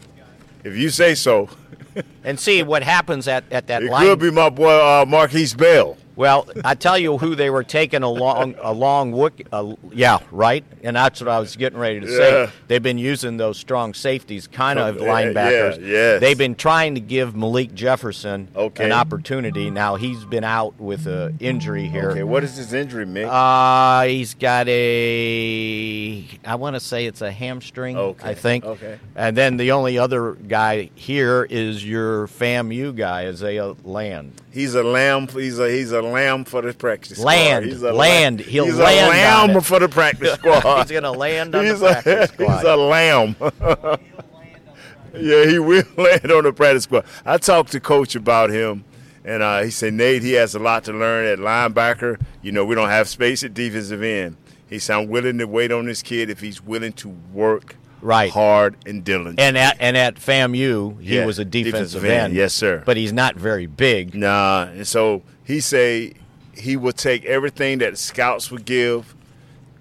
if 0.64 0.76
you 0.76 0.90
say 0.90 1.14
so, 1.14 1.48
and 2.24 2.38
see 2.38 2.62
what 2.62 2.82
happens 2.82 3.28
at, 3.28 3.44
at 3.50 3.66
that 3.68 3.82
it 3.82 3.90
line. 3.90 4.04
It 4.04 4.08
could 4.08 4.18
be 4.20 4.30
my 4.30 4.50
boy 4.50 4.70
uh, 4.70 5.04
Markquese 5.04 5.56
Bell. 5.56 5.96
Well, 6.16 6.48
I 6.64 6.74
tell 6.74 6.96
you 6.96 7.18
who 7.18 7.34
they 7.34 7.50
were 7.50 7.62
taking 7.62 8.02
along 8.02 8.54
along 8.62 9.12
with. 9.12 9.34
Uh, 9.52 9.74
yeah, 9.92 10.18
right. 10.30 10.64
And 10.82 10.96
that's 10.96 11.20
what 11.20 11.28
I 11.28 11.38
was 11.38 11.54
getting 11.56 11.78
ready 11.78 12.00
to 12.00 12.06
Yeah. 12.06 12.16
say. 12.16 12.48
They've 12.68 12.82
been 12.82 12.96
using 12.96 13.36
those 13.36 13.58
strong 13.58 13.92
safeties, 13.92 14.46
kind 14.46 14.78
of 14.78 14.96
Yeah, 14.96 15.02
linebackers. 15.06 15.78
yeah, 15.80 15.86
yes. 15.86 16.20
They've 16.22 16.38
been 16.38 16.54
trying 16.54 16.94
to 16.94 17.00
give 17.00 17.36
Malik 17.36 17.74
Jefferson 17.74 18.48
Okay. 18.56 18.86
an 18.86 18.92
opportunity. 18.92 19.68
Now 19.70 19.96
he's 19.96 20.24
been 20.24 20.42
out 20.44 20.80
with 20.80 21.06
an 21.06 21.36
injury 21.38 21.86
here. 21.86 22.12
Okay. 22.12 22.22
What 22.22 22.42
is 22.44 22.56
his 22.56 22.72
injury, 22.72 23.04
Mick? 23.04 23.28
Uh, 23.30 24.06
he's 24.06 24.32
got 24.32 24.68
a. 24.68 26.24
I 26.44 26.54
want 26.54 26.74
to 26.76 26.80
say 26.80 27.06
it's 27.06 27.20
a 27.20 27.30
hamstring. 27.30 27.96
Okay, 27.96 28.30
I 28.30 28.34
think. 28.34 28.64
okay. 28.64 28.98
And 29.14 29.36
then 29.36 29.56
the 29.58 29.72
only 29.72 29.98
other 29.98 30.32
guy 30.32 30.90
here 30.94 31.46
is 31.48 31.84
your 31.84 32.26
FAMU 32.28 32.96
guy, 32.96 33.26
Isaiah 33.26 33.74
Land. 33.84 34.32
he's 34.50 34.74
a 34.74 34.82
lamb. 34.82 35.28
He's 35.28 35.58
a 35.58 35.70
he's 35.70 35.92
a 35.92 36.05
lamb 36.12 36.44
for 36.44 36.62
the 36.62 36.72
practice 36.72 37.18
Land, 37.18 37.64
squad. 37.64 37.72
He's 37.72 37.82
a 37.82 37.92
land. 37.92 38.40
He'll 38.40 38.64
he's 38.66 38.76
land 38.78 38.98
a 38.98 39.04
on 39.04 39.48
lamb 39.52 39.62
for 39.62 39.78
the 39.80 39.88
practice 39.88 40.32
squad. 40.34 40.62
he's 40.88 40.92
gonna 40.92 41.12
land 41.12 41.54
on 41.54 41.64
he's 41.64 41.80
the 41.80 41.86
practice 41.90 42.30
squad. 42.30 42.56
He's 42.56 42.64
a 42.64 42.76
lamb. 42.76 43.36
yeah, 45.18 45.46
he 45.46 45.58
will 45.58 45.84
land 45.96 46.30
on 46.30 46.44
the 46.44 46.52
practice 46.52 46.84
squad. 46.84 47.04
I 47.24 47.38
talked 47.38 47.72
to 47.72 47.80
coach 47.80 48.14
about 48.14 48.50
him, 48.50 48.84
and 49.24 49.42
uh, 49.42 49.62
he 49.62 49.70
said 49.70 49.94
Nate, 49.94 50.22
he 50.22 50.32
has 50.32 50.54
a 50.54 50.58
lot 50.58 50.84
to 50.84 50.92
learn 50.92 51.26
at 51.26 51.38
linebacker. 51.38 52.20
You 52.42 52.52
know, 52.52 52.64
we 52.64 52.74
don't 52.74 52.88
have 52.90 53.08
space 53.08 53.42
at 53.42 53.54
defensive 53.54 54.02
end. 54.02 54.36
He 54.68 54.78
said 54.78 54.96
I'm 54.98 55.08
willing 55.08 55.38
to 55.38 55.44
wait 55.46 55.70
on 55.72 55.86
this 55.86 56.02
kid 56.02 56.28
if 56.28 56.40
he's 56.40 56.62
willing 56.62 56.92
to 56.94 57.08
work 57.32 57.76
Right. 58.02 58.30
hard 58.30 58.76
and 58.84 59.02
diligent. 59.02 59.40
and 59.40 59.56
at 59.56 59.76
and 59.80 59.96
at 59.96 60.16
FAMU, 60.16 61.00
he 61.00 61.16
Yeah, 61.16 61.24
was 61.24 61.38
a 61.38 61.44
defensive, 61.44 61.72
defensive 62.02 62.04
end. 62.04 62.24
end. 62.26 62.34
Yes, 62.34 62.52
sir. 62.52 62.82
But 62.84 62.96
he's 62.96 63.12
not 63.12 63.36
very 63.36 63.66
big. 63.66 64.14
Nah, 64.14 64.64
and 64.64 64.86
so 64.86 65.22
he 65.46 65.60
say 65.60 66.12
he 66.54 66.76
would 66.76 66.96
take 66.96 67.24
everything 67.24 67.78
that 67.78 67.96
scouts 67.98 68.50
would 68.50 68.64
give. 68.64 69.14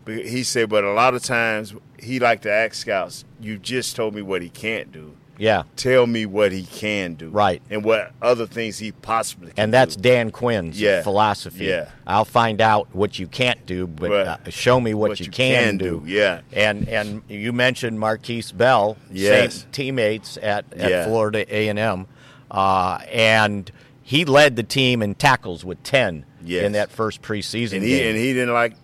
He 0.07 0.43
said, 0.43 0.70
but 0.70 0.84
a 0.84 0.91
lot 0.91 1.16
of 1.16 1.24
times 1.24 1.74
he 1.99 2.20
like 2.20 2.41
to 2.43 2.51
ask 2.51 2.76
scouts, 2.76 3.26
"You 3.41 3.57
just 3.57 3.95
told 3.95 4.13
me 4.13 4.22
what 4.22 4.41
he 4.41 4.49
can't 4.49 4.91
do. 4.91 5.16
Yeah. 5.38 5.63
Tell 5.76 6.07
me 6.07 6.26
what 6.26 6.53
he 6.53 6.63
can 6.63 7.16
do, 7.16 7.28
Right. 7.30 7.61
And 7.70 7.84
what 7.84 8.13
other 8.22 8.45
things 8.47 8.78
he 8.78 8.93
possibly 8.93 9.47
can 9.51 9.63
And 9.66 9.74
that's 9.74 9.97
do. 9.97 10.01
Dan 10.03 10.32
Quinn's 10.32 10.80
Yeah. 10.80 11.01
philosophy. 11.01 11.66
Yeah. 11.66 11.89
I'll 12.07 12.24
find 12.24 12.61
out 12.61 12.88
what 12.93 13.20
you 13.20 13.28
can't 13.28 13.66
do, 13.66 13.86
but 13.86 14.11
Right. 14.11 14.28
uh, 14.28 14.38
show 14.49 14.80
me 14.80 14.93
what, 14.93 15.20
you, 15.20 15.30
can, 15.30 15.78
do. 15.78 16.01
Yeah. 16.05 16.39
And 16.53 16.88
and 16.88 17.22
you 17.28 17.51
mentioned 17.51 17.99
Markquese 17.99 18.55
Bell, 18.55 18.95
Yes. 19.11 19.53
same 19.55 19.63
teammates 19.74 20.38
at, 20.41 20.63
at 20.78 20.89
Yeah. 20.89 21.05
Florida 21.05 21.45
A 21.53 21.68
and 21.68 21.80
M, 21.80 22.05
uh, 22.49 22.99
and 23.11 23.70
he 24.07 24.23
led 24.23 24.55
the 24.55 24.61
team 24.63 25.01
in 25.01 25.15
tackles 25.15 25.65
with 25.65 25.81
ten 25.83 26.25
Yes. 26.43 26.63
in 26.63 26.73
that 26.73 26.91
first 26.91 27.23
preseason 27.23 27.77
and 27.77 27.83
he 27.83 27.97
game. 27.97 28.09
and 28.09 28.17
he 28.17 28.31
didn't 28.31 28.53
like 28.53 28.75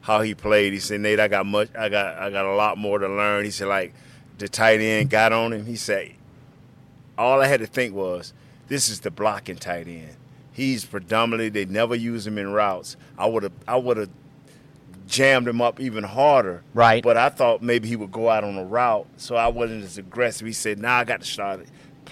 how 0.00 0.22
he 0.22 0.34
played. 0.34 0.72
He 0.72 0.80
said, 0.80 1.00
Nate, 1.02 1.20
I 1.20 1.28
got 1.28 1.44
much. 1.44 1.68
I 1.78 1.90
got 1.90 2.16
I 2.18 2.30
got 2.30 2.46
a 2.46 2.54
lot 2.54 2.78
more 2.78 2.98
to 2.98 3.06
learn. 3.06 3.44
He 3.44 3.50
said, 3.50 3.68
like 3.68 3.92
the 4.38 4.48
tight 4.48 4.80
end 4.80 5.10
got 5.10 5.30
on 5.30 5.52
him. 5.52 5.66
He 5.66 5.76
said, 5.76 6.12
all 7.18 7.42
I 7.42 7.46
had 7.46 7.60
to 7.60 7.66
think 7.66 7.94
was, 7.94 8.32
this 8.68 8.88
is 8.88 9.00
the 9.00 9.10
blocking 9.10 9.56
tight 9.56 9.86
end. 9.86 10.16
He's 10.52 10.86
predominantly 10.86 11.50
they 11.50 11.70
never 11.70 11.94
use 11.94 12.26
him 12.26 12.38
in 12.38 12.50
routes. 12.52 12.96
I 13.18 13.26
would 13.26 13.42
have 13.42 13.52
I 13.68 13.76
would 13.76 13.98
have 13.98 14.10
jammed 15.06 15.46
him 15.48 15.60
up 15.60 15.80
even 15.80 16.04
harder. 16.04 16.62
Right. 16.72 17.02
But 17.02 17.18
I 17.18 17.28
thought 17.28 17.60
maybe 17.62 17.88
he 17.88 17.96
would 17.96 18.10
go 18.12 18.30
out 18.30 18.42
on 18.44 18.56
a 18.56 18.64
route, 18.64 19.06
so 19.18 19.36
I 19.36 19.48
wasn't 19.48 19.84
as 19.84 19.98
aggressive. 19.98 20.46
He 20.46 20.52
said, 20.54 20.78
"Now 20.78 20.94
nah, 20.94 21.00
I 21.00 21.04
got 21.04 21.20
to 21.20 21.26
start 21.26 21.60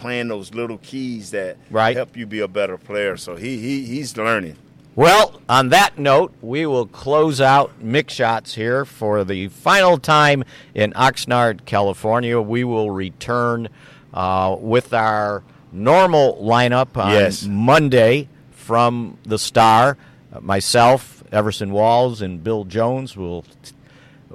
playing 0.01 0.29
those 0.29 0.55
little 0.55 0.79
keys 0.79 1.31
that 1.31 1.57
right. 1.71 1.97
help 1.97 2.17
you 2.17 2.27
be 2.27 2.41
a 2.41 2.49
better 2.49 2.77
player." 2.77 3.17
So 3.17 3.37
he, 3.37 3.59
he 3.59 3.85
he's 3.85 4.17
learning. 4.17 4.57
Well, 4.97 5.41
on 5.49 5.69
that 5.69 5.99
note, 5.99 6.35
we 6.43 6.67
will 6.67 6.87
close 6.87 7.41
out 7.41 7.81
Mick 7.81 8.11
Shots 8.11 8.55
here 8.55 8.85
for 8.85 9.25
the 9.25 9.49
final 9.49 9.99
time 9.99 10.45
in 10.75 10.93
Oxnard, 10.93 11.65
California. 11.65 12.41
We 12.41 12.65
will 12.65 12.91
return 12.91 13.69
uh, 14.13 14.57
with 14.59 14.93
our 14.93 15.45
normal 15.73 16.37
lineup 16.43 16.97
on 16.97 17.13
yes. 17.13 17.45
Monday 17.45 18.29
from 18.51 19.17
the 19.23 19.39
Star. 19.39 19.97
Uh, 20.33 20.41
myself, 20.41 21.23
Everson 21.33 21.71
Walls, 21.71 22.21
and 22.21 22.43
Bill 22.43 22.65
Jones 22.65 23.17
will. 23.17 23.45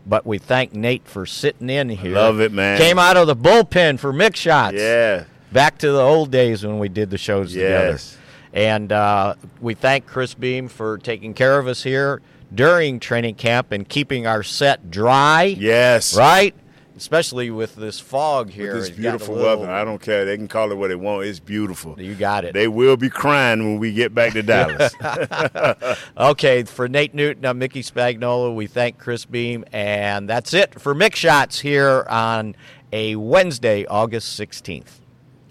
But 0.05 0.26
we 0.26 0.38
thank 0.38 0.74
Nate 0.74 1.07
for 1.07 1.26
sitting 1.26 1.70
in 1.70 1.89
here. 1.89 2.18
I 2.18 2.22
love 2.22 2.39
it, 2.39 2.51
man. 2.51 2.78
Came 2.78 2.97
out 2.97 3.18
of 3.18 3.28
the 3.28 3.36
bullpen 3.36 3.99
for 3.99 4.13
Mick 4.13 4.36
Shots. 4.36 4.78
Yeah. 4.78 5.26
Back 5.52 5.78
to 5.80 5.91
the 5.91 6.02
old 6.02 6.32
days 6.32 6.66
when 6.66 6.80
we 6.80 6.89
did 6.89 7.10
the 7.10 7.18
shows 7.18 7.56
yes. 7.56 8.12
together. 8.12 8.22
And 8.56 8.91
uh, 8.91 9.36
we 9.60 9.74
thank 9.74 10.08
Chris 10.08 10.34
Beam 10.34 10.70
for 10.70 10.98
taking 10.98 11.34
care 11.34 11.60
of 11.60 11.68
us 11.68 11.84
here 11.84 12.22
during 12.54 13.00
training 13.00 13.36
camp 13.36 13.72
and 13.72 13.88
keeping 13.88 14.26
our 14.28 14.43
set 14.43 14.89
dry. 14.89 15.43
Yes. 15.43 16.16
Right? 16.16 16.56
Especially 16.96 17.52
with 17.52 17.76
this 17.76 18.00
fog 18.00 18.50
here. 18.50 18.76
With 18.76 18.88
this 18.88 18.98
beautiful 18.98 19.36
little, 19.36 19.60
weather. 19.60 19.72
I 19.72 19.84
don't 19.84 20.02
care. 20.02 20.24
They 20.24 20.38
can 20.38 20.48
call 20.48 20.72
it 20.72 20.76
what 20.76 20.88
they 20.88 20.96
want. 20.96 21.26
It's 21.26 21.41
beautiful. 21.41 22.00
You 22.00 22.16
got 22.16 22.46
it. 22.46 22.54
They 22.54 22.70
will 22.70 22.96
be 22.96 23.10
crying 23.10 23.60
when 23.60 23.80
we 23.80 23.91
get 23.91 24.16
back 24.16 24.32
to 24.32 24.41
Dallas. 24.41 24.93
okay, 26.18 26.64
for 26.64 26.88
Nate 26.88 27.14
Newton, 27.14 27.46
I'm 27.46 27.58
Mickey 27.58 27.84
Spagnola. 27.84 28.56
We 28.56 28.68
thank 28.68 28.98
Chris 28.98 29.26
Beam. 29.26 29.66
And 29.74 30.30
that's 30.30 30.54
it 30.54 30.80
for 30.80 30.96
Mick 30.96 31.16
Shots 31.16 31.60
here 31.60 32.06
on 32.08 32.56
a 32.93 33.18
Wednesday, 33.18 33.86
August 33.86 34.39
16th. 34.39 35.02